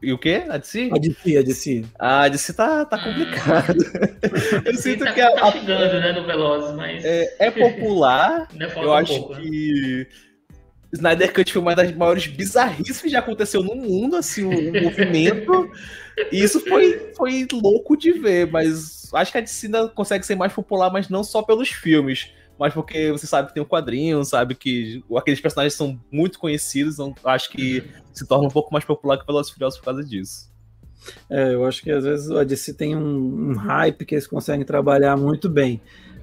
E 0.00 0.12
o 0.12 0.18
quê? 0.18 0.44
A 0.48 0.56
DC? 0.58 0.90
A 0.92 0.98
DC, 0.98 1.36
a 1.36 1.42
DC. 1.42 1.84
Ah, 1.98 2.22
a 2.22 2.28
DC 2.28 2.52
tá, 2.52 2.84
tá 2.84 2.96
hum. 2.96 3.04
complicado. 3.04 3.78
Hum. 3.78 4.62
Eu 4.64 4.74
sinto 4.74 5.04
tá, 5.04 5.12
que 5.12 5.20
a, 5.20 5.32
tá 5.32 5.52
chegando, 5.52 6.00
né, 6.00 6.12
no 6.12 6.26
Velozes, 6.26 6.76
mas... 6.76 7.04
É, 7.04 7.36
é 7.38 7.50
popular. 7.50 8.48
eu 8.76 8.92
acho 8.92 9.14
pouco, 9.14 9.34
né? 9.34 9.40
que... 9.42 10.06
Né? 10.12 10.28
Snyder 10.90 11.32
Cut 11.34 11.52
foi 11.52 11.60
uma 11.60 11.74
das 11.74 11.92
maiores 11.92 12.26
bizarrices 12.26 13.00
que 13.02 13.08
já 13.10 13.18
aconteceu 13.18 13.62
no 13.62 13.74
mundo, 13.74 14.16
assim, 14.16 14.44
o, 14.44 14.70
o 14.70 14.82
movimento. 14.84 15.70
E 16.32 16.42
isso 16.42 16.60
foi, 16.60 17.12
foi 17.14 17.46
louco 17.52 17.96
de 17.96 18.12
ver, 18.12 18.50
mas 18.50 19.12
acho 19.12 19.32
que 19.32 19.38
a 19.38 19.40
DC 19.42 19.66
ainda 19.66 19.88
consegue 19.88 20.24
ser 20.24 20.34
mais 20.34 20.52
popular, 20.52 20.90
mas 20.90 21.08
não 21.08 21.22
só 21.22 21.42
pelos 21.42 21.68
filmes, 21.68 22.32
mas 22.58 22.74
porque 22.74 23.12
você 23.12 23.26
sabe 23.26 23.48
que 23.48 23.54
tem 23.54 23.62
um 23.62 23.66
quadrinho, 23.66 24.24
sabe 24.24 24.54
que 24.54 25.02
aqueles 25.16 25.40
personagens 25.40 25.74
são 25.74 25.98
muito 26.10 26.38
conhecidos, 26.38 26.94
então 26.94 27.14
acho 27.24 27.50
que 27.50 27.84
se 28.12 28.26
torna 28.26 28.48
um 28.48 28.50
pouco 28.50 28.72
mais 28.72 28.84
popular 28.84 29.18
que 29.18 29.26
Velozes 29.26 29.52
Furiosos 29.52 29.78
por 29.78 29.84
causa 29.84 30.04
disso. 30.04 30.48
É, 31.30 31.54
eu 31.54 31.64
acho 31.64 31.82
que 31.82 31.90
às 31.90 32.04
vezes 32.04 32.30
a 32.30 32.42
DC 32.42 32.74
tem 32.74 32.96
um, 32.96 33.50
um 33.50 33.54
hype 33.54 34.04
que 34.04 34.14
eles 34.14 34.26
conseguem 34.26 34.66
trabalhar 34.66 35.16
muito 35.16 35.48
bem 35.48 35.80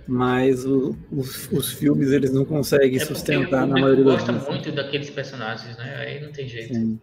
mas 0.07 0.65
o, 0.65 0.95
os, 1.11 1.51
os, 1.51 1.71
filmes 1.71 2.11
eles 2.11 2.31
não 2.31 2.45
conseguem 2.45 2.97
é 2.97 3.03
sustentar 3.03 3.65
na 3.65 3.73
maioria 3.73 4.03
das 4.03 4.13
vezes. 4.21 4.35
gosta 4.35 4.51
muito 4.51 4.71
daqueles 4.71 5.09
personagens, 5.09 5.75
né? 5.77 5.95
Aí 5.97 6.21
não 6.21 6.31
tem 6.31 6.47
jeito. 6.47 6.73
Sim. 6.73 6.99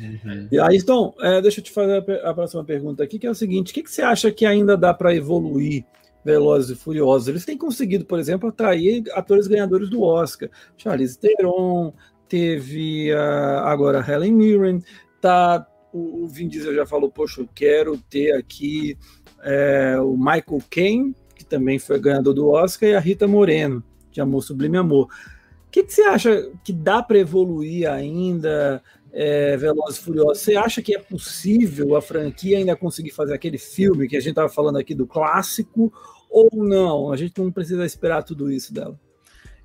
Uhum. 0.00 0.48
E 0.52 0.60
aí, 0.60 0.76
então, 0.76 1.14
é, 1.20 1.42
deixa 1.42 1.58
eu 1.58 1.64
te 1.64 1.72
fazer 1.72 2.04
a, 2.22 2.30
a, 2.30 2.34
próxima 2.34 2.62
pergunta 2.62 3.02
aqui, 3.02 3.18
que 3.18 3.26
é 3.26 3.30
o 3.30 3.34
seguinte: 3.34 3.72
o 3.72 3.74
que, 3.74 3.82
que 3.82 3.90
você 3.90 4.02
acha 4.02 4.30
que 4.30 4.46
ainda 4.46 4.76
dá 4.76 4.94
para 4.94 5.14
evoluir 5.14 5.84
Velozes 6.28 6.70
e 6.70 6.80
Furiosos? 6.80 7.28
Eles 7.28 7.44
têm 7.44 7.56
conseguido, 7.56 8.04
por 8.04 8.18
exemplo, 8.18 8.48
atrair 8.48 9.02
atores 9.12 9.46
ganhadores 9.46 9.88
do 9.88 10.02
Oscar. 10.02 10.50
Charlize 10.76 11.18
Theron, 11.18 11.94
teve 12.28 13.12
uh, 13.12 13.60
agora 13.64 14.04
Helen 14.06 14.32
Mirren, 14.32 14.82
tá, 15.20 15.66
o, 15.92 16.24
o 16.24 16.28
Vin 16.28 16.48
Diesel 16.48 16.74
já 16.74 16.84
falou, 16.84 17.10
poxa, 17.10 17.40
eu 17.40 17.48
quero 17.54 17.96
ter 17.96 18.32
aqui 18.32 18.96
é, 19.42 19.96
o 20.00 20.16
Michael 20.16 20.62
Caine, 20.70 21.14
também 21.48 21.78
foi 21.78 21.98
ganhador 21.98 22.34
do 22.34 22.48
Oscar, 22.48 22.90
e 22.90 22.94
a 22.94 23.00
Rita 23.00 23.26
Moreno, 23.26 23.82
de 24.10 24.20
Amor 24.20 24.42
Sublime 24.42 24.76
Amor. 24.76 25.06
O 25.06 25.70
que, 25.70 25.82
que 25.82 25.92
você 25.92 26.02
acha 26.02 26.50
que 26.64 26.72
dá 26.72 27.02
para 27.02 27.18
evoluir 27.18 27.90
ainda, 27.90 28.82
é, 29.12 29.56
Velozes 29.56 29.98
e 29.98 30.04
Furiosos? 30.04 30.38
Você 30.38 30.56
acha 30.56 30.80
que 30.82 30.94
é 30.94 30.98
possível 30.98 31.96
a 31.96 32.02
franquia 32.02 32.58
ainda 32.58 32.76
conseguir 32.76 33.10
fazer 33.10 33.34
aquele 33.34 33.58
filme 33.58 34.08
que 34.08 34.16
a 34.16 34.20
gente 34.20 34.30
estava 34.30 34.48
falando 34.48 34.78
aqui 34.78 34.94
do 34.94 35.06
clássico, 35.06 35.92
ou 36.30 36.50
não? 36.52 37.12
A 37.12 37.16
gente 37.16 37.40
não 37.40 37.50
precisa 37.50 37.84
esperar 37.84 38.22
tudo 38.22 38.50
isso 38.50 38.72
dela. 38.72 38.98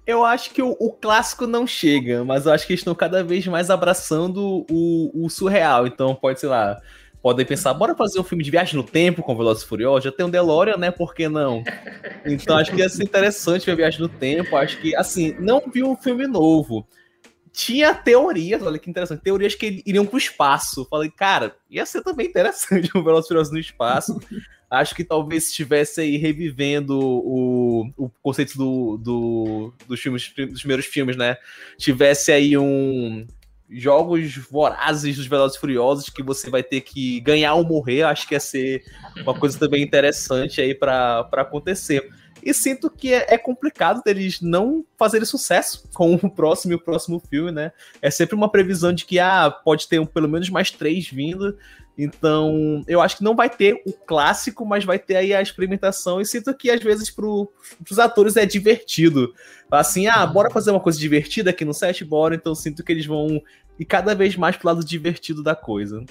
Eu 0.06 0.26
acho 0.26 0.52
que 0.52 0.62
o, 0.62 0.76
o, 0.80 0.92
clássico 0.92 1.48
não 1.48 1.66
chega, 1.66 2.26
mas 2.26 2.46
eu 2.46 2.52
acho 2.52 2.68
que 2.68 2.74
eles 2.74 2.82
estão 2.82 2.94
cada 2.94 3.24
vez 3.24 3.48
mais 3.48 3.70
abraçando 3.70 4.66
o, 4.70 5.26
o 5.26 5.30
surreal. 5.30 5.88
Então, 5.88 6.14
pode, 6.14 6.42
sei 6.42 6.50
lá, 6.50 6.82
podem 7.24 7.46
pensar, 7.46 7.74
bora 7.74 7.96
fazer 7.96 8.20
um 8.20 8.24
filme 8.24 8.44
de 8.44 8.52
viagem 8.52 8.76
no 8.76 8.84
tempo 8.84 9.24
com 9.24 9.36
Velozes 9.36 9.64
Furiosos, 9.64 10.04
já 10.04 10.12
tem 10.12 10.26
um 10.26 10.30
DeLorean, 10.30 10.76
né, 10.76 10.92
por 10.92 11.16
que 11.16 11.30
não? 11.30 11.64
Então 12.26 12.58
acho 12.58 12.72
que 12.72 12.80
ia 12.80 12.90
ser 12.90 13.04
interessante 13.04 13.66
ver 13.66 13.78
viagem 13.78 14.02
no 14.02 14.10
tempo, 14.10 14.58
acho 14.58 14.82
que, 14.82 14.94
assim, 14.94 15.34
não 15.40 15.64
vi 15.74 15.82
um 15.82 15.96
filme 15.96 16.28
novo. 16.28 16.86
Tinha 17.54 17.94
teorias, 17.94 18.62
olha 18.62 18.78
que 18.78 18.90
interessante, 18.90 19.22
teorias 19.22 19.56
que 19.56 19.82
iriam 19.86 20.06
pro 20.06 20.18
espaço. 20.18 20.86
Falei, 20.90 21.10
cara, 21.10 21.56
ia 21.70 21.86
ser 21.86 22.02
também 22.02 22.28
interessante 22.28 22.90
um 22.98 23.04
Velozes 23.04 23.28
Furiosos 23.28 23.54
no 23.54 23.60
espaço. 23.60 24.20
Acho 24.74 24.96
que 24.96 25.04
talvez 25.04 25.50
estivesse 25.50 26.02
aí 26.02 26.18
revivendo 26.18 27.00
o, 27.00 27.90
o 27.96 28.10
conceito 28.22 28.58
do, 28.58 28.98
do, 28.98 29.74
dos, 29.88 30.00
filmes, 30.00 30.34
dos 30.36 30.60
primeiros 30.60 30.86
filmes, 30.86 31.16
né? 31.16 31.38
Tivesse 31.78 32.32
aí 32.32 32.58
um, 32.58 33.26
jogos 33.70 34.36
vorazes 34.36 35.16
dos 35.16 35.28
Velozes 35.28 35.58
Furiosos 35.58 36.10
que 36.10 36.24
você 36.24 36.50
vai 36.50 36.64
ter 36.64 36.82
que 36.82 37.20
ganhar 37.22 37.54
ou 37.54 37.64
morrer, 37.64 38.04
acho 38.04 38.28
que 38.28 38.34
ia 38.34 38.40
ser 38.40 38.84
uma 39.22 39.34
coisa 39.34 39.60
também 39.60 39.84
interessante 39.84 40.60
aí 40.60 40.74
para 40.74 41.30
acontecer. 41.34 42.10
E 42.46 42.54
sinto 42.54 42.90
que 42.90 43.14
é, 43.14 43.36
é, 43.36 43.38
complicado 43.38 44.02
deles 44.04 44.42
não 44.42 44.84
fazerem 44.98 45.26
sucesso 45.26 45.88
com 45.94 46.16
o 46.16 46.30
próximo 46.30 46.74
e 46.74 46.76
o 46.76 46.80
próximo 46.80 47.22
filme, 47.30 47.52
né? 47.52 47.72
É 48.02 48.12
sempre 48.12 48.36
uma 48.36 48.52
previsão 48.52 48.92
de 48.92 49.06
que 49.06 49.18
ah, 49.18 49.50
pode 49.50 49.88
ter 49.88 50.00
um, 50.00 50.06
pelo 50.06 50.28
menos 50.28 50.50
mais 50.50 50.70
três 50.70 51.08
vindo. 51.08 51.58
Então, 51.98 52.84
eu 52.88 53.02
acho 53.02 53.18
que 53.18 53.24
não 53.24 53.36
vai 53.36 53.50
ter 53.50 53.82
o 53.86 53.94
clássico, 53.94 54.66
mas 54.66 54.84
vai 54.84 54.98
ter 54.98 55.16
aí 55.16 55.34
a 55.34 55.42
experimentação. 55.42 56.20
E 56.20 56.26
sinto 56.26 56.54
que 56.56 56.72
às 56.72 56.82
vezes 56.82 57.12
para 57.12 57.26
os 57.26 58.00
atores 58.00 58.36
é 58.36 58.46
divertido. 58.46 59.34
Assim, 59.70 60.08
ah, 60.08 60.26
bora 60.26 60.50
fazer 60.50 60.72
uma 60.72 60.80
coisa 60.80 61.00
divertida 61.00 61.52
aqui 61.52 61.64
no 61.64 61.74
set, 61.74 62.04
bora. 62.04 62.36
Então, 62.36 62.56
sinto 62.56 62.84
que 62.84 62.92
eles 62.92 63.06
vão 63.06 63.42
ir 63.80 63.86
cada 63.86 64.16
vez 64.16 64.36
mais 64.36 64.58
pro 64.58 64.68
lado 64.68 64.84
divertido 64.84 65.44
da 65.44 65.56
coisa. 65.56 66.04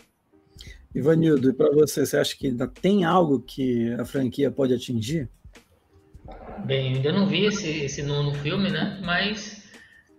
Ivanildo, 0.95 1.51
e 1.51 1.53
para 1.53 1.73
você, 1.73 2.05
você 2.05 2.17
acha 2.17 2.37
que 2.37 2.49
ainda 2.49 2.69
tem 2.69 3.05
algo 3.05 3.41
que 3.41 3.93
a 3.95 4.05
franquia 4.05 4.51
pode 4.51 4.75
atingir? 4.75 5.29
Bem, 6.65 6.95
ainda 6.95 7.13
não 7.13 7.27
vi 7.27 7.47
esse, 7.47 7.69
esse 7.69 8.03
nono 8.03 8.35
filme, 8.35 8.71
né? 8.71 9.01
Mas 9.03 9.62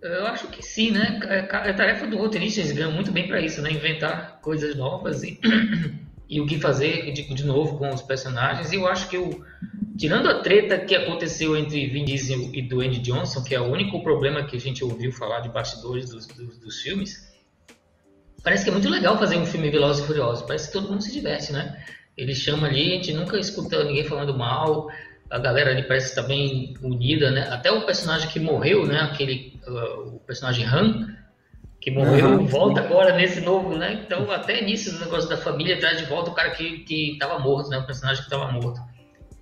eu 0.03 0.27
acho 0.27 0.47
que 0.47 0.61
sim, 0.61 0.91
né? 0.91 1.19
É, 1.23 1.39
é 1.69 1.73
tarefa 1.73 2.05
do 2.07 2.17
roteirista, 2.17 2.59
eles 2.59 2.71
ganham 2.73 2.91
muito 2.91 3.11
bem 3.11 3.27
para 3.27 3.41
isso, 3.41 3.61
né? 3.61 3.71
Inventar 3.71 4.39
coisas 4.41 4.75
novas 4.75 5.23
e, 5.23 5.39
e 6.29 6.41
o 6.41 6.45
que 6.45 6.59
fazer 6.59 7.11
de, 7.11 7.33
de 7.33 7.45
novo 7.45 7.77
com 7.77 7.89
os 7.89 8.01
personagens. 8.01 8.71
E 8.71 8.75
eu 8.75 8.87
acho 8.87 9.09
que 9.09 9.17
o, 9.17 9.45
tirando 9.97 10.29
a 10.29 10.41
treta 10.41 10.77
que 10.77 10.95
aconteceu 10.95 11.55
entre 11.55 11.87
Vin 11.87 12.05
Diesel 12.05 12.49
e 12.53 12.61
Dwayne 12.61 12.99
Johnson, 12.99 13.43
que 13.43 13.55
é 13.55 13.61
o 13.61 13.71
único 13.71 14.03
problema 14.03 14.45
que 14.45 14.57
a 14.57 14.59
gente 14.59 14.83
ouviu 14.83 15.11
falar 15.11 15.39
de 15.39 15.49
bastidores 15.49 16.09
dos, 16.09 16.27
dos, 16.27 16.57
dos 16.57 16.81
filmes, 16.81 17.33
parece 18.43 18.63
que 18.63 18.69
é 18.69 18.73
muito 18.73 18.89
legal 18.89 19.17
fazer 19.17 19.37
um 19.37 19.45
filme 19.45 19.69
Velozes 19.69 20.03
e 20.03 20.07
Furiosos. 20.07 20.45
Parece 20.45 20.67
que 20.67 20.73
todo 20.73 20.89
mundo 20.89 21.01
se 21.01 21.13
diverte, 21.13 21.53
né? 21.53 21.81
Ele 22.17 22.35
chama 22.35 22.67
ali, 22.67 22.91
a 22.91 22.95
gente 22.95 23.13
nunca 23.13 23.39
escuta 23.39 23.83
ninguém 23.83 24.03
falando 24.03 24.37
mal 24.37 24.89
a 25.33 25.39
galera 25.39 25.71
ali 25.71 25.81
parece 25.81 26.09
estar 26.09 26.21
bem 26.21 26.75
unida, 26.83 27.31
né? 27.31 27.47
Até 27.49 27.71
o 27.71 27.85
personagem 27.87 28.29
que 28.29 28.39
morreu, 28.39 28.85
né? 28.85 28.99
Aquele, 28.99 29.52
o 29.67 30.19
personagem 30.19 30.65
Han, 30.65 31.15
que 31.79 31.91
morreu, 31.91 32.29
uhum. 32.29 32.45
volta 32.47 32.79
agora 32.79 33.15
nesse 33.15 33.41
novo, 33.41 33.75
né? 33.75 34.01
Então, 34.05 34.31
até 34.31 34.61
nisso, 34.61 34.95
o 34.95 34.99
negócio 34.99 35.29
da 35.29 35.37
família 35.37 35.79
traz 35.79 35.97
de 35.97 36.05
volta 36.05 36.31
o 36.31 36.33
cara 36.33 36.51
que, 36.51 36.79
que 36.79 37.17
tava 37.19 37.39
morto, 37.39 37.69
né? 37.69 37.77
O 37.77 37.85
personagem 37.85 38.23
que 38.23 38.33
estava 38.33 38.51
morto. 38.51 38.79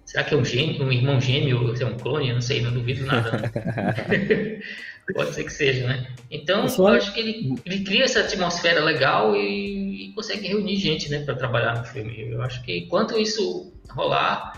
Será 0.05 0.24
que 0.24 0.34
é 0.34 0.38
um 0.38 0.43
gêmeo, 0.43 0.84
um 0.84 0.91
irmão 0.91 1.22
gêmeo, 1.22 1.67
ou 1.67 1.76
é 1.76 1.86
um 1.86 1.97
clone? 1.97 2.30
Eu 2.30 2.34
não 2.34 2.41
sei, 2.41 2.61
não 2.61 2.74
duvido 2.74 3.05
nada. 3.05 3.32
Né? 3.32 4.59
Pode 5.13 5.34
ser 5.34 5.43
que 5.43 5.53
seja, 5.53 5.88
né? 5.88 6.07
Então, 6.30 6.65
eu 6.65 6.88
acho 6.88 7.13
que 7.13 7.19
ele, 7.19 7.55
ele 7.65 7.84
cria 7.84 8.05
essa 8.05 8.22
atmosfera 8.22 8.84
legal 8.84 9.36
e, 9.36 10.09
e 10.09 10.13
consegue 10.13 10.47
reunir 10.47 10.78
gente, 10.78 11.09
né, 11.09 11.24
para 11.24 11.36
trabalhar 11.36 11.78
no 11.78 11.84
filme. 11.86 12.32
Eu 12.32 12.41
acho 12.41 12.63
que 12.63 12.80
enquanto 12.80 13.19
isso 13.19 13.74
rolar, 13.89 14.53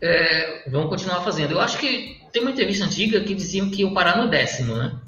é, 0.00 0.68
vão 0.70 0.88
continuar 0.88 1.22
fazendo. 1.22 1.52
Eu 1.52 1.60
acho 1.60 1.78
que 1.78 2.17
tem 2.32 2.42
uma 2.42 2.50
entrevista 2.50 2.84
antiga 2.84 3.20
que 3.20 3.34
diziam 3.34 3.70
que 3.70 3.82
iam 3.82 3.94
parar 3.94 4.16
no 4.16 4.30
décimo, 4.30 4.74
né? 4.74 4.98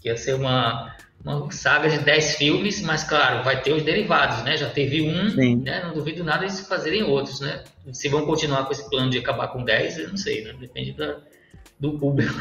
Que 0.00 0.08
ia 0.08 0.16
ser 0.16 0.34
uma, 0.34 0.94
uma 1.24 1.50
saga 1.50 1.88
de 1.88 1.98
10 1.98 2.36
filmes, 2.36 2.82
mas 2.82 3.04
claro, 3.04 3.42
vai 3.42 3.62
ter 3.62 3.72
os 3.72 3.82
derivados, 3.82 4.42
né? 4.44 4.56
Já 4.56 4.68
teve 4.68 5.02
um, 5.02 5.34
né? 5.62 5.82
Não 5.84 5.94
duvido 5.94 6.22
nada 6.22 6.44
eles 6.44 6.60
fazerem 6.60 7.02
outros, 7.02 7.40
né? 7.40 7.64
Se 7.92 8.08
vão 8.08 8.26
continuar 8.26 8.64
com 8.66 8.72
esse 8.72 8.88
plano 8.88 9.10
de 9.10 9.18
acabar 9.18 9.48
com 9.48 9.64
10, 9.64 9.98
eu 9.98 10.08
não 10.08 10.16
sei, 10.16 10.44
né? 10.44 10.54
Depende 10.58 10.92
da, 10.92 11.18
do 11.78 11.98
público. 11.98 12.32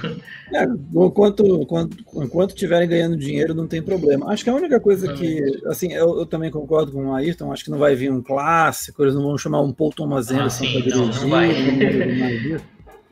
É, 0.53 0.63
enquanto, 0.93 1.45
enquanto, 1.61 1.97
enquanto 2.15 2.55
tiverem 2.55 2.87
ganhando 2.87 3.17
dinheiro, 3.17 3.53
não 3.53 3.67
tem 3.67 3.81
problema. 3.81 4.31
Acho 4.31 4.43
que 4.43 4.49
a 4.49 4.55
única 4.55 4.79
coisa 4.79 5.11
que, 5.13 5.41
assim, 5.65 5.91
eu, 5.93 6.19
eu, 6.19 6.25
também 6.25 6.51
concordo 6.51 6.91
com 6.91 7.07
o 7.07 7.15
Ayrton, 7.15 7.51
acho 7.51 7.63
que 7.63 7.71
não 7.71 7.79
vai 7.79 7.95
vir 7.95 8.11
um 8.11 8.21
clássico, 8.21 9.01
eles 9.01 9.15
não 9.15 9.23
vão 9.23 9.37
chamar 9.37 9.61
um 9.61 9.73
Paul 9.73 9.91
Thomas 9.91 10.29
Anderson 10.29 10.45
ah, 10.45 10.67
sim, 10.67 10.71
para 10.71 10.81
dirigir. 10.81 10.97
Não, 10.97 11.21
não 11.21 11.29
vai. 11.29 11.49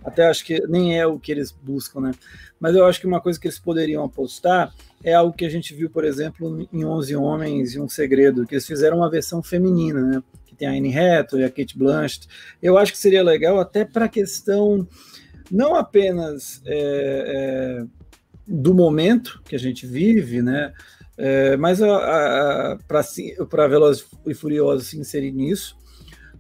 Até 0.03 0.25
acho 0.27 0.43
que 0.45 0.59
nem 0.67 0.97
é 0.97 1.05
o 1.05 1.19
que 1.19 1.31
eles 1.31 1.51
buscam, 1.51 2.01
né? 2.01 2.11
Mas 2.59 2.75
eu 2.75 2.85
acho 2.85 2.99
que 2.99 3.07
uma 3.07 3.21
coisa 3.21 3.39
que 3.39 3.47
eles 3.47 3.59
poderiam 3.59 4.03
apostar 4.03 4.73
é 5.03 5.13
algo 5.13 5.33
que 5.33 5.45
a 5.45 5.49
gente 5.49 5.73
viu, 5.73 5.89
por 5.89 6.03
exemplo, 6.03 6.67
em 6.71 6.85
11 6.85 7.15
Homens 7.15 7.75
e 7.75 7.79
um 7.79 7.87
Segredo, 7.87 8.45
que 8.45 8.55
eles 8.55 8.65
fizeram 8.65 8.97
uma 8.97 9.09
versão 9.09 9.41
feminina, 9.41 10.01
né? 10.01 10.23
Que 10.45 10.55
tem 10.55 10.67
a 10.67 10.71
Anne 10.71 10.97
Hathaway, 10.97 11.45
a 11.45 11.49
Kate 11.49 11.77
Blanchett. 11.77 12.27
Eu 12.61 12.77
acho 12.77 12.91
que 12.91 12.97
seria 12.97 13.23
legal 13.23 13.59
até 13.59 13.85
para 13.85 14.05
a 14.05 14.09
questão 14.09 14.87
não 15.51 15.75
apenas 15.75 16.61
é, 16.65 17.83
é, 17.85 17.85
do 18.47 18.73
momento 18.73 19.41
que 19.43 19.55
a 19.55 19.59
gente 19.59 19.85
vive, 19.85 20.41
né? 20.41 20.73
É, 21.17 21.57
mas 21.57 21.79
para 23.49 23.67
Velozes 23.67 24.05
e 24.25 24.33
Furiosos 24.33 24.87
se 24.87 24.97
inserir 24.97 25.31
nisso, 25.31 25.77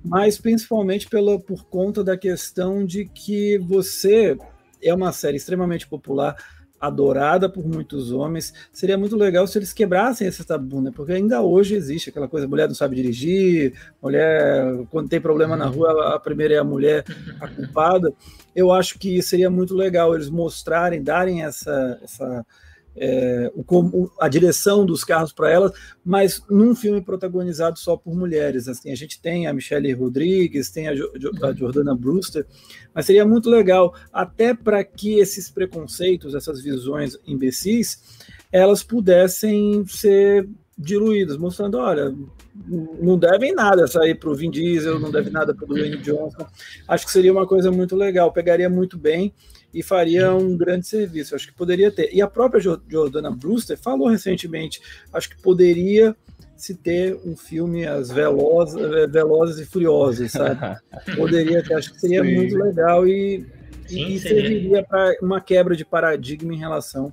mas 0.03 0.37
principalmente 0.37 1.07
pela, 1.07 1.39
por 1.39 1.65
conta 1.65 2.03
da 2.03 2.17
questão 2.17 2.85
de 2.85 3.05
que 3.05 3.57
você 3.59 4.37
é 4.81 4.93
uma 4.93 5.11
série 5.11 5.37
extremamente 5.37 5.87
popular, 5.87 6.35
adorada 6.81 7.47
por 7.47 7.63
muitos 7.63 8.11
homens. 8.11 8.51
Seria 8.73 8.97
muito 8.97 9.15
legal 9.15 9.45
se 9.45 9.59
eles 9.59 9.71
quebrassem 9.71 10.27
esse 10.27 10.43
tabu, 10.43 10.81
né? 10.81 10.91
Porque 10.93 11.13
ainda 11.13 11.39
hoje 11.41 11.75
existe 11.75 12.09
aquela 12.09 12.27
coisa, 12.27 12.47
mulher 12.47 12.67
não 12.67 12.73
sabe 12.73 12.95
dirigir, 12.95 13.73
mulher, 14.01 14.83
quando 14.89 15.07
tem 15.07 15.21
problema 15.21 15.55
na 15.55 15.67
rua, 15.67 16.15
a 16.15 16.19
primeira 16.19 16.55
é 16.55 16.57
a 16.57 16.63
mulher 16.63 17.05
a 17.39 17.47
culpada. 17.47 18.11
Eu 18.55 18.71
acho 18.71 18.97
que 18.97 19.21
seria 19.21 19.49
muito 19.49 19.75
legal 19.75 20.15
eles 20.15 20.29
mostrarem, 20.29 21.03
darem 21.03 21.43
essa, 21.43 21.99
essa 22.03 22.45
é, 22.95 23.51
o, 23.55 24.09
a 24.19 24.27
direção 24.27 24.85
dos 24.85 25.03
carros 25.03 25.31
para 25.31 25.49
elas, 25.49 25.71
mas 26.03 26.43
num 26.49 26.75
filme 26.75 27.01
protagonizado 27.01 27.79
só 27.79 27.95
por 27.95 28.15
mulheres. 28.15 28.67
Assim, 28.67 28.91
a 28.91 28.95
gente 28.95 29.21
tem 29.21 29.47
a 29.47 29.53
Michelle 29.53 29.93
Rodrigues, 29.93 30.69
tem 30.71 30.87
a, 30.87 30.95
jo, 30.95 31.09
a 31.41 31.53
Jordana 31.53 31.95
Brewster, 31.95 32.45
mas 32.93 33.05
seria 33.05 33.25
muito 33.25 33.49
legal, 33.49 33.95
até 34.11 34.53
para 34.53 34.83
que 34.83 35.19
esses 35.19 35.49
preconceitos, 35.49 36.35
essas 36.35 36.61
visões 36.61 37.17
imbecis, 37.25 38.01
elas 38.51 38.83
pudessem 38.83 39.85
ser 39.87 40.47
diluídas, 40.77 41.37
mostrando, 41.37 41.77
olha, 41.77 42.13
não 42.99 43.17
devem 43.17 43.53
nada 43.53 43.87
sair 43.87 44.15
para 44.15 44.29
o 44.29 44.35
Vin 44.35 44.49
Diesel, 44.49 44.99
não 44.99 45.11
deve 45.11 45.29
nada 45.29 45.53
para 45.53 45.63
o 45.63 45.67
Dwayne 45.67 45.97
Johnson. 45.97 46.45
Acho 46.87 47.05
que 47.05 47.11
seria 47.11 47.31
uma 47.31 47.47
coisa 47.47 47.71
muito 47.71 47.95
legal, 47.95 48.33
pegaria 48.33 48.69
muito 48.69 48.97
bem 48.97 49.33
e 49.73 49.81
faria 49.81 50.33
um 50.33 50.57
grande 50.57 50.87
serviço. 50.87 51.35
Acho 51.35 51.47
que 51.47 51.53
poderia 51.53 51.91
ter. 51.91 52.13
E 52.13 52.21
a 52.21 52.27
própria 52.27 52.61
Jordana 52.61 53.31
Brewster 53.31 53.77
falou 53.77 54.07
recentemente, 54.07 54.81
acho 55.13 55.29
que 55.29 55.41
poderia 55.41 56.15
se 56.61 56.75
ter 56.75 57.19
um 57.25 57.35
filme 57.35 57.87
as 57.87 58.11
velozes, 58.11 58.79
velozes 59.11 59.67
e 59.67 59.69
furiosas, 59.69 60.31
sabe? 60.31 60.77
Poderia 61.17 61.63
ter, 61.63 61.73
acho 61.73 61.91
que 61.91 61.99
seria 61.99 62.23
Sim. 62.23 62.35
muito 62.35 62.55
legal 62.55 63.07
e, 63.07 63.47
Sim, 63.87 64.09
e 64.09 64.19
serviria 64.19 64.83
para 64.83 65.15
uma 65.23 65.41
quebra 65.41 65.75
de 65.75 65.83
paradigma 65.83 66.53
em 66.53 66.59
relação 66.59 67.11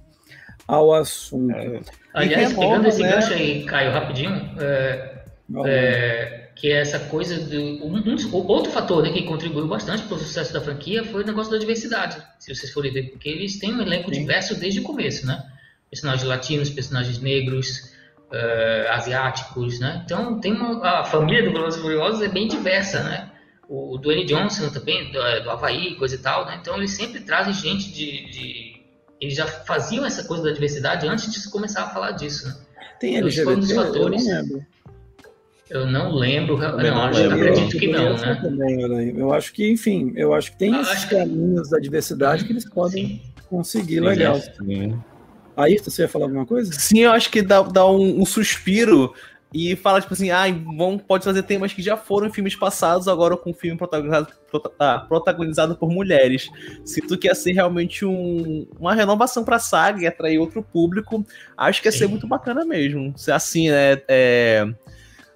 ao 0.66 0.92
assunto. 0.92 1.56
É. 1.56 1.80
Aliás, 2.12 2.52
pegando 2.52 2.88
esse 2.88 3.00
né? 3.00 3.10
gancho 3.10 3.32
aí, 3.32 3.64
Caio, 3.64 3.90
rapidinho, 3.90 4.50
é, 4.60 5.17
é, 5.64 6.50
que 6.54 6.70
é 6.70 6.80
essa 6.80 6.98
coisa 6.98 7.36
de 7.36 7.56
um, 7.56 7.86
um, 7.86 8.34
outro 8.46 8.70
fator 8.70 9.02
né, 9.02 9.10
que 9.10 9.22
contribuiu 9.22 9.66
bastante 9.66 10.02
para 10.02 10.16
o 10.16 10.18
sucesso 10.18 10.52
da 10.52 10.60
franquia 10.60 11.04
foi 11.04 11.22
o 11.22 11.26
negócio 11.26 11.50
da 11.50 11.58
diversidade, 11.58 12.22
se 12.38 12.54
vocês 12.54 12.70
forem 12.72 12.92
ver, 12.92 13.10
porque 13.10 13.28
eles 13.28 13.58
têm 13.58 13.74
um 13.74 13.80
elenco 13.80 14.12
Sim. 14.12 14.20
diverso 14.20 14.58
desde 14.58 14.80
o 14.80 14.82
começo, 14.82 15.26
né? 15.26 15.42
Personagens 15.90 16.28
latinos, 16.28 16.68
personagens 16.68 17.18
negros, 17.18 17.94
uh, 18.32 18.90
asiáticos, 18.90 19.78
né? 19.80 20.02
Então 20.04 20.38
tem 20.40 20.52
uma, 20.52 21.00
a 21.00 21.04
família 21.04 21.44
do 21.44 21.52
Velozes 21.52 21.80
Furiosos 21.80 22.22
é 22.22 22.28
bem 22.28 22.46
diversa, 22.46 23.02
né? 23.02 23.30
O, 23.68 23.94
o 23.94 23.98
Dwayne 23.98 24.24
Johnson 24.24 24.70
também, 24.70 25.10
do, 25.10 25.20
do 25.42 25.50
Havaí, 25.50 25.94
coisa 25.96 26.14
e 26.14 26.18
tal, 26.18 26.44
né? 26.44 26.58
Então 26.60 26.76
eles 26.76 26.90
sempre 26.90 27.20
trazem 27.20 27.54
gente 27.54 27.90
de, 27.90 28.30
de, 28.30 28.82
Eles 29.20 29.34
já 29.34 29.46
faziam 29.46 30.04
essa 30.04 30.24
coisa 30.24 30.44
da 30.44 30.52
diversidade 30.52 31.06
antes 31.06 31.32
de 31.32 31.50
começar 31.50 31.84
a 31.84 31.90
falar 31.90 32.12
disso, 32.12 32.48
né? 32.48 32.54
Tem 33.00 33.16
LGBT, 33.16 33.42
então, 33.42 33.54
um 33.54 33.60
dos 33.60 33.72
fatores... 33.72 34.26
eu 34.26 34.34
não 34.34 34.42
lembro. 34.42 34.66
Eu 35.70 35.86
não 35.86 36.14
lembro, 36.14 36.56
não, 36.56 36.78
não 36.78 37.02
acho, 37.02 37.24
acredito 37.24 37.78
que 37.78 37.88
não, 37.88 38.16
né? 38.16 38.38
Também, 38.40 38.80
eu 39.16 39.32
acho 39.32 39.52
que, 39.52 39.70
enfim, 39.70 40.12
eu 40.16 40.32
acho 40.32 40.52
que 40.52 40.58
tem 40.58 40.74
eu 40.74 40.80
esses 40.80 41.04
caminhos 41.04 41.70
da 41.70 41.78
diversidade 41.78 42.44
que 42.44 42.52
eles 42.52 42.68
podem 42.68 43.06
sim. 43.06 43.22
conseguir 43.50 43.96
sim, 43.96 44.00
legal. 44.00 44.36
Sim. 44.36 44.98
Aí, 45.56 45.76
você 45.78 46.02
ia 46.02 46.08
falar 46.08 46.26
alguma 46.26 46.46
coisa? 46.46 46.72
Sim, 46.72 47.00
eu 47.00 47.10
acho 47.10 47.30
que 47.30 47.42
dá, 47.42 47.60
dá 47.62 47.86
um, 47.86 48.22
um 48.22 48.24
suspiro 48.24 49.12
e 49.52 49.74
fala, 49.76 50.00
tipo 50.00 50.12
assim, 50.12 50.30
ah, 50.30 50.44
vão, 50.76 50.98
pode 50.98 51.24
fazer 51.24 51.42
temas 51.42 51.72
que 51.72 51.80
já 51.80 51.96
foram 51.96 52.26
em 52.26 52.32
filmes 52.32 52.54
passados, 52.54 53.08
agora 53.08 53.36
com 53.36 53.50
um 53.50 53.54
filme 53.54 53.78
protagonizado, 53.78 54.28
ah, 54.78 55.04
protagonizado 55.08 55.74
por 55.76 55.90
mulheres. 55.90 56.50
Se 56.84 57.00
tu 57.00 57.16
quer 57.16 57.34
ser 57.34 57.52
realmente 57.52 58.04
um, 58.04 58.66
uma 58.78 58.94
renovação 58.94 59.44
pra 59.44 59.58
saga 59.58 60.02
e 60.02 60.06
atrair 60.06 60.38
outro 60.38 60.62
público, 60.62 61.26
acho 61.56 61.80
que 61.80 61.88
ia 61.88 61.92
ser 61.92 62.08
muito 62.08 62.26
bacana 62.26 62.64
mesmo. 62.64 63.14
Assim, 63.32 63.70
né? 63.70 64.02
É, 64.06 64.66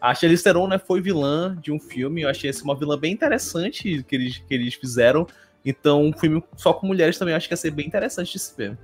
a 0.02 0.16
Charlize 0.16 0.42
Theron 0.42 0.66
né, 0.66 0.80
foi 0.80 1.00
vilã 1.00 1.56
de 1.62 1.70
um 1.70 1.78
filme, 1.78 2.22
eu 2.22 2.28
achei 2.28 2.50
essa 2.50 2.64
uma 2.64 2.74
vilã 2.74 2.98
bem 2.98 3.12
interessante 3.12 4.02
que 4.02 4.16
eles, 4.16 4.38
que 4.38 4.52
eles 4.52 4.74
fizeram. 4.74 5.24
Então, 5.64 6.02
um 6.02 6.12
filme 6.12 6.42
só 6.56 6.72
com 6.72 6.88
mulheres 6.88 7.16
também 7.16 7.36
acho 7.36 7.46
que 7.46 7.52
ia 7.52 7.56
ser 7.56 7.70
bem 7.70 7.86
interessante 7.86 8.32
de 8.32 8.40
se 8.40 8.52
ver. 8.56 8.76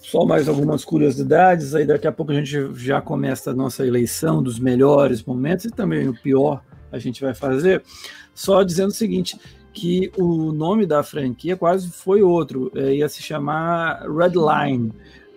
Só 0.00 0.24
mais 0.24 0.48
algumas 0.48 0.84
curiosidades, 0.84 1.72
aí 1.72 1.86
daqui 1.86 2.08
a 2.08 2.10
pouco 2.10 2.32
a 2.32 2.34
gente 2.34 2.74
já 2.74 3.00
começa 3.00 3.52
a 3.52 3.54
nossa 3.54 3.86
eleição 3.86 4.42
dos 4.42 4.58
melhores 4.58 5.22
momentos 5.22 5.66
e 5.66 5.70
também 5.70 6.08
o 6.08 6.20
pior 6.20 6.64
a 6.90 6.98
gente 6.98 7.20
vai 7.20 7.32
fazer. 7.32 7.84
Só 8.34 8.64
dizendo 8.64 8.88
o 8.88 8.94
seguinte, 8.94 9.38
que 9.72 10.10
o 10.18 10.50
nome 10.50 10.84
da 10.84 11.04
franquia 11.04 11.56
quase 11.56 11.92
foi 11.92 12.22
outro, 12.22 12.72
é, 12.74 12.92
ia 12.92 13.08
se 13.08 13.22
chamar 13.22 14.00
Red 14.00 14.32
Line, 14.34 14.92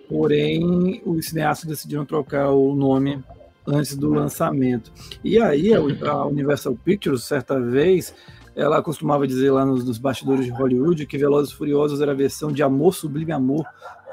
porém 0.08 1.00
os 1.06 1.26
cineastas 1.26 1.68
decidiram 1.68 2.04
trocar 2.04 2.50
o 2.50 2.74
nome 2.74 3.22
antes 3.66 3.96
do 3.96 4.10
lançamento. 4.10 4.92
E 5.22 5.40
aí 5.40 5.72
a 5.74 6.24
Universal 6.26 6.76
Pictures, 6.84 7.24
certa 7.24 7.60
vez, 7.60 8.14
ela 8.56 8.82
costumava 8.82 9.26
dizer 9.26 9.50
lá 9.50 9.64
nos, 9.64 9.84
nos 9.84 9.98
bastidores 9.98 10.44
de 10.44 10.50
Hollywood 10.50 11.06
que 11.06 11.18
Velozes 11.18 11.52
e 11.52 11.56
Furiosos 11.56 12.00
era 12.00 12.12
a 12.12 12.14
versão 12.14 12.52
de 12.52 12.62
Amor 12.62 12.94
Sublime 12.94 13.32
Amor 13.32 13.64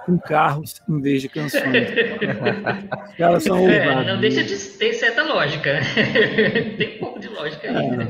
com 0.08 0.18
carros 0.18 0.82
em 0.88 1.02
vez 1.02 1.22
de 1.22 1.28
canções. 1.28 1.64
elas 3.20 3.44
são 3.44 3.58
é, 3.70 4.06
não 4.06 4.22
deixa 4.22 4.42
de 4.42 4.56
ter 4.56 4.94
certa 4.94 5.22
lógica. 5.24 5.82
Tem 6.78 6.96
um 6.96 7.00
pouco 7.00 7.20
de 7.20 7.28
lógica 7.28 7.70
aí. 7.70 8.08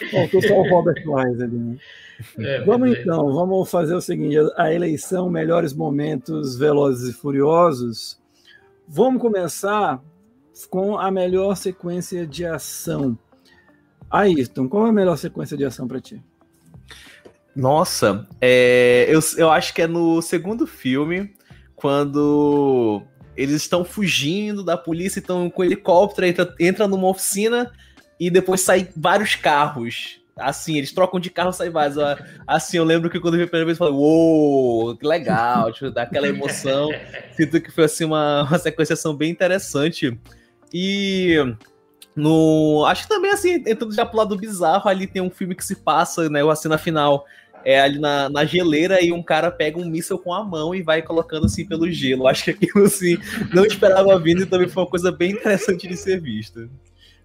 É. 0.00 0.10
Faltou 0.10 0.40
só 0.42 0.54
o 0.54 0.68
Robert 0.68 1.02
Wise 1.04 1.42
ali. 1.42 1.58
Né? 1.58 1.76
É, 2.38 2.60
vamos 2.60 2.96
é. 2.96 3.00
então, 3.00 3.32
vamos 3.32 3.68
fazer 3.68 3.94
o 3.94 4.00
seguinte: 4.00 4.36
a 4.56 4.72
eleição 4.72 5.28
Melhores 5.28 5.74
Momentos 5.74 6.56
Velozes 6.56 7.12
e 7.12 7.18
Furiosos. 7.18 8.20
Vamos 8.86 9.20
começar 9.20 10.00
com 10.66 10.98
a 10.98 11.10
melhor 11.10 11.56
sequência 11.56 12.26
de 12.26 12.44
ação. 12.44 13.18
Ayrton, 14.10 14.68
qual 14.68 14.86
é 14.86 14.90
a 14.90 14.92
melhor 14.92 15.16
sequência 15.16 15.56
de 15.56 15.64
ação 15.64 15.86
para 15.86 16.00
ti? 16.00 16.22
Nossa, 17.54 18.26
é, 18.40 19.06
eu, 19.08 19.20
eu 19.36 19.50
acho 19.50 19.74
que 19.74 19.82
é 19.82 19.86
no 19.86 20.22
segundo 20.22 20.66
filme, 20.66 21.32
quando 21.74 23.02
eles 23.36 23.56
estão 23.56 23.84
fugindo 23.84 24.62
da 24.62 24.76
polícia, 24.76 25.18
estão 25.18 25.48
com 25.48 25.62
o 25.62 25.64
helicóptero, 25.64 26.26
entra, 26.26 26.54
entra 26.58 26.88
numa 26.88 27.08
oficina 27.08 27.72
e 28.18 28.30
depois 28.30 28.60
saem 28.60 28.88
vários 28.96 29.34
carros. 29.34 30.20
Assim, 30.36 30.76
eles 30.78 30.92
trocam 30.92 31.20
de 31.20 31.28
carro, 31.28 31.52
saem 31.52 31.70
vários. 31.70 31.96
Assim, 32.46 32.76
eu 32.76 32.84
lembro 32.84 33.10
que 33.10 33.20
quando 33.20 33.34
eu 33.34 33.38
vi 33.38 33.44
a 33.44 33.46
primeira 33.46 33.66
vez, 33.66 33.78
eu 33.78 33.86
falei, 33.86 33.94
uou, 33.94 34.96
que 34.96 35.06
legal, 35.06 35.72
tipo, 35.72 35.90
dá 35.90 36.02
aquela 36.02 36.28
emoção. 36.28 36.90
Sinto 37.36 37.60
que 37.60 37.70
foi 37.70 37.84
assim 37.84 38.04
uma, 38.04 38.44
uma 38.44 38.58
sequenciação 38.58 39.14
bem 39.14 39.30
interessante. 39.30 40.18
E 40.72 41.36
no. 42.14 42.84
Acho 42.86 43.02
que 43.02 43.08
também, 43.08 43.30
assim, 43.30 43.54
entrando 43.66 43.94
já 43.94 44.04
pro 44.04 44.18
lado 44.18 44.36
bizarro, 44.36 44.88
ali 44.88 45.06
tem 45.06 45.22
um 45.22 45.30
filme 45.30 45.54
que 45.54 45.64
se 45.64 45.76
passa, 45.76 46.28
né? 46.28 46.42
A 46.42 46.54
cena 46.56 46.78
final 46.78 47.24
é 47.64 47.80
ali 47.80 47.98
na, 47.98 48.28
na 48.28 48.44
geleira 48.44 49.02
e 49.02 49.12
um 49.12 49.22
cara 49.22 49.50
pega 49.50 49.78
um 49.78 49.84
míssil 49.84 50.18
com 50.18 50.32
a 50.32 50.42
mão 50.42 50.74
e 50.74 50.82
vai 50.82 51.02
colocando 51.02 51.46
assim 51.46 51.66
pelo 51.66 51.90
gelo. 51.90 52.26
Acho 52.26 52.44
que 52.44 52.50
aquilo 52.50 52.84
assim 52.84 53.18
não 53.52 53.64
esperava 53.64 54.18
vindo 54.18 54.42
e 54.42 54.46
também 54.46 54.68
foi 54.68 54.82
uma 54.82 54.88
coisa 54.88 55.12
bem 55.12 55.32
interessante 55.32 55.86
de 55.86 55.96
ser 55.96 56.20
vista. 56.20 56.68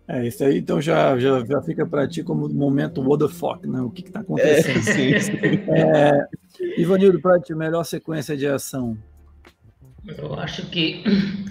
É, 0.08 0.28
isso 0.28 0.44
aí 0.44 0.60
então 0.60 0.80
já, 0.80 1.18
já, 1.18 1.44
já 1.44 1.60
fica 1.64 1.84
para 1.84 2.08
ti 2.08 2.22
como 2.22 2.48
momento 2.48 3.02
what 3.02 3.26
the 3.26 3.34
fuck, 3.34 3.68
né? 3.68 3.82
O 3.82 3.90
que 3.90 4.02
está 4.02 4.20
acontecendo? 4.20 4.78
É, 4.78 4.82
sim, 4.82 5.20
sim. 5.20 5.34
É, 5.72 6.28
Ivanildo, 6.78 7.20
para 7.20 7.40
ti, 7.40 7.56
melhor 7.56 7.84
sequência 7.84 8.38
de 8.38 8.46
ação? 8.46 8.98
Eu 10.08 10.40
acho 10.40 10.68
que 10.68 11.04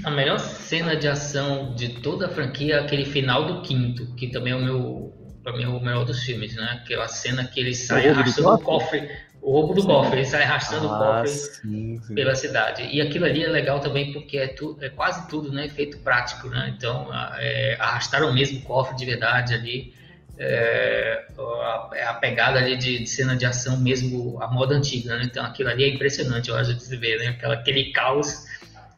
a 0.04 0.10
melhor 0.10 0.38
cena 0.38 0.96
de 0.96 1.08
ação 1.08 1.74
de 1.74 2.00
toda 2.00 2.26
a 2.26 2.28
franquia 2.28 2.76
é 2.76 2.78
aquele 2.80 3.04
final 3.04 3.46
do 3.46 3.62
quinto, 3.62 4.06
que 4.14 4.28
também 4.28 4.52
é 4.52 4.56
o 4.56 4.62
meu 4.62 5.14
para 5.44 5.52
mim, 5.52 5.64
é 5.64 5.68
o 5.68 5.78
melhor 5.78 6.06
dos 6.06 6.22
filmes, 6.22 6.56
né? 6.56 6.80
Aquela 6.82 7.06
cena 7.06 7.44
que 7.44 7.60
ele 7.60 7.74
sai 7.74 8.08
arrastando 8.08 8.48
o 8.48 8.58
cofre, 8.58 9.10
o 9.42 9.52
roubo 9.52 9.74
do 9.74 9.82
sim. 9.82 9.86
cofre, 9.86 10.20
ele 10.20 10.26
sai 10.26 10.42
arrastando 10.42 10.88
ah, 10.88 10.94
o 10.94 10.98
cofre 10.98 11.28
sim, 11.28 12.00
sim. 12.00 12.14
pela 12.14 12.34
cidade. 12.34 12.88
E 12.90 13.00
aquilo 13.02 13.26
ali 13.26 13.44
é 13.44 13.48
legal 13.48 13.78
também 13.78 14.10
porque 14.10 14.38
é, 14.38 14.48
tu, 14.48 14.78
é 14.80 14.88
quase 14.88 15.28
tudo, 15.28 15.52
né? 15.52 15.66
Efeito 15.66 15.98
prático, 15.98 16.48
né? 16.48 16.74
Então, 16.74 17.10
é, 17.36 17.76
arrastaram 17.78 18.30
o 18.30 18.32
mesmo 18.32 18.62
cofre 18.62 18.96
de 18.96 19.04
verdade 19.04 19.52
ali. 19.52 19.92
É, 20.36 21.26
a, 21.38 21.90
é 21.94 22.04
a, 22.04 22.14
pegada 22.14 22.58
ali 22.58 22.76
de, 22.76 22.98
de, 22.98 23.06
cena 23.06 23.36
de 23.36 23.46
ação 23.46 23.78
mesmo 23.78 24.42
a 24.42 24.50
moda 24.50 24.74
antiga, 24.74 25.16
né? 25.16 25.24
Então 25.24 25.44
aquilo 25.44 25.68
ali 25.68 25.84
é 25.84 25.94
impressionante, 25.94 26.48
eu 26.48 26.56
acho 26.56 26.74
de 26.74 26.82
se 26.82 26.96
ver, 26.96 27.18
né? 27.18 27.28
Aquela, 27.28 27.54
aquele 27.54 27.92
caos 27.92 28.44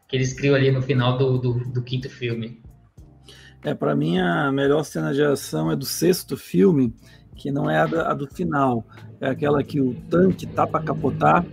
que 0.08 0.16
eles 0.16 0.32
criam 0.32 0.54
ali 0.54 0.70
no 0.70 0.80
final 0.80 1.18
do, 1.18 1.38
do, 1.38 1.52
do 1.72 1.82
quinto 1.82 2.08
filme. 2.08 2.62
É, 3.62 3.74
para 3.74 3.96
mim, 3.96 4.18
a 4.18 4.52
melhor 4.52 4.84
cena 4.84 5.12
de 5.12 5.22
ação 5.22 5.70
é 5.70 5.76
do 5.76 5.84
sexto 5.84 6.36
filme, 6.36 6.94
que 7.34 7.50
não 7.50 7.68
é 7.68 7.78
a, 7.78 8.10
a 8.10 8.14
do 8.14 8.26
final. 8.26 8.86
É 9.20 9.28
aquela 9.28 9.62
que 9.62 9.80
o 9.80 9.94
tanque 10.08 10.46
tá 10.46 10.66
para 10.66 10.84
capotar, 10.84 11.44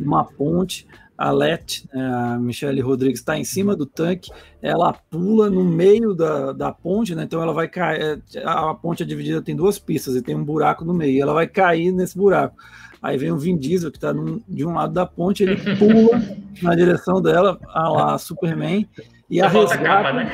uma 0.00 0.24
ponte, 0.24 0.86
a 1.22 1.30
Let, 1.30 1.84
né, 1.94 2.04
a 2.04 2.36
Michelle 2.36 2.80
Rodrigues, 2.80 3.20
está 3.20 3.38
em 3.38 3.44
cima 3.44 3.76
do 3.76 3.86
tanque, 3.86 4.28
ela 4.60 4.92
pula 4.92 5.48
no 5.48 5.64
meio 5.64 6.14
da, 6.14 6.52
da 6.52 6.72
ponte, 6.72 7.14
né? 7.14 7.22
Então 7.22 7.40
ela 7.40 7.52
vai 7.52 7.68
cair. 7.68 8.20
É, 8.34 8.42
a 8.44 8.74
ponte 8.74 9.04
é 9.04 9.06
dividida, 9.06 9.40
tem 9.40 9.54
duas 9.54 9.78
pistas 9.78 10.16
e 10.16 10.22
tem 10.22 10.34
um 10.34 10.42
buraco 10.42 10.84
no 10.84 10.92
meio. 10.92 11.22
Ela 11.22 11.32
vai 11.32 11.46
cair 11.46 11.92
nesse 11.92 12.18
buraco. 12.18 12.56
Aí 13.00 13.16
vem 13.16 13.30
o 13.30 13.38
Vin 13.38 13.56
Diesel, 13.56 13.92
que 13.92 13.98
está 13.98 14.12
de 14.48 14.66
um 14.66 14.74
lado 14.74 14.92
da 14.92 15.06
ponte, 15.06 15.44
ele 15.44 15.56
pula 15.76 16.20
na 16.60 16.74
direção 16.74 17.22
dela, 17.22 17.56
a 17.68 17.88
lá 17.88 18.18
Superman, 18.18 18.88
e 19.32 19.40
a 19.40 19.48
resgata, 19.48 19.82
capa, 19.82 20.12
né? 20.12 20.30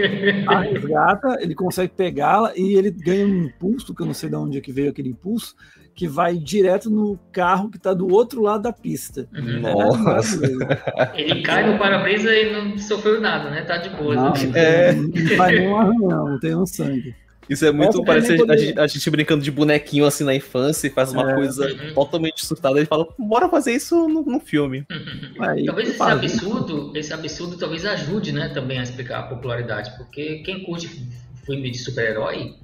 a 0.48 0.60
resgata, 0.60 1.38
ele 1.42 1.54
consegue 1.54 1.92
pegá-la 1.94 2.50
e 2.56 2.76
ele 2.76 2.90
ganha 2.90 3.26
um 3.26 3.44
impulso, 3.44 3.94
que 3.94 4.00
eu 4.00 4.06
não 4.06 4.14
sei 4.14 4.30
de 4.30 4.36
onde 4.36 4.56
é 4.56 4.60
que 4.62 4.72
veio 4.72 4.88
aquele 4.88 5.10
impulso, 5.10 5.54
que 5.94 6.08
vai 6.08 6.34
direto 6.38 6.88
no 6.88 7.18
carro 7.30 7.68
que 7.68 7.76
está 7.76 7.92
do 7.92 8.10
outro 8.10 8.40
lado 8.40 8.62
da 8.62 8.72
pista. 8.72 9.28
Uhum. 9.34 9.60
Nossa. 9.60 10.40
É 11.14 11.20
ele 11.20 11.42
cai 11.42 11.70
no 11.70 11.78
para-brisa 11.78 12.34
e 12.34 12.50
não 12.50 12.78
sofreu 12.78 13.20
nada, 13.20 13.50
né? 13.50 13.62
Tá 13.64 13.76
de 13.76 13.90
boa. 13.90 14.14
Não, 14.14 14.32
né? 14.32 14.52
é... 14.54 14.92
não 14.94 15.98
não 15.98 16.40
tem 16.40 16.54
um 16.56 16.64
sangue. 16.64 17.14
Isso 17.48 17.64
é 17.64 17.72
muito. 17.72 18.04
Parece 18.04 18.32
a, 18.32 18.56
gente, 18.56 18.78
a, 18.78 18.86
gente, 18.86 19.10
brincando 19.10 19.42
de 19.42 19.50
bonequinho 19.50 20.04
assim 20.04 20.24
na 20.24 20.34
infância 20.34 20.86
e 20.86 20.90
faz 20.90 21.12
uma 21.12 21.30
é. 21.30 21.34
coisa 21.34 21.66
uhum. 21.66 21.94
totalmente 21.94 22.44
surtada. 22.44 22.78
Ele 22.78 22.86
fala, 22.86 23.06
bora 23.18 23.48
fazer 23.48 23.72
isso 23.72 24.08
no, 24.08 24.22
no 24.22 24.40
filme. 24.40 24.84
Uhum. 24.90 25.42
Aí, 25.42 25.64
talvez 25.64 25.88
esse 25.88 25.98
faz, 25.98 26.18
absurdo, 26.18 26.92
esse 26.94 27.12
absurdo 27.12 27.56
talvez 27.56 27.84
ajude, 27.86 28.32
né, 28.32 28.48
também 28.50 28.78
a 28.78 28.82
explicar 28.82 29.20
a 29.20 29.22
popularidade. 29.22 29.96
Porque 29.96 30.42
quem 30.44 30.62
curte 30.62 30.88
filme 31.44 31.70
de 31.70 31.78
super-herói 31.78 32.54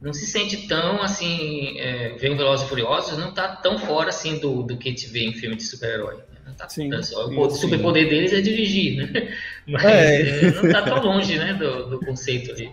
não 0.00 0.12
se 0.12 0.26
sente 0.26 0.66
tão 0.66 1.02
assim. 1.02 1.78
É, 1.78 2.16
vê 2.18 2.30
um 2.30 2.36
Velozes 2.36 2.64
e 2.64 2.68
Furiosos, 2.68 3.18
não 3.18 3.34
tá 3.34 3.56
tão 3.56 3.78
fora 3.78 4.08
assim 4.08 4.38
do, 4.38 4.62
do 4.62 4.78
que 4.78 4.88
a 4.88 4.92
gente 4.92 5.06
vê 5.08 5.20
em 5.20 5.32
filme 5.32 5.56
de 5.56 5.64
super-herói. 5.64 6.18
Tá, 6.56 6.68
sim, 6.68 6.92
o 6.92 7.02
sim, 7.02 7.60
superpoder 7.60 8.08
deles 8.08 8.32
é 8.32 8.40
dirigir, 8.40 8.96
né? 8.96 9.34
Mas 9.66 9.84
é. 9.84 10.40
é. 10.40 10.50
não 10.50 10.72
tá 10.72 10.82
tão 10.82 11.02
longe, 11.02 11.38
né, 11.38 11.54
do, 11.54 11.90
do 11.90 12.00
conceito 12.00 12.50
ali. 12.50 12.70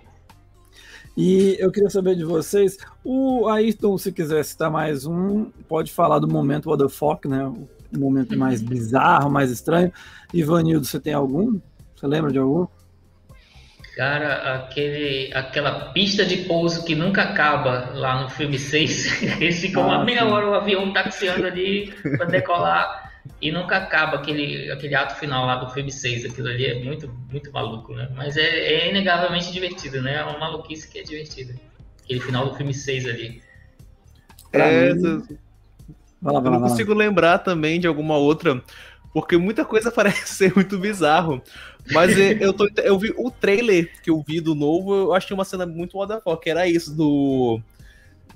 E 1.17 1.57
eu 1.59 1.71
queria 1.71 1.89
saber 1.89 2.15
de 2.15 2.23
vocês, 2.23 2.77
o 3.03 3.49
Ayrton, 3.49 3.97
se 3.97 4.11
quiser 4.11 4.45
citar 4.45 4.69
mais 4.69 5.07
um, 5.07 5.45
pode 5.67 5.91
falar 5.91 6.19
do 6.19 6.27
momento 6.27 6.69
What 6.69 6.83
the 6.83 6.89
fuck, 6.89 7.27
né? 7.27 7.43
O 7.43 7.67
momento 7.97 8.37
mais 8.37 8.61
bizarro, 8.61 9.27
mais 9.27 9.49
estranho. 9.49 9.91
Ivanildo, 10.31 10.85
você 10.85 10.99
tem 10.99 11.15
algum? 11.15 11.59
Você 11.95 12.05
lembra 12.05 12.31
de 12.31 12.37
algum? 12.37 12.67
Cara, 13.95 14.57
aquele, 14.57 15.33
aquela 15.33 15.91
pista 15.91 16.23
de 16.23 16.37
pouso 16.43 16.85
que 16.85 16.93
nunca 16.93 17.23
acaba 17.23 17.93
lá 17.95 18.21
no 18.21 18.29
filme 18.29 18.59
6. 18.59 19.41
Eles 19.41 19.59
ficam 19.59 19.85
ah, 19.85 19.87
uma 19.87 20.05
meia 20.05 20.23
hora 20.23 20.47
o 20.47 20.53
avião 20.53 20.93
taxiando 20.93 21.47
ali 21.47 21.91
para 22.15 22.27
decolar 22.27 23.06
e 23.41 23.51
nunca 23.51 23.77
acaba 23.77 24.17
aquele, 24.17 24.71
aquele 24.71 24.95
ato 24.95 25.15
final 25.15 25.45
lá 25.45 25.55
do 25.55 25.69
filme 25.71 25.91
6. 25.91 26.25
Aquilo 26.25 26.47
ali 26.47 26.65
é 26.65 26.83
muito, 26.83 27.11
muito 27.31 27.51
maluco, 27.51 27.93
né? 27.93 28.09
Mas 28.15 28.37
é, 28.37 28.41
é 28.41 28.89
inegavelmente 28.89 29.51
divertido, 29.51 30.01
né? 30.01 30.15
É 30.15 30.23
uma 30.23 30.39
maluquice 30.39 30.89
que 30.89 30.99
é 30.99 31.03
divertida. 31.03 31.55
Aquele 32.03 32.19
final 32.19 32.49
do 32.49 32.55
filme 32.55 32.73
6 32.73 33.05
ali. 33.07 33.41
É, 34.53 34.93
mim... 34.93 35.23
vai 36.21 36.33
lá, 36.33 36.39
vai 36.39 36.51
lá, 36.51 36.57
eu 36.57 36.61
não 36.61 36.69
consigo 36.69 36.93
lembrar 36.93 37.39
também 37.39 37.79
de 37.79 37.87
alguma 37.87 38.17
outra, 38.17 38.61
porque 39.13 39.37
muita 39.37 39.65
coisa 39.65 39.91
parece 39.91 40.33
ser 40.33 40.55
muito 40.55 40.77
bizarro. 40.77 41.41
Mas 41.91 42.17
eu, 42.17 42.51
tô, 42.53 42.67
eu 42.83 42.99
vi 42.99 43.13
o 43.15 43.31
trailer 43.31 43.91
que 44.01 44.09
eu 44.09 44.21
vi 44.21 44.41
do 44.41 44.53
novo, 44.53 44.93
eu 44.93 45.13
achei 45.13 45.33
uma 45.33 45.45
cena 45.45 45.65
muito 45.65 45.97
wonderful, 45.97 46.37
que 46.37 46.49
era 46.49 46.67
isso, 46.67 46.93
do 46.93 47.61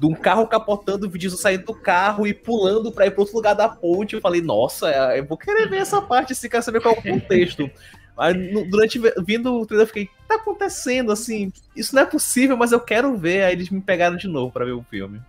de 0.01 0.07
um 0.07 0.15
carro 0.15 0.47
capotando, 0.47 1.05
o 1.05 1.09
Vin 1.11 1.29
saindo 1.29 1.63
do 1.63 1.75
carro 1.75 2.25
e 2.25 2.33
pulando 2.33 2.91
para 2.91 3.05
ir 3.05 3.11
para 3.11 3.21
outro 3.21 3.35
lugar 3.35 3.53
da 3.53 3.69
ponte. 3.69 4.15
Eu 4.15 4.21
falei, 4.21 4.41
nossa, 4.41 4.89
é, 4.89 5.19
eu 5.19 5.25
vou 5.25 5.37
querer 5.37 5.69
ver 5.69 5.77
essa 5.77 6.01
parte 6.01 6.33
se 6.33 6.49
quer 6.49 6.63
saber 6.63 6.81
qual 6.81 6.95
é 6.95 6.97
o 6.97 7.03
contexto. 7.03 7.69
Aí, 8.17 8.33
durante 8.65 8.99
vindo 9.23 9.53
o 9.53 9.65
trailer, 9.65 9.83
eu 9.83 9.87
fiquei, 9.87 10.09
tá 10.27 10.35
acontecendo 10.35 11.11
assim? 11.11 11.53
Isso 11.75 11.93
não 11.93 12.01
é 12.01 12.05
possível, 12.05 12.57
mas 12.57 12.71
eu 12.71 12.79
quero 12.79 13.15
ver. 13.15 13.43
Aí 13.43 13.53
eles 13.53 13.69
me 13.69 13.79
pegaram 13.79 14.17
de 14.17 14.27
novo 14.27 14.51
para 14.51 14.65
ver 14.65 14.71
o 14.71 14.83
filme. 14.89 15.21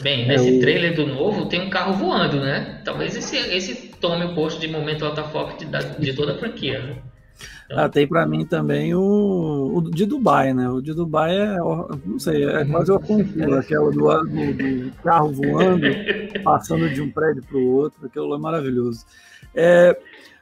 Bem, 0.00 0.26
nesse 0.26 0.48
eu... 0.48 0.60
trailer 0.60 0.94
do 0.94 1.06
novo 1.06 1.46
tem 1.46 1.60
um 1.60 1.70
carro 1.70 1.92
voando, 1.92 2.40
né? 2.40 2.80
Talvez 2.84 3.14
esse, 3.14 3.36
esse 3.36 3.88
tome 4.00 4.24
o 4.24 4.34
posto 4.34 4.58
de 4.58 4.68
momento 4.68 5.04
alta-foco 5.04 5.58
de, 5.58 5.66
de 5.98 6.14
toda 6.14 6.32
a 6.32 6.38
franquia, 6.38 6.96
né? 7.68 7.76
Ah, 7.76 7.88
tem 7.88 8.06
para 8.06 8.26
mim 8.26 8.44
também 8.44 8.94
o, 8.94 9.72
o, 9.74 9.90
de 9.90 10.06
Dubai, 10.06 10.52
né? 10.52 10.68
O 10.68 10.80
de 10.80 10.92
Dubai 10.92 11.36
é, 11.36 11.56
não 11.56 12.18
sei, 12.18 12.44
é 12.44 12.64
quase 12.64 12.90
uma 12.90 13.00
cultura, 13.00 13.60
aquela 13.60 13.90
do, 13.90 14.24
do, 14.24 14.54
do, 14.54 14.92
carro 15.02 15.32
voando, 15.32 15.86
passando 16.44 16.88
de 16.90 17.00
um 17.00 17.10
prédio 17.10 17.42
para 17.42 17.58
o 17.58 17.70
outro, 17.72 18.06
aquilo 18.06 18.34
é 18.34 18.38
maravilhoso. 18.38 19.04
É, 19.54 19.96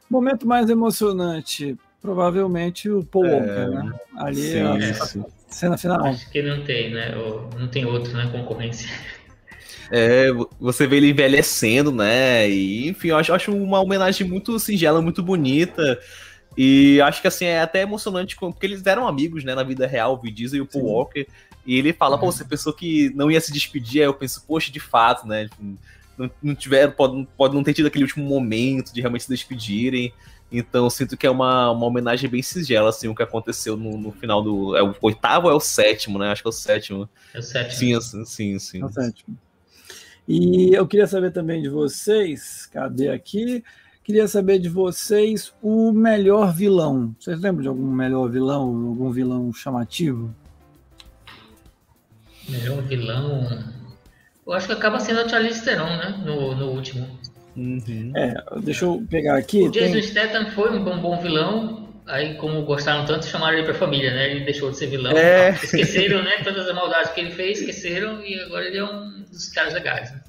momento 0.09 0.47
mais 0.47 0.69
emocionante, 0.69 1.77
provavelmente 2.01 2.89
o 2.89 3.03
Paul 3.03 3.25
é, 3.25 3.33
Walker, 3.33 3.69
né? 3.69 3.93
Ali 4.17 4.41
sim, 4.41 4.61
a, 4.61 4.73
a, 4.73 5.25
cena 5.47 5.77
final. 5.77 6.05
Acho 6.05 6.29
que 6.29 6.41
não 6.41 6.63
tem, 6.63 6.93
né? 6.93 7.13
Não 7.57 7.67
tem 7.67 7.85
outro 7.85 8.11
na 8.13 8.25
né, 8.25 8.31
concorrência. 8.31 8.89
É, 9.91 10.27
você 10.59 10.85
vê 10.85 10.97
ele 10.97 11.09
envelhecendo, 11.09 11.91
né? 11.91 12.47
E, 12.49 12.89
enfim, 12.89 13.09
eu 13.09 13.17
acho, 13.17 13.31
eu 13.31 13.35
acho 13.35 13.51
uma 13.51 13.79
homenagem 13.81 14.27
muito 14.27 14.57
singela, 14.59 15.01
muito 15.01 15.23
bonita. 15.23 15.99
E 16.57 16.99
acho 17.01 17.21
que 17.21 17.27
assim 17.27 17.45
é 17.45 17.61
até 17.61 17.81
emocionante 17.81 18.35
porque 18.35 18.65
eles 18.65 18.85
eram 18.85 19.07
amigos, 19.07 19.43
né, 19.43 19.55
na 19.55 19.63
vida 19.63 19.87
real, 19.87 20.13
o 20.13 20.17
Vin 20.17 20.33
Diesel 20.33 20.57
e 20.57 20.61
o 20.61 20.65
Paul 20.65 20.83
Sim. 20.83 20.91
Walker. 20.91 21.27
E 21.65 21.77
ele 21.77 21.93
fala, 21.93 22.17
pô, 22.17 22.25
uhum. 22.25 22.31
você 22.31 22.43
pensou 22.43 22.73
que 22.73 23.11
não 23.15 23.29
ia 23.29 23.39
se 23.39 23.53
despedir, 23.53 24.01
aí 24.01 24.07
eu 24.07 24.13
penso, 24.13 24.43
poxa, 24.47 24.71
de 24.71 24.79
fato, 24.79 25.27
né? 25.27 25.47
Tipo, 25.47 25.77
não, 26.17 26.31
não 26.41 26.55
tiver, 26.55 26.87
pode, 26.91 27.27
pode 27.37 27.55
não 27.55 27.63
ter 27.63 27.73
tido 27.73 27.87
aquele 27.87 28.03
último 28.03 28.25
momento 28.25 28.93
de 28.93 28.99
realmente 28.99 29.23
se 29.23 29.29
despedirem. 29.29 30.11
Então 30.51 30.85
eu 30.85 30.89
sinto 30.89 31.15
que 31.15 31.27
é 31.27 31.29
uma, 31.29 31.71
uma 31.71 31.85
homenagem 31.85 32.29
bem 32.29 32.41
singela, 32.41 32.89
assim, 32.89 33.07
o 33.07 33.15
que 33.15 33.21
aconteceu 33.21 33.77
no, 33.77 33.97
no 33.97 34.11
final 34.11 34.41
do. 34.41 34.75
É 34.75 34.83
o 34.83 34.95
oitavo 35.01 35.47
ou 35.47 35.53
é 35.53 35.55
o 35.55 35.59
sétimo, 35.59 36.17
né? 36.17 36.29
Acho 36.31 36.41
que 36.41 36.47
é 36.47 36.49
o 36.49 36.53
sétimo. 36.53 37.09
É 37.33 37.39
o 37.39 37.43
sétimo. 37.43 37.73
Sim, 37.73 37.95
assim, 37.95 38.25
sim, 38.25 38.59
sim. 38.59 38.81
É 38.81 38.85
o 38.85 38.89
sétimo. 38.89 39.37
E 40.27 40.73
eu 40.73 40.87
queria 40.87 41.07
saber 41.07 41.31
também 41.31 41.61
de 41.61 41.69
vocês, 41.69 42.65
cadê 42.67 43.09
aqui? 43.09 43.63
Queria 44.09 44.27
saber 44.27 44.57
de 44.57 44.69
vocês 44.69 45.53
o 45.61 45.91
melhor 45.91 46.51
vilão. 46.51 47.15
Vocês 47.19 47.39
lembram 47.39 47.61
de 47.61 47.67
algum 47.67 47.91
melhor 47.91 48.27
vilão, 48.27 48.63
algum 48.87 49.11
vilão 49.11 49.53
chamativo? 49.53 50.33
Melhor 52.49 52.81
vilão. 52.81 53.63
Eu 54.47 54.53
acho 54.53 54.65
que 54.65 54.73
acaba 54.73 54.99
sendo 54.99 55.21
o 55.21 55.29
Charlize 55.29 55.63
Theron, 55.63 55.85
né? 55.85 56.23
No, 56.25 56.55
no 56.55 56.71
último. 56.71 57.05
Uhum. 57.55 58.11
É, 58.15 58.33
deixa 58.63 58.85
eu 58.85 59.05
pegar 59.07 59.37
aqui. 59.37 59.67
O 59.67 59.69
Jason 59.69 59.93
tem... 59.93 60.01
Statham 60.01 60.49
foi 60.53 60.75
um 60.75 60.83
bom, 60.83 60.99
bom 60.99 61.21
vilão. 61.21 61.87
Aí, 62.07 62.33
como 62.37 62.63
gostaram 62.63 63.05
tanto, 63.05 63.27
chamaram 63.27 63.59
ele 63.59 63.65
pra 63.65 63.75
família, 63.75 64.11
né? 64.11 64.31
Ele 64.31 64.43
deixou 64.43 64.71
de 64.71 64.77
ser 64.77 64.87
vilão. 64.87 65.11
É. 65.11 65.51
Esqueceram, 65.51 66.23
né? 66.23 66.31
Todas 66.43 66.67
as 66.67 66.73
maldades 66.73 67.11
que 67.11 67.21
ele 67.21 67.29
fez, 67.29 67.59
esqueceram. 67.59 68.25
E 68.25 68.39
agora 68.39 68.65
ele 68.65 68.77
é 68.79 68.83
um 68.83 69.21
dos 69.31 69.49
caras 69.49 69.75
legais. 69.75 70.11
Né? 70.11 70.21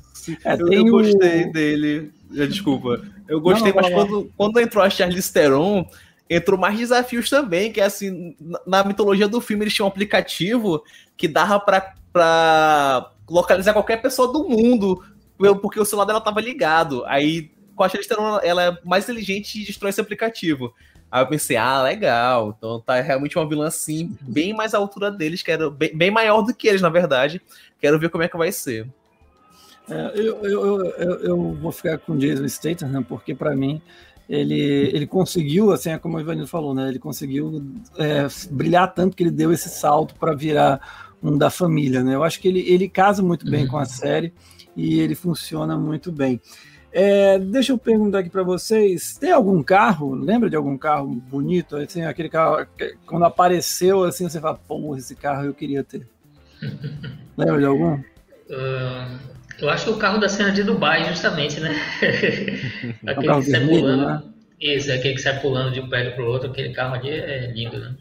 É, 0.45 0.53
eu, 0.53 0.71
eu 0.71 0.85
gostei 0.85 1.45
o... 1.45 1.53
dele. 1.53 2.13
Desculpa. 2.31 3.03
Eu 3.31 3.41
gostei, 3.41 3.73
não, 3.73 3.81
não, 3.81 3.89
mas 3.89 3.95
quando, 3.95 4.33
quando 4.37 4.61
entrou 4.61 4.83
a 4.83 4.91
Charlize 4.91 5.33
Theron, 5.33 5.89
entrou 6.29 6.59
mais 6.59 6.77
desafios 6.77 7.31
também, 7.31 7.73
que 7.73 7.81
é 7.81 7.85
assim, 7.85 8.35
na 8.67 8.83
mitologia 8.83 9.29
do 9.29 9.41
filme 9.41 9.63
eles 9.63 9.73
tinham 9.73 9.87
um 9.87 9.89
aplicativo 9.89 10.83
que 11.17 11.29
dava 11.29 11.61
pra, 11.61 11.95
pra 12.13 13.13
localizar 13.29 13.73
qualquer 13.73 14.03
pessoa 14.03 14.33
do 14.33 14.49
mundo, 14.49 15.01
porque 15.63 15.79
o 15.79 15.85
celular 15.85 16.07
dela 16.07 16.21
tava 16.21 16.41
ligado. 16.41 17.05
Aí, 17.07 17.53
com 17.77 17.85
a 17.85 17.89
Charlize 17.89 18.09
Theron, 18.09 18.41
ela 18.43 18.65
é 18.65 18.79
mais 18.85 19.05
inteligente 19.05 19.63
e 19.63 19.65
destrói 19.65 19.91
esse 19.91 20.01
aplicativo. 20.01 20.75
Aí 21.09 21.23
eu 21.23 21.29
pensei, 21.29 21.57
ah, 21.57 21.83
legal. 21.83 22.53
Então 22.59 22.81
tá 22.81 23.01
realmente 23.01 23.39
uma 23.39 23.49
vilã 23.49 23.69
assim, 23.69 24.17
bem 24.21 24.53
mais 24.53 24.75
à 24.75 24.79
altura 24.79 25.09
deles, 25.09 25.41
quero 25.41 25.71
bem, 25.71 25.97
bem 25.97 26.11
maior 26.11 26.43
do 26.43 26.53
que 26.53 26.67
eles, 26.67 26.83
na 26.83 26.89
verdade. 26.89 27.41
Quero 27.81 27.97
ver 27.97 28.09
como 28.09 28.25
é 28.25 28.29
que 28.29 28.37
vai 28.37 28.51
ser. 28.51 28.89
É, 29.91 30.13
eu, 30.15 30.45
eu, 30.45 30.85
eu, 30.85 31.21
eu, 31.21 31.53
vou 31.55 31.73
ficar 31.73 31.99
com 31.99 32.17
Jason 32.17 32.47
Statham, 32.49 32.89
né, 32.89 33.05
porque 33.09 33.35
para 33.35 33.57
mim 33.57 33.83
ele, 34.29 34.91
ele 34.95 35.07
conseguiu, 35.07 35.73
assim, 35.73 35.91
é 35.91 35.99
como 35.99 36.17
o 36.17 36.21
Ivanildo 36.21 36.49
falou, 36.49 36.75
né, 36.75 36.89
ele 36.89 36.99
conseguiu 36.99 37.65
é, 37.99 38.27
brilhar 38.51 38.93
tanto 38.95 39.17
que 39.17 39.23
ele 39.23 39.31
deu 39.31 39.53
esse 39.53 39.69
salto 39.69 40.15
para 40.15 40.35
virar 40.35 41.11
um 41.23 41.37
da 41.37 41.51
família, 41.51 42.03
né? 42.03 42.15
Eu 42.15 42.25
acho 42.25 42.41
que 42.41 42.49
ele, 42.49 42.61
ele 42.61 42.89
casa 42.89 43.23
muito 43.23 43.49
bem 43.51 43.65
uhum. 43.65 43.71
com 43.71 43.79
a 43.79 43.85
série 43.85 44.33
e 44.75 45.01
ele 45.01 45.15
funciona 45.15 45.77
muito 45.77 46.11
bem. 46.11 46.41
É, 46.93 47.39
deixa 47.39 47.73
eu 47.73 47.79
perguntar 47.79 48.21
aqui 48.21 48.31
para 48.31 48.43
vocês: 48.43 49.17
tem 49.19 49.31
algum 49.31 49.63
carro? 49.63 50.15
Lembra 50.15 50.51
de 50.51 50.57
algum 50.57 50.77
carro 50.77 51.09
bonito? 51.09 51.77
Assim, 51.77 52.03
aquele 52.03 52.29
carro 52.29 52.67
que, 52.77 52.97
quando 53.07 53.25
apareceu, 53.25 54.03
assim, 54.05 54.29
você 54.29 54.41
fala, 54.41 54.59
pô, 54.67 54.97
esse 54.97 55.15
carro 55.15 55.45
eu 55.45 55.55
queria 55.55 55.85
ter. 55.85 56.07
Lembra 57.37 57.59
de 57.59 57.67
algum? 57.67 57.95
Uh, 57.95 59.19
eu 59.61 59.71
acho 59.71 59.85
que 59.85 59.91
o 59.91 59.97
carro 59.97 60.19
da 60.19 60.29
cena 60.29 60.51
de 60.53 60.63
Dubai, 60.63 61.05
justamente, 61.05 61.61
né? 61.61 61.75
aquele 63.07 63.35
que 63.35 63.51
sai 63.51 63.67
pulando. 63.67 64.07
Né? 64.07 64.23
Isso, 64.61 64.93
aquele 64.93 65.15
que 65.15 65.23
sai 65.23 65.41
pulando 65.41 65.73
de 65.73 65.81
um 65.81 65.89
prédio 65.89 66.15
pro 66.15 66.27
outro, 66.27 66.51
aquele 66.51 66.73
carro 66.73 66.95
ali 66.95 67.11
é 67.11 67.51
lindo, 67.53 67.79
né? 67.79 67.95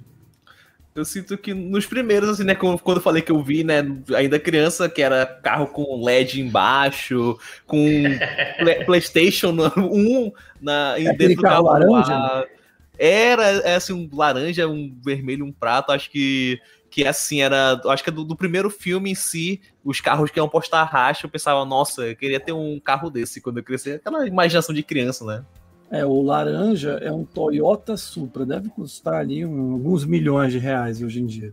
Eu 0.96 1.06
sinto 1.06 1.38
que 1.38 1.54
nos 1.54 1.86
primeiros, 1.86 2.30
assim, 2.30 2.44
né, 2.44 2.56
quando 2.56 2.98
eu 2.98 3.02
falei 3.02 3.22
que 3.22 3.32
eu 3.32 3.42
vi, 3.42 3.64
né, 3.64 3.86
ainda 4.16 4.40
criança, 4.40 4.90
que 4.90 5.02
era 5.02 5.26
carro 5.26 5.68
com 5.68 6.04
LED 6.04 6.42
embaixo, 6.42 7.38
com 7.66 7.78
PlayStation 8.86 9.56
1 9.78 10.32
na, 10.60 10.96
é 10.98 11.14
dentro 11.14 11.36
do 11.36 11.42
carro 11.42 11.68
laranja. 11.68 12.18
Né? 12.18 12.46
Era, 12.98 13.44
é, 13.62 13.76
assim, 13.76 13.94
um 13.94 14.10
laranja, 14.14 14.68
um 14.68 14.94
vermelho, 15.02 15.46
um 15.46 15.54
prato, 15.54 15.94
acho 15.94 16.12
que 16.12 16.60
que 16.90 17.06
assim 17.06 17.42
era, 17.42 17.80
acho 17.86 18.04
que 18.04 18.10
é 18.10 18.14
do, 18.14 18.24
do, 18.24 18.36
primeiro 18.36 18.70
filme 18.70 19.12
em 19.12 19.16
si, 19.16 19.62
os 19.84 20.02
carros 20.02 20.32
que 20.32 20.40
iam 20.40 20.50
postar 20.50 20.84
racha, 20.84 21.26
eu 21.26 21.30
pensava, 21.30 21.64
nossa, 21.66 22.08
eu 22.08 22.16
queria 22.16 22.40
ter 22.40 22.52
um 22.52 22.80
carro 22.80 23.10
desse 23.10 23.40
quando 23.40 23.58
eu 23.58 23.64
crescer, 23.64 23.96
aquela 23.96 24.28
imaginação 24.28 24.74
de 24.74 24.84
criança, 24.84 25.26
né? 25.26 25.44
É, 25.92 26.06
o 26.06 26.22
laranja 26.22 27.00
é 27.02 27.12
um 27.12 27.26
Toyota 27.26 27.98
Supra, 27.98 28.46
deve 28.46 28.70
custar 28.70 29.16
ali 29.16 29.44
um, 29.44 29.74
alguns 29.74 30.06
milhões 30.06 30.52
de 30.52 30.60
reais 30.60 31.02
hoje 31.02 31.20
em 31.20 31.26
dia. 31.26 31.52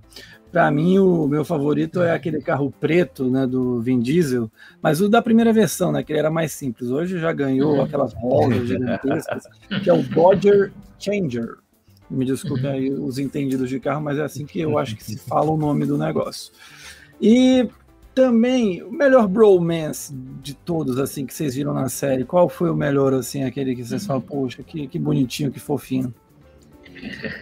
Para 0.52 0.70
mim, 0.70 0.98
o 0.98 1.26
meu 1.26 1.44
favorito 1.44 2.02
é 2.02 2.12
aquele 2.12 2.40
carro 2.40 2.72
preto, 2.80 3.30
né, 3.30 3.46
do 3.46 3.80
Vin 3.80 3.98
Diesel, 3.98 4.50
mas 4.80 5.00
o 5.00 5.08
da 5.08 5.20
primeira 5.20 5.52
versão, 5.52 5.90
né, 5.90 6.02
que 6.02 6.12
ele 6.12 6.18
era 6.18 6.30
mais 6.30 6.52
simples. 6.52 6.90
Hoje 6.90 7.18
já 7.18 7.32
ganhou 7.32 7.76
uhum. 7.76 7.82
aquelas 7.82 8.14
rodas 8.14 8.66
gigantescas, 8.68 9.44
que 9.82 9.90
é 9.90 9.92
o 9.92 10.02
Dodger 10.02 10.72
Changer. 10.98 11.56
Me 12.08 12.24
desculpe 12.24 12.64
uhum. 12.64 12.72
aí 12.72 12.90
os 12.90 13.18
entendidos 13.18 13.68
de 13.68 13.80
carro, 13.80 14.02
mas 14.02 14.18
é 14.18 14.22
assim 14.22 14.46
que 14.46 14.60
eu 14.60 14.78
acho 14.78 14.96
que 14.96 15.04
se 15.04 15.18
fala 15.18 15.50
o 15.50 15.56
nome 15.56 15.86
do 15.86 15.98
negócio. 15.98 16.52
E 17.20 17.68
também, 18.14 18.82
o 18.82 18.90
melhor 18.90 19.28
bromance 19.28 20.14
de 20.42 20.54
todos, 20.54 20.98
assim, 20.98 21.26
que 21.26 21.34
vocês 21.34 21.54
viram 21.54 21.74
na 21.74 21.88
série, 21.88 22.24
qual 22.24 22.48
foi 22.48 22.70
o 22.70 22.74
melhor, 22.74 23.12
assim, 23.12 23.44
aquele 23.44 23.76
que 23.76 23.84
vocês 23.84 24.06
falam, 24.06 24.22
poxa, 24.22 24.62
que, 24.62 24.86
que 24.86 24.98
bonitinho, 24.98 25.50
que 25.50 25.60
fofinho? 25.60 26.14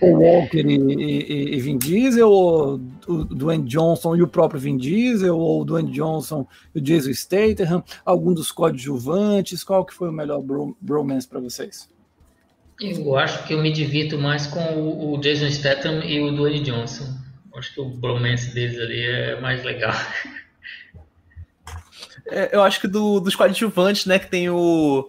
O 0.03 0.07
Walker 0.07 0.67
e, 0.67 0.77
e, 0.77 1.55
e, 1.55 1.61
Vin 1.61 1.79
Diesel, 1.79 2.29
ou 2.29 2.81
o 3.07 3.25
Dwayne 3.25 3.65
Johnson 3.65 4.17
e 4.17 4.23
o 4.23 4.27
próprio 4.27 4.61
Vin 4.61 4.77
Diesel, 4.77 5.39
ou 5.39 5.63
o 5.63 5.65
Dwayne 5.65 5.93
Johnson 5.93 6.45
e 6.75 6.81
o 6.81 6.83
Jason 6.83 7.13
Statham, 7.13 7.85
algum 8.05 8.35
dos 8.35 8.51
coadjuvantes, 8.51 9.63
qual 9.63 9.85
que 9.85 9.95
foi 9.95 10.09
o 10.09 10.13
melhor 10.13 10.43
bro 10.43 10.77
bromance 10.81 11.29
para 11.29 11.39
vocês? 11.39 11.89
Eu 12.81 13.17
acho 13.17 13.47
que 13.47 13.55
eu 13.55 13.63
me 13.63 13.73
divirto 13.73 14.19
mais 14.19 14.47
com 14.47 14.61
o, 14.61 15.15
o 15.15 15.19
Jason 15.19 15.51
Statham 15.51 16.05
e 16.05 16.21
o 16.21 16.35
Dwayne 16.35 16.61
Johnson. 16.61 17.07
Acho 17.57 17.73
que 17.73 17.81
o 17.81 17.89
bromance 17.89 18.53
deles 18.53 18.79
ali 18.81 19.01
é 19.01 19.41
mais 19.41 19.63
legal. 19.63 19.95
É, 22.27 22.57
eu 22.57 22.63
acho 22.63 22.81
que 22.81 22.89
do, 22.89 23.21
dos 23.21 23.37
coadjuvantes, 23.37 24.07
né, 24.07 24.19
que 24.19 24.29
tem 24.29 24.49
o. 24.49 25.09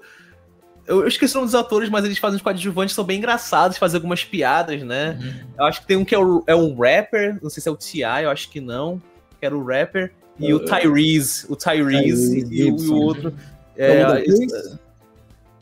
Eu 0.86 1.08
esqueci 1.08 1.34
o 1.34 1.38
nome 1.38 1.48
dos 1.48 1.56
atores, 1.56 1.90
mas 1.90 2.06
eles 2.06 2.20
fazem 2.20 2.36
os 2.36 2.44
coadjuvantes, 2.44 2.94
são 2.94 3.04
bem 3.04 3.18
engraçados, 3.18 3.78
fazem 3.78 3.98
algumas 3.98 4.24
piadas, 4.24 4.84
né? 4.84 5.18
Uhum. 5.20 5.48
Eu 5.58 5.66
acho 5.66 5.82
que 5.82 5.88
tem 5.88 5.98
um 5.98 6.06
que 6.06 6.14
é, 6.14 6.20
o, 6.20 6.44
é 6.46 6.56
um 6.56 6.76
rapper, 6.76 7.40
não 7.42 7.50
sei 7.50 7.64
se 7.64 7.70
é 7.70 7.72
o 7.72 7.76
T.I., 7.76 8.24
eu 8.24 8.30
acho 8.30 8.50
que 8.50 8.62
não, 8.62 9.02
que 9.40 9.46
era 9.46 9.58
o 9.58 9.66
rapper, 9.66 10.12
e 10.38 10.54
o 10.54 10.60
Tyrese, 10.60 11.48
o 11.50 11.56
Tyrese, 11.56 12.46
Tyrese 12.46 12.48
e, 12.52 12.72
o, 12.72 12.78
e, 12.78 12.88
o 12.90 12.96
outro. 12.96 13.34
É, 13.76 14.04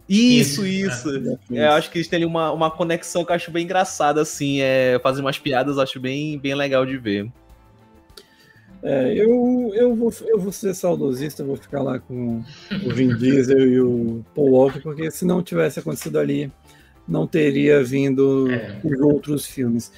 isso, 0.07 0.65
isso. 0.65 1.09
É, 1.51 1.57
é, 1.57 1.67
eu 1.67 1.71
acho 1.71 1.89
que 1.89 1.97
eles 1.97 2.07
têm 2.07 2.17
ali 2.17 2.25
uma, 2.25 2.51
uma 2.51 2.69
conexão 2.69 3.23
que 3.23 3.31
eu 3.31 3.35
acho 3.35 3.51
bem 3.51 3.63
engraçada, 3.63 4.21
assim. 4.21 4.61
É, 4.61 4.99
fazer 5.01 5.21
umas 5.21 5.39
piadas, 5.39 5.77
acho 5.77 5.99
bem, 5.99 6.37
bem 6.37 6.55
legal 6.55 6.85
de 6.85 6.97
ver. 6.97 7.31
É, 8.83 9.13
eu, 9.15 9.71
eu, 9.73 9.95
vou, 9.95 10.13
eu 10.27 10.37
vou 10.37 10.51
ser 10.51 10.73
saudosista, 10.73 11.43
vou 11.43 11.55
ficar 11.55 11.81
lá 11.81 11.99
com 11.99 12.43
o 12.85 12.93
Vin 12.93 13.15
Diesel 13.15 13.65
e 13.65 13.79
o 13.79 14.25
Paul 14.35 14.51
Walker, 14.51 14.81
porque 14.81 15.09
se 15.09 15.23
não 15.23 15.41
tivesse 15.41 15.79
acontecido 15.79 16.19
ali, 16.19 16.51
não 17.07 17.25
teria 17.25 17.81
vindo 17.81 18.51
é. 18.51 18.77
os 18.83 18.99
outros 18.99 19.45
filmes. 19.45 19.89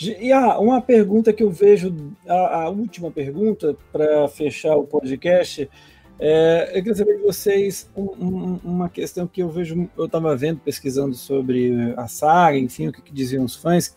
E 0.00 0.32
ah, 0.32 0.58
uma 0.58 0.80
pergunta 0.80 1.32
que 1.32 1.42
eu 1.42 1.50
vejo, 1.50 1.94
a, 2.26 2.62
a 2.62 2.68
última 2.70 3.10
pergunta, 3.10 3.76
para 3.92 4.26
fechar 4.28 4.76
o 4.76 4.86
podcast, 4.86 5.68
é, 6.24 6.68
eu 6.68 6.74
queria 6.74 6.94
saber 6.94 7.16
de 7.16 7.22
vocês 7.24 7.90
um, 7.96 8.04
um, 8.04 8.60
uma 8.62 8.88
questão 8.88 9.26
que 9.26 9.42
eu 9.42 9.48
vejo, 9.48 9.90
eu 9.98 10.04
estava 10.04 10.36
vendo, 10.36 10.60
pesquisando 10.60 11.16
sobre 11.16 11.92
a 11.96 12.06
saga, 12.06 12.56
enfim, 12.56 12.86
o 12.86 12.92
que, 12.92 13.02
que 13.02 13.12
diziam 13.12 13.44
os 13.44 13.56
fãs, 13.56 13.92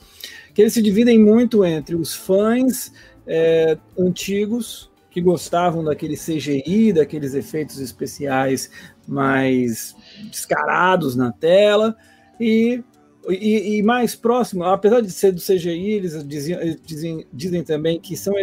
que 0.52 0.60
eles 0.60 0.74
se 0.74 0.82
dividem 0.82 1.20
muito 1.20 1.64
entre 1.64 1.94
os 1.94 2.16
fãs 2.16 2.92
é, 3.28 3.78
antigos 3.96 4.90
que 5.12 5.22
gostavam 5.22 5.84
daquele 5.84 6.18
CGI, 6.18 6.94
daqueles 6.94 7.36
efeitos 7.36 7.78
especiais 7.78 8.72
mais 9.08 9.96
descarados 10.24 11.16
na 11.16 11.32
tela, 11.32 11.96
e, 12.40 12.84
e, 13.30 13.78
e 13.78 13.84
mais 13.84 14.16
próximo, 14.16 14.64
apesar 14.64 15.02
de 15.02 15.12
ser 15.12 15.32
do 15.32 15.40
CGI, 15.40 15.92
eles 15.92 16.28
dizem, 16.28 16.80
dizem, 16.84 17.28
dizem 17.32 17.64
também 17.64 18.00
que 18.00 18.18
são 18.18 18.34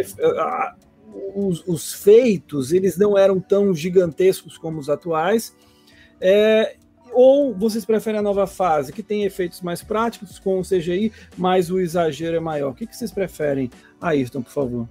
os, 1.35 1.63
os, 1.67 1.93
feitos, 1.93 2.71
eles 2.71 2.97
não 2.97 3.17
eram 3.17 3.39
tão 3.39 3.73
gigantescos 3.73 4.57
como 4.57 4.79
os 4.79 4.89
atuais, 4.89 5.55
é, 6.19 6.75
ou 7.11 7.53
vocês 7.53 7.85
preferem 7.85 8.19
a 8.19 8.23
nova 8.23 8.47
fase, 8.47 8.91
que 8.91 9.03
tem 9.03 9.23
efeitos 9.23 9.61
mais 9.61 9.83
práticos 9.83 10.39
com 10.39 10.59
o 10.59 10.63
CGI, 10.63 11.11
mas 11.37 11.69
o 11.69 11.79
exagero 11.79 12.35
é 12.35 12.39
maior? 12.39 12.71
O 12.71 12.73
que, 12.73 12.87
que 12.87 12.95
vocês 12.95 13.11
preferem? 13.11 13.69
Ayrton, 14.01 14.41
por 14.41 14.51
favor. 14.51 14.89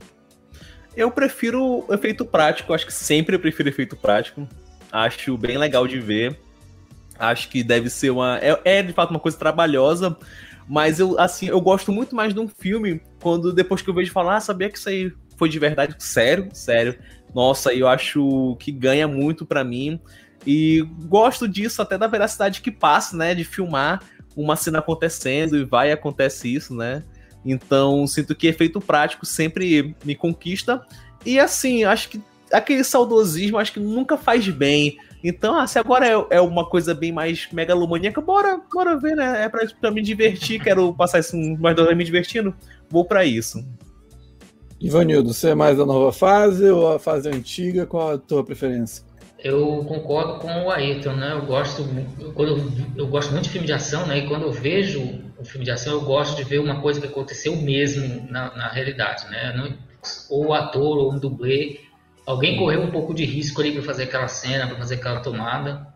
Eu 0.96 1.10
prefiro 1.10 1.84
efeito 1.90 2.24
prático, 2.24 2.72
acho 2.72 2.86
que 2.86 2.92
sempre 2.92 3.34
eu 3.34 3.40
prefiro 3.40 3.68
efeito 3.68 3.96
prático. 3.96 4.46
Acho 4.90 5.36
bem 5.38 5.56
legal 5.56 5.86
de 5.86 5.98
ver. 5.98 6.38
Acho 7.18 7.48
que 7.48 7.62
deve 7.62 7.88
ser 7.88 8.10
uma. 8.10 8.38
É, 8.38 8.60
é, 8.64 8.82
de 8.82 8.92
fato 8.92 9.10
uma 9.10 9.20
coisa 9.20 9.38
trabalhosa, 9.38 10.16
mas 10.68 11.00
eu 11.00 11.18
assim, 11.18 11.46
eu 11.48 11.60
gosto 11.60 11.92
muito 11.92 12.14
mais 12.14 12.34
de 12.34 12.40
um 12.40 12.48
filme 12.48 13.00
quando 13.20 13.52
depois 13.52 13.80
que 13.80 13.88
eu 13.88 13.94
vejo 13.94 14.12
falar, 14.12 14.36
ah, 14.36 14.40
sabia 14.40 14.68
que 14.68 14.76
isso 14.76 14.88
aí 14.88 15.12
foi 15.36 15.48
de 15.48 15.58
verdade? 15.58 15.94
Sério, 15.98 16.48
sério. 16.52 16.98
Nossa, 17.34 17.72
eu 17.72 17.88
acho 17.88 18.56
que 18.60 18.70
ganha 18.70 19.08
muito 19.08 19.46
para 19.46 19.64
mim. 19.64 20.00
E 20.46 20.82
gosto 21.04 21.48
disso 21.48 21.80
até 21.80 21.96
da 21.96 22.06
veracidade 22.06 22.60
que 22.60 22.70
passa, 22.70 23.16
né? 23.16 23.34
De 23.34 23.44
filmar 23.44 24.02
uma 24.36 24.56
cena 24.56 24.78
acontecendo 24.78 25.56
e 25.56 25.64
vai 25.64 25.90
e 25.90 25.92
acontece 25.92 26.52
isso, 26.52 26.74
né? 26.74 27.04
Então, 27.44 28.06
sinto 28.06 28.34
que 28.34 28.46
efeito 28.46 28.80
prático 28.80 29.26
sempre 29.26 29.94
me 30.04 30.14
conquista. 30.14 30.84
E 31.24 31.38
assim, 31.38 31.84
acho 31.84 32.08
que 32.08 32.20
aquele 32.52 32.84
saudosismo 32.84 33.58
acho 33.58 33.72
que 33.72 33.80
nunca 33.80 34.16
faz 34.16 34.48
bem. 34.48 34.96
Então, 35.24 35.58
ah, 35.58 35.66
se 35.66 35.78
agora 35.78 36.06
é, 36.06 36.36
é, 36.36 36.40
uma 36.40 36.68
coisa 36.68 36.94
bem 36.94 37.12
mais 37.12 37.48
megalomaníaca, 37.52 38.20
bora, 38.20 38.60
bora 38.72 38.98
ver, 38.98 39.14
né? 39.14 39.44
É 39.44 39.48
pra, 39.48 39.66
pra 39.80 39.90
me 39.90 40.02
divertir, 40.02 40.60
quero 40.60 40.92
passar 40.92 41.20
isso 41.20 41.36
mais 41.58 41.76
dois 41.76 41.96
me 41.96 42.04
divertindo, 42.04 42.54
vou 42.90 43.04
para 43.04 43.24
isso. 43.24 43.64
Ivanildo, 44.82 45.32
você 45.32 45.50
é 45.50 45.54
mais 45.54 45.78
da 45.78 45.86
nova 45.86 46.12
fase 46.12 46.68
ou 46.68 46.92
a 46.92 46.98
fase 46.98 47.28
antiga? 47.28 47.86
Qual 47.86 48.12
a 48.12 48.18
tua 48.18 48.44
preferência? 48.44 49.04
eu 49.42 49.84
concordo 49.88 50.38
com 50.38 50.64
o 50.64 50.70
Ayrton, 50.70 51.14
né? 51.14 51.32
Eu 51.32 51.44
gosto, 51.44 51.84
quando 52.34 52.48
eu, 52.48 52.72
eu, 52.96 53.06
gosto 53.08 53.32
muito 53.32 53.44
de 53.44 53.50
filme 53.50 53.66
de 53.66 53.72
ação, 53.72 54.06
né? 54.06 54.18
E 54.18 54.28
quando 54.28 54.42
eu 54.42 54.52
vejo 54.52 55.00
um 55.00 55.44
filme 55.44 55.64
de 55.64 55.72
ação, 55.72 55.94
eu 55.94 56.00
gosto 56.02 56.36
de 56.36 56.44
ver 56.44 56.60
uma 56.60 56.80
coisa 56.80 57.00
que 57.00 57.08
aconteceu 57.08 57.56
mesmo 57.56 58.24
na, 58.30 58.54
na 58.54 58.68
realidade, 58.68 59.28
né? 59.28 59.52
Não, 59.56 59.76
ou 60.30 60.48
o 60.48 60.54
ator 60.54 60.96
ou 60.96 61.12
um 61.12 61.18
dublê, 61.18 61.80
alguém 62.24 62.56
correu 62.56 62.82
um 62.82 62.90
pouco 62.90 63.12
de 63.12 63.24
risco 63.24 63.60
ali 63.60 63.72
para 63.72 63.82
fazer 63.82 64.04
aquela 64.04 64.28
cena, 64.28 64.68
para 64.68 64.76
fazer 64.76 64.94
aquela 64.94 65.20
tomada. 65.20 65.88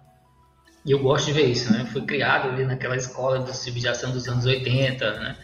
E 0.84 0.90
eu 0.90 0.98
gosto 0.98 1.26
de 1.26 1.32
ver 1.32 1.46
isso, 1.46 1.72
né? 1.72 1.88
Fui 1.92 2.02
criado 2.02 2.48
ali 2.48 2.64
naquela 2.64 2.96
escola 2.96 3.38
de 3.38 3.56
filme 3.56 3.78
de 3.78 3.88
ação 3.88 4.10
dos 4.10 4.26
anos 4.26 4.44
80, 4.44 5.20
né? 5.20 5.36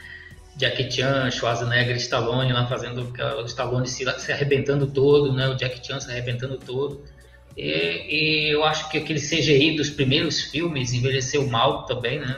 Jackie 0.56 0.90
Chan, 0.90 1.30
Schwarzenegger, 1.30 1.96
Stallone 1.96 2.52
lá 2.52 2.66
fazendo 2.66 3.12
o 3.40 3.44
Stallone 3.46 3.86
se, 3.88 4.04
se 4.18 4.32
arrebentando 4.32 4.86
todo, 4.86 5.32
né? 5.32 5.48
O 5.48 5.56
Jackie 5.56 5.84
Chan 5.84 6.00
se 6.00 6.10
arrebentando 6.10 6.58
todo. 6.58 7.04
E, 7.56 8.48
e, 8.48 8.50
eu 8.50 8.64
acho 8.64 8.88
que 8.90 8.98
aquele 8.98 9.20
CGI 9.20 9.76
dos 9.76 9.90
primeiros 9.90 10.40
filmes 10.40 10.92
envelheceu 10.92 11.46
mal 11.46 11.84
também, 11.84 12.20
né? 12.20 12.36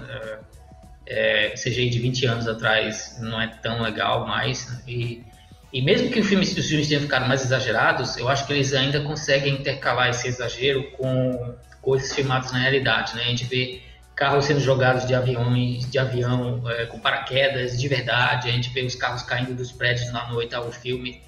É, 1.06 1.46
é 1.46 1.48
CGI 1.50 1.90
de 1.90 1.98
20 1.98 2.26
anos 2.26 2.48
atrás 2.48 3.18
não 3.20 3.40
é 3.40 3.48
tão 3.48 3.82
legal 3.82 4.26
mais. 4.26 4.70
Né? 4.70 4.82
E, 4.86 5.24
e 5.72 5.82
mesmo 5.82 6.08
que 6.10 6.22
filme, 6.22 6.44
os 6.44 6.68
filmes 6.68 6.88
tenham 6.88 7.02
ficado 7.02 7.26
mais 7.26 7.44
exagerados, 7.44 8.16
eu 8.16 8.28
acho 8.28 8.46
que 8.46 8.52
eles 8.52 8.72
ainda 8.72 9.00
conseguem 9.00 9.54
intercalar 9.54 10.08
esse 10.08 10.28
exagero 10.28 10.84
com 10.92 11.56
coisas 11.82 12.14
filmadas 12.14 12.52
na 12.52 12.58
realidade, 12.60 13.14
né? 13.16 13.24
A 13.24 13.26
gente 13.26 13.44
vê 13.44 13.82
carros 14.16 14.44
sendo 14.44 14.60
jogados 14.60 15.06
de 15.06 15.14
aviões, 15.14 15.90
de 15.90 15.98
avião 15.98 16.68
é, 16.70 16.86
com 16.86 16.98
paraquedas 16.98 17.78
de 17.78 17.88
verdade, 17.88 18.48
a 18.48 18.52
gente 18.52 18.70
vê 18.70 18.82
os 18.82 18.94
carros 18.94 19.22
caindo 19.22 19.54
dos 19.54 19.72
prédios 19.72 20.12
lá 20.12 20.28
no 20.28 20.36
oitavo 20.36 20.70
filme. 20.70 21.20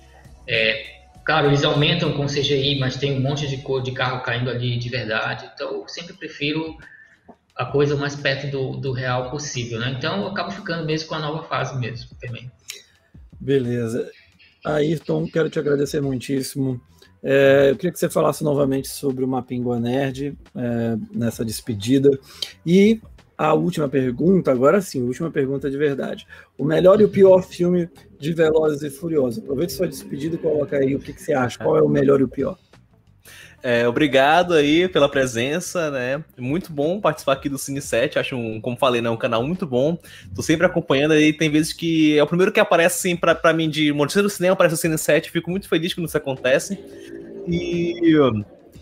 É, 0.47 0.97
Claro, 1.27 1.49
eles 1.49 1.65
aumentam 1.65 2.13
com 2.13 2.25
CGI, 2.27 2.79
mas 2.79 2.95
tem 2.95 3.19
um 3.19 3.21
monte 3.21 3.49
de 3.49 3.57
cor 3.57 3.83
de 3.83 3.91
carro 3.91 4.23
caindo 4.23 4.49
ali 4.49 4.79
de 4.79 4.89
verdade. 4.89 5.51
Então, 5.53 5.81
eu 5.81 5.89
sempre 5.89 6.15
prefiro 6.15 6.77
a 7.57 7.67
coisa 7.67 7.97
mais 7.97 8.15
perto 8.15 8.49
do, 8.49 8.77
do 8.77 8.93
real 8.93 9.29
possível, 9.29 9.81
né? 9.81 9.93
Então, 9.99 10.21
eu 10.21 10.29
acabo 10.29 10.53
ficando 10.53 10.87
mesmo 10.87 11.09
com 11.09 11.17
a 11.17 11.19
nova 11.19 11.43
fase 11.43 11.77
mesmo 11.81 12.17
também. 12.21 12.49
Beleza. 13.41 14.09
Ayrton, 14.65 15.27
quero 15.27 15.51
te 15.51 15.59
agradecer 15.59 16.01
muitíssimo. 16.01 16.81
É, 17.29 17.71
eu 17.71 17.77
queria 17.77 17.91
que 17.91 17.99
você 17.99 18.09
falasse 18.09 18.45
novamente 18.45 18.87
sobre 18.87 19.25
o 19.25 19.29
Mapingua 19.29 19.81
Nerd 19.81 20.39
é, 20.55 20.97
nessa 21.13 21.45
despedida. 21.45 22.09
E 22.65 23.01
a 23.37 23.53
última 23.53 23.89
pergunta, 23.89 24.53
agora 24.53 24.81
sim, 24.81 25.03
última 25.03 25.29
pergunta 25.29 25.69
de 25.69 25.77
verdade. 25.77 26.25
O 26.57 26.65
melhor 26.65 27.01
e 27.01 27.05
o 27.05 27.09
pior 27.09 27.43
filme 27.43 27.91
de 28.17 28.33
Velozes 28.33 28.81
e 28.83 28.91
Furiosos. 28.91 29.43
Aproveite 29.43 29.73
sua 29.73 29.89
despedida 29.89 30.37
e 30.37 30.39
coloca 30.39 30.77
aí 30.77 30.95
o 30.95 31.01
que, 31.01 31.13
que 31.13 31.21
você 31.21 31.33
acha. 31.33 31.59
Qual 31.59 31.77
é 31.77 31.83
o 31.83 31.89
melhor 31.89 32.21
e 32.21 32.23
o 32.23 32.29
pior? 32.29 32.57
É, 33.69 33.89
obrigado 33.89 34.55
aí 34.55 34.87
pela 34.87 35.09
presença, 35.09 35.91
né? 35.91 36.23
Muito 36.39 36.73
bom 36.73 37.01
participar 37.01 37.33
aqui 37.33 37.49
do 37.49 37.59
Cine 37.59 37.83
7. 37.83 38.17
Acho, 38.17 38.37
um, 38.37 38.61
como 38.61 38.77
falei, 38.77 39.03
né, 39.03 39.11
um 39.11 39.17
canal 39.17 39.43
muito 39.43 39.67
bom. 39.67 39.99
Tô 40.33 40.41
sempre 40.41 40.65
acompanhando 40.65 41.11
aí. 41.11 41.33
Tem 41.33 41.51
vezes 41.51 41.73
que 41.73 42.17
é 42.17 42.23
o 42.23 42.27
primeiro 42.29 42.53
que 42.53 42.61
aparece, 42.61 43.09
assim, 43.09 43.17
pra 43.17 43.53
mim, 43.53 43.69
de 43.69 43.93
Monteiro 43.93 44.29
do 44.29 44.31
Cinema, 44.31 44.53
aparece 44.53 44.77
o 44.77 44.79
Cine 44.79 44.97
7. 44.97 45.33
Fico 45.33 45.51
muito 45.51 45.69
feliz 45.69 45.93
quando 45.93 46.07
isso 46.07 46.17
acontece. 46.17 46.79
E 47.49 48.15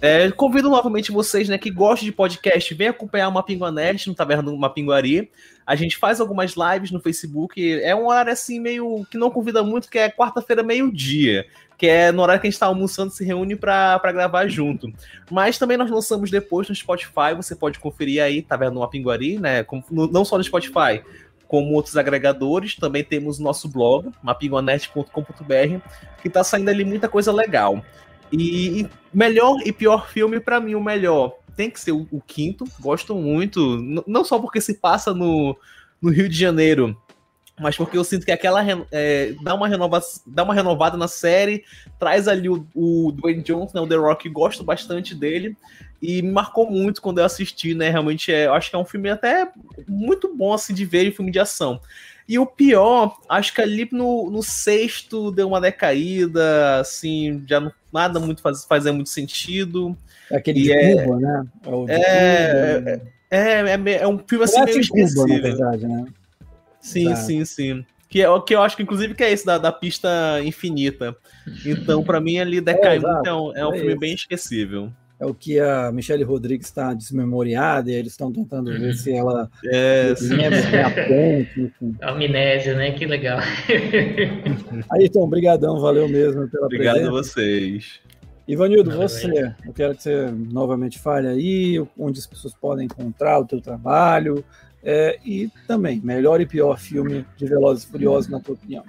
é, 0.07 0.31
convido 0.31 0.69
novamente 0.69 1.11
vocês, 1.11 1.49
né, 1.49 1.57
que 1.57 1.71
gostam 1.71 2.05
de 2.05 2.13
podcast, 2.13 2.75
vem 2.75 2.89
acompanhar 2.89 3.29
uma 3.29 3.43
Pinguanete 3.43 4.09
no 4.09 4.15
Taverna 4.15 4.55
Mapinguari. 4.55 5.31
A 5.67 5.75
gente 5.75 5.97
faz 5.97 6.21
algumas 6.21 6.55
lives 6.55 6.91
no 6.91 7.01
Facebook. 7.01 7.81
É 7.81 7.97
um 7.97 8.07
horário 8.09 8.31
assim 8.31 8.61
meio 8.61 9.07
que 9.11 9.17
não 9.17 9.31
convida 9.31 9.63
muito, 9.63 9.89
que 9.89 9.99
é 9.99 10.11
quarta-feira 10.11 10.63
meio-dia, 10.63 11.47
que 11.79 11.87
é 11.87 12.13
no 12.13 12.21
horário 12.21 12.39
que 12.39 12.47
a 12.47 12.51
gente 12.51 12.57
está 12.57 12.67
almoçando 12.67 13.13
se 13.13 13.25
reúne 13.25 13.57
para 13.57 14.13
gravar 14.13 14.47
junto. 14.47 14.93
Mas 15.31 15.57
também 15.57 15.79
nós 15.79 15.91
lançamos 15.91 16.31
depois 16.31 16.69
no 16.69 16.75
Spotify, 16.75 17.35
você 17.35 17.57
pode 17.57 17.79
conferir 17.79 18.23
aí 18.23 18.43
Taverna 18.43 18.81
Mapinguari, 18.81 19.39
né, 19.39 19.65
não 19.91 20.23
só 20.23 20.37
no 20.37 20.45
Spotify, 20.45 21.03
como 21.49 21.73
outros 21.73 21.97
agregadores. 21.97 22.77
Também 22.77 23.03
temos 23.03 23.39
nosso 23.39 23.69
blog, 23.69 24.11
mapinguanet.com.br, 24.23 25.89
que 26.21 26.29
está 26.29 26.45
saindo 26.45 26.69
ali 26.69 26.85
muita 26.85 27.09
coisa 27.09 27.33
legal. 27.33 27.83
E 28.37 28.89
melhor 29.13 29.59
e 29.65 29.73
pior 29.73 30.09
filme, 30.09 30.41
para 30.41 30.61
mim, 30.61 30.75
o 30.75 30.83
melhor 30.83 31.37
tem 31.57 31.71
que 31.71 31.81
ser 31.81 31.93
o, 31.93 32.07
o 32.11 32.21
quinto. 32.21 32.65
Gosto 32.81 33.15
muito, 33.15 33.77
não 34.07 34.25
só 34.25 34.39
porque 34.39 34.61
se 34.61 34.75
passa 34.75 35.15
no, 35.15 35.57
no 36.03 36.11
Rio 36.11 36.29
de 36.29 36.37
Janeiro, 36.37 36.97
mas 37.61 37.77
porque 37.77 37.97
eu 37.97 38.03
sinto 38.03 38.27
que 38.27 38.33
aquela 38.33 38.65
é, 38.91 39.33
dá, 39.43 39.55
uma 39.55 39.69
renova, 39.69 40.01
dá 40.27 40.43
uma 40.43 40.55
renovada 40.55 40.97
na 40.97 41.07
série, 41.07 41.65
traz 41.99 42.27
ali 42.27 42.49
o, 42.49 42.67
o 42.75 43.13
Dwayne 43.13 43.43
Johnson, 43.43 43.79
né, 43.79 43.81
o 43.81 43.87
The 43.87 43.95
Rock, 43.95 44.29
gosto 44.29 44.65
bastante 44.65 45.15
dele, 45.15 45.57
e 46.03 46.21
me 46.21 46.33
marcou 46.33 46.69
muito 46.69 47.01
quando 47.01 47.19
eu 47.19 47.25
assisti, 47.25 47.75
né? 47.75 47.91
Realmente 47.91 48.33
é, 48.33 48.47
eu 48.47 48.55
acho 48.55 48.71
que 48.71 48.77
é 48.77 48.79
um 48.79 48.85
filme 48.85 49.09
até 49.09 49.49
muito 49.87 50.35
bom 50.35 50.53
assim 50.53 50.75
de 50.75 50.85
ver, 50.85 51.09
um 51.09 51.15
filme 51.15 51.31
de 51.31 51.39
ação. 51.39 51.81
E 52.27 52.39
o 52.39 52.47
pior, 52.47 53.17
acho 53.29 53.53
que 53.55 53.61
ali 53.61 53.87
no, 53.93 54.31
no 54.31 54.43
sexto 54.43 55.31
deu 55.31 55.47
uma 55.47 55.61
decaída, 55.61 56.81
assim, 56.81 57.43
já 57.47 57.61
não, 57.61 57.71
nada 57.93 58.19
muito 58.19 58.41
faz, 58.41 58.65
fazia 58.65 58.93
muito 58.93 59.11
sentido. 59.11 59.97
É 60.31 60.39
aquele 60.39 60.63
de 60.63 60.73
é, 60.73 61.05
Cuba, 61.05 61.19
né? 61.19 61.45
É, 61.89 63.01
é, 63.31 63.39
é, 63.39 63.71
é, 63.71 63.93
é, 64.03 64.09
um 64.09 64.19
filme 64.19 64.45
assim 64.45 64.65
meio 64.65 64.81
esquecível. 64.81 65.23
Cuba, 65.25 65.35
na 65.35 65.43
verdade, 65.43 65.87
né? 65.87 66.07
Sim, 66.81 67.11
Exato. 67.11 67.27
sim, 67.27 67.45
sim. 67.45 67.87
Que 68.09 68.23
é 68.23 68.31
o 68.31 68.41
que 68.41 68.55
eu 68.55 68.63
acho 68.63 68.77
que, 68.77 68.83
inclusive, 68.83 69.15
que 69.15 69.25
é 69.25 69.33
esse 69.33 69.45
da, 69.45 69.59
da 69.59 69.73
pista 69.73 70.09
infinita. 70.43 71.15
Então, 71.67 72.03
para 72.03 72.21
mim, 72.21 72.39
ali 72.39 72.61
Decai 72.61 72.99
é, 72.99 73.29
é 73.29 73.35
um, 73.35 73.57
é 73.57 73.67
um 73.67 73.73
filme 73.73 73.99
bem 73.99 74.15
esquecível 74.15 74.91
é 75.19 75.27
o 75.27 75.35
que 75.35 75.61
a 75.61 75.93
Michelle 75.93 76.25
Rodrigues 76.25 76.67
está 76.67 76.93
desmemoriada 76.93 77.91
e 77.91 77.95
eles 77.95 78.13
estão 78.13 78.33
tentando 78.33 78.71
ver 78.73 78.89
uhum. 78.89 78.93
se 78.93 79.13
ela 79.13 79.49
é, 79.67 80.15
lembra 80.21 80.57
é 80.59 80.83
a 80.83 80.91
ponte. 80.91 81.73
Amnésia, 82.03 82.75
né? 82.75 82.93
Que 82.93 83.07
legal. 83.07 83.39
Ayrton, 84.91 85.21
obrigadão, 85.21 85.81
valeu 85.81 86.09
mesmo 86.09 86.49
pela 86.49 86.67
Obrigado 86.67 86.95
presença. 86.95 87.11
a 87.11 87.13
vocês. 87.13 88.01
Ivanildo, 88.47 88.91
você, 88.91 89.55
eu 89.65 89.73
quero 89.73 89.95
que 89.95 90.03
você 90.03 90.31
novamente 90.31 90.99
fale 90.99 91.29
aí 91.29 91.83
onde 91.99 92.19
as 92.19 92.27
pessoas 92.27 92.53
podem 92.53 92.85
encontrar 92.85 93.39
o 93.39 93.47
teu 93.47 93.59
trabalho 93.59 94.45
é, 94.83 95.19
e 95.25 95.51
também 95.67 96.01
melhor 96.05 96.41
e 96.43 96.47
pior 96.47 96.79
filme 96.79 97.25
de 97.39 97.47
Velozes 97.47 97.85
e 97.85 97.87
Furiosos, 97.87 98.31
na 98.31 98.39
tua 98.39 98.55
opinião. 98.55 98.85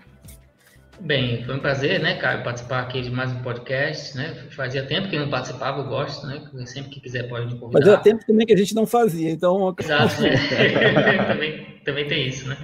Bem, 0.99 1.43
foi 1.43 1.55
um 1.55 1.59
prazer, 1.59 1.99
né, 1.99 2.15
Caio, 2.15 2.43
participar 2.43 2.79
aqui 2.79 3.01
de 3.01 3.09
mais 3.09 3.31
um 3.31 3.41
podcast, 3.41 4.15
né? 4.15 4.33
Fazia 4.51 4.83
tempo 4.83 5.09
que 5.09 5.19
não 5.19 5.29
participava, 5.29 5.81
eu 5.81 5.87
gosto, 5.87 6.25
né? 6.25 6.41
Sempre 6.65 6.91
que 6.91 7.01
quiser 7.01 7.27
pode 7.27 7.53
me 7.53 7.59
convidar. 7.59 7.79
Fazia 7.79 7.97
tempo 7.97 8.25
também 8.25 8.47
que 8.47 8.53
a 8.53 8.57
gente 8.57 8.73
não 8.73 8.87
fazia, 8.87 9.29
então... 9.29 9.75
Exato, 9.77 10.21
né? 10.21 10.31
também, 11.27 11.65
também 11.83 12.07
tem 12.07 12.27
isso, 12.27 12.47
né? 12.47 12.57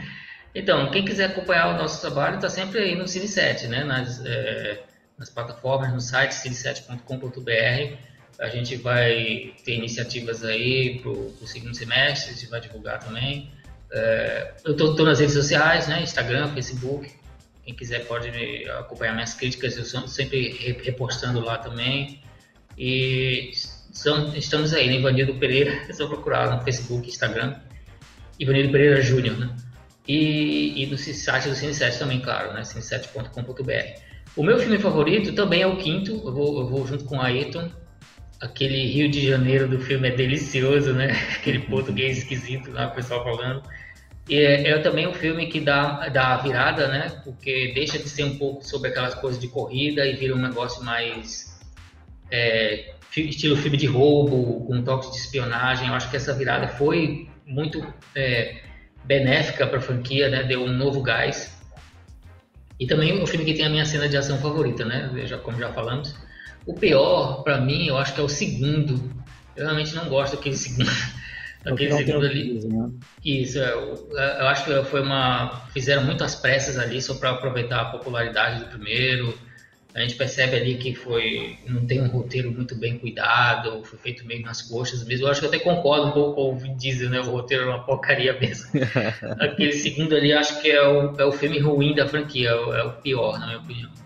Então, 0.55 0.89
quem 0.91 1.03
quiser 1.03 1.25
acompanhar 1.25 1.75
o 1.75 1.77
nosso 1.77 2.01
trabalho, 2.01 2.35
está 2.35 2.49
sempre 2.49 2.79
aí 2.79 2.95
no 2.95 3.03
Cine7, 3.03 3.67
né? 3.67 3.83
Nas, 3.83 4.23
é, 4.25 4.81
nas 5.17 5.29
plataformas, 5.29 5.91
no 5.91 5.99
site 5.99 6.31
cine7.com.br. 6.31 7.97
A 8.39 8.47
gente 8.47 8.75
vai 8.77 9.53
ter 9.63 9.75
iniciativas 9.75 10.43
aí 10.43 10.99
para 10.99 11.11
o 11.11 11.45
segundo 11.45 11.75
semestre, 11.75 12.31
a 12.31 12.33
gente 12.33 12.49
vai 12.49 12.61
divulgar 12.61 12.99
também. 12.99 13.51
É, 13.91 14.53
eu 14.65 14.71
estou 14.71 15.05
nas 15.05 15.19
redes 15.19 15.35
sociais, 15.35 15.87
né? 15.87 16.01
Instagram, 16.01 16.47
Facebook, 16.53 17.11
quem 17.63 17.75
quiser 17.75 18.05
pode 18.07 18.29
acompanhar 18.79 19.13
minhas 19.13 19.33
críticas, 19.33 19.77
eu 19.77 20.07
sempre 20.07 20.49
repostando 20.83 21.39
lá 21.39 21.57
também. 21.57 22.21
E 22.77 23.51
estamos 24.35 24.73
aí, 24.73 24.87
né? 24.87 24.95
Ivanildo 24.95 25.35
Pereira, 25.35 25.71
é 25.87 25.93
só 25.93 26.07
procurar 26.07 26.55
no 26.55 26.63
Facebook, 26.63 27.07
Instagram. 27.07 27.55
Ivanildo 28.39 28.71
Pereira 28.71 29.01
Júnior, 29.01 29.37
né? 29.37 29.55
E, 30.07 30.83
e 30.83 30.85
no 30.87 30.97
site 30.97 31.47
do 31.47 31.55
Cine7 31.55 31.99
também, 31.99 32.19
claro, 32.19 32.53
né? 32.53 32.61
cine7.com.br. 32.61 33.99
O 34.35 34.43
meu 34.43 34.57
filme 34.57 34.79
favorito 34.79 35.33
também 35.33 35.61
é 35.61 35.67
o 35.67 35.77
quinto, 35.77 36.13
eu 36.25 36.33
vou, 36.33 36.59
eu 36.59 36.67
vou 36.67 36.87
junto 36.87 37.05
com 37.05 37.21
a 37.21 37.25
Ayrton. 37.25 37.69
Aquele 38.41 38.87
Rio 38.87 39.11
de 39.11 39.27
Janeiro 39.27 39.67
do 39.67 39.79
filme 39.79 40.07
é 40.07 40.15
delicioso, 40.15 40.93
né? 40.93 41.11
Aquele 41.37 41.59
português 41.59 42.17
esquisito 42.17 42.71
lá, 42.71 42.87
o 42.87 42.95
pessoal 42.95 43.23
falando. 43.23 43.61
É, 44.31 44.69
é, 44.69 44.77
também 44.79 45.05
um 45.05 45.13
filme 45.13 45.47
que 45.47 45.59
dá, 45.59 46.07
dá 46.07 46.35
a 46.35 46.37
virada, 46.37 46.87
né? 46.87 47.11
Porque 47.21 47.73
deixa 47.75 47.97
de 47.99 48.07
ser 48.07 48.23
um 48.23 48.37
pouco 48.37 48.63
sobre 48.63 48.89
aquelas 48.89 49.13
coisas 49.13 49.39
de 49.39 49.49
corrida 49.49 50.05
e 50.07 50.15
vira 50.15 50.33
um 50.33 50.41
negócio 50.41 50.81
mais 50.85 51.59
é, 52.31 52.93
estilo 53.17 53.57
filme 53.57 53.75
de 53.75 53.87
roubo, 53.87 54.65
com 54.65 54.81
toques 54.83 55.11
de 55.11 55.17
espionagem. 55.17 55.89
Eu 55.89 55.95
acho 55.95 56.09
que 56.09 56.15
essa 56.15 56.33
virada 56.33 56.69
foi 56.69 57.27
muito 57.45 57.85
é, 58.15 58.61
benéfica 59.03 59.67
para 59.67 59.79
a 59.79 59.81
franquia, 59.81 60.29
né? 60.29 60.43
Deu 60.43 60.63
um 60.63 60.71
novo 60.71 61.01
gás. 61.01 61.61
E 62.79 62.87
também 62.87 63.21
o 63.21 63.27
filme 63.27 63.43
que 63.43 63.53
tem 63.53 63.65
a 63.65 63.69
minha 63.69 63.85
cena 63.85 64.07
de 64.07 64.15
ação 64.15 64.37
favorita, 64.37 64.85
né? 64.85 65.11
Como 65.43 65.59
já 65.59 65.73
falamos. 65.73 66.15
O 66.65 66.73
pior, 66.73 67.43
para 67.43 67.59
mim, 67.59 67.87
eu 67.87 67.97
acho 67.97 68.13
que 68.13 68.21
é 68.21 68.23
o 68.23 68.29
segundo. 68.29 69.11
Eu 69.57 69.65
realmente 69.65 69.93
não 69.93 70.07
gosto 70.07 70.37
daquele 70.37 70.55
segundo. 70.55 70.89
Aquele 71.65 71.93
segundo 71.93 72.25
ali. 72.25 72.59
né? 72.67 72.89
Isso, 73.23 73.59
é, 73.59 73.71
eu, 73.71 74.09
eu, 74.11 74.47
acho 74.47 74.65
que 74.65 74.83
foi 74.89 75.01
uma. 75.01 75.67
Fizeram 75.73 76.03
muitas 76.03 76.35
pressas 76.35 76.77
ali 76.77 77.01
só 77.01 77.13
para 77.15 77.31
aproveitar 77.31 77.81
a 77.81 77.85
popularidade 77.85 78.61
do 78.61 78.65
primeiro. 78.65 79.37
A 79.93 79.99
gente 79.99 80.15
percebe 80.15 80.55
ali 80.55 80.75
que 80.75 80.95
foi 80.95 81.57
não 81.67 81.85
tem 81.85 82.01
um 82.01 82.07
roteiro 82.07 82.49
muito 82.49 82.73
bem 82.75 82.97
cuidado, 82.97 83.83
foi 83.83 83.99
feito 83.99 84.25
meio 84.25 84.41
nas 84.41 84.61
coxas 84.61 85.03
mesmo. 85.05 85.27
Eu 85.27 85.31
acho 85.31 85.41
que 85.41 85.45
eu 85.45 85.49
até 85.49 85.59
concordo 85.59 86.07
um 86.07 86.11
pouco 86.11 86.35
com 86.35 86.53
o 86.53 86.57
Vin 86.57 86.75
Diesel, 86.77 87.09
né? 87.09 87.19
O 87.19 87.29
roteiro 87.29 87.65
é 87.65 87.67
uma 87.67 87.83
porcaria 87.83 88.37
mesmo. 88.39 88.69
Aquele 89.37 89.73
segundo 89.73 90.15
ali, 90.15 90.31
acho 90.31 90.61
que 90.61 90.71
é 90.71 90.81
o, 90.81 91.13
é 91.19 91.25
o 91.25 91.31
filme 91.31 91.59
ruim 91.59 91.93
da 91.93 92.07
franquia, 92.07 92.49
é 92.49 92.55
o, 92.55 92.73
é 92.73 92.83
o 92.85 92.91
pior, 92.93 93.37
na 93.37 93.47
minha 93.47 93.59
opinião. 93.59 94.00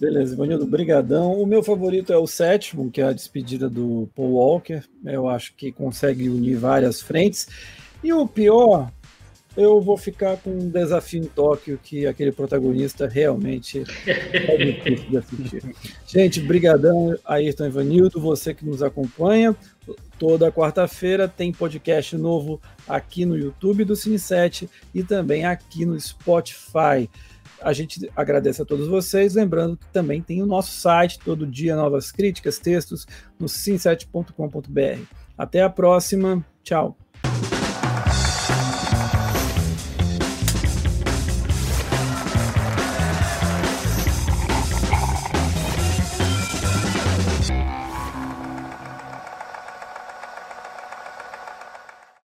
Beleza, 0.00 0.34
Ivanildo, 0.34 0.64
brigadão. 0.64 1.32
O 1.32 1.44
meu 1.44 1.60
favorito 1.60 2.12
é 2.12 2.16
o 2.16 2.26
sétimo, 2.26 2.88
que 2.88 3.00
é 3.00 3.04
a 3.04 3.12
despedida 3.12 3.68
do 3.68 4.08
Paul 4.14 4.34
Walker. 4.34 4.80
Eu 5.04 5.28
acho 5.28 5.54
que 5.56 5.72
consegue 5.72 6.28
unir 6.28 6.56
várias 6.56 7.02
frentes. 7.02 7.48
E 8.02 8.12
o 8.12 8.24
pior, 8.24 8.92
eu 9.56 9.80
vou 9.80 9.96
ficar 9.96 10.36
com 10.36 10.50
um 10.50 10.70
desafio 10.70 11.20
em 11.20 11.26
Tóquio, 11.26 11.80
que 11.82 12.06
aquele 12.06 12.30
protagonista 12.30 13.08
realmente 13.08 13.82
é 14.06 14.56
difícil 14.56 15.10
de 15.10 15.16
assistir. 15.16 15.74
Gente, 16.06 16.40
brigadão, 16.42 17.18
Ayrton 17.24 17.66
Ivanildo, 17.66 18.20
você 18.20 18.54
que 18.54 18.64
nos 18.64 18.84
acompanha. 18.84 19.56
Toda 20.16 20.52
quarta-feira 20.52 21.26
tem 21.26 21.50
podcast 21.50 22.16
novo 22.16 22.60
aqui 22.86 23.26
no 23.26 23.36
YouTube 23.36 23.84
do 23.84 23.94
Cine7 23.94 24.68
e 24.94 25.02
também 25.02 25.44
aqui 25.44 25.84
no 25.84 25.98
Spotify. 26.00 27.10
A 27.60 27.72
gente 27.72 28.10
agradece 28.16 28.62
a 28.62 28.64
todos 28.64 28.86
vocês, 28.86 29.34
lembrando 29.34 29.76
que 29.76 29.86
também 29.86 30.22
tem 30.22 30.42
o 30.42 30.46
nosso 30.46 30.72
site, 30.72 31.18
todo 31.18 31.46
dia 31.46 31.74
novas 31.74 32.12
críticas, 32.12 32.58
textos 32.58 33.06
no 33.38 33.46
sim7.com.br. 33.46 35.02
Até 35.36 35.62
a 35.62 35.70
próxima, 35.70 36.44
tchau. 36.62 36.96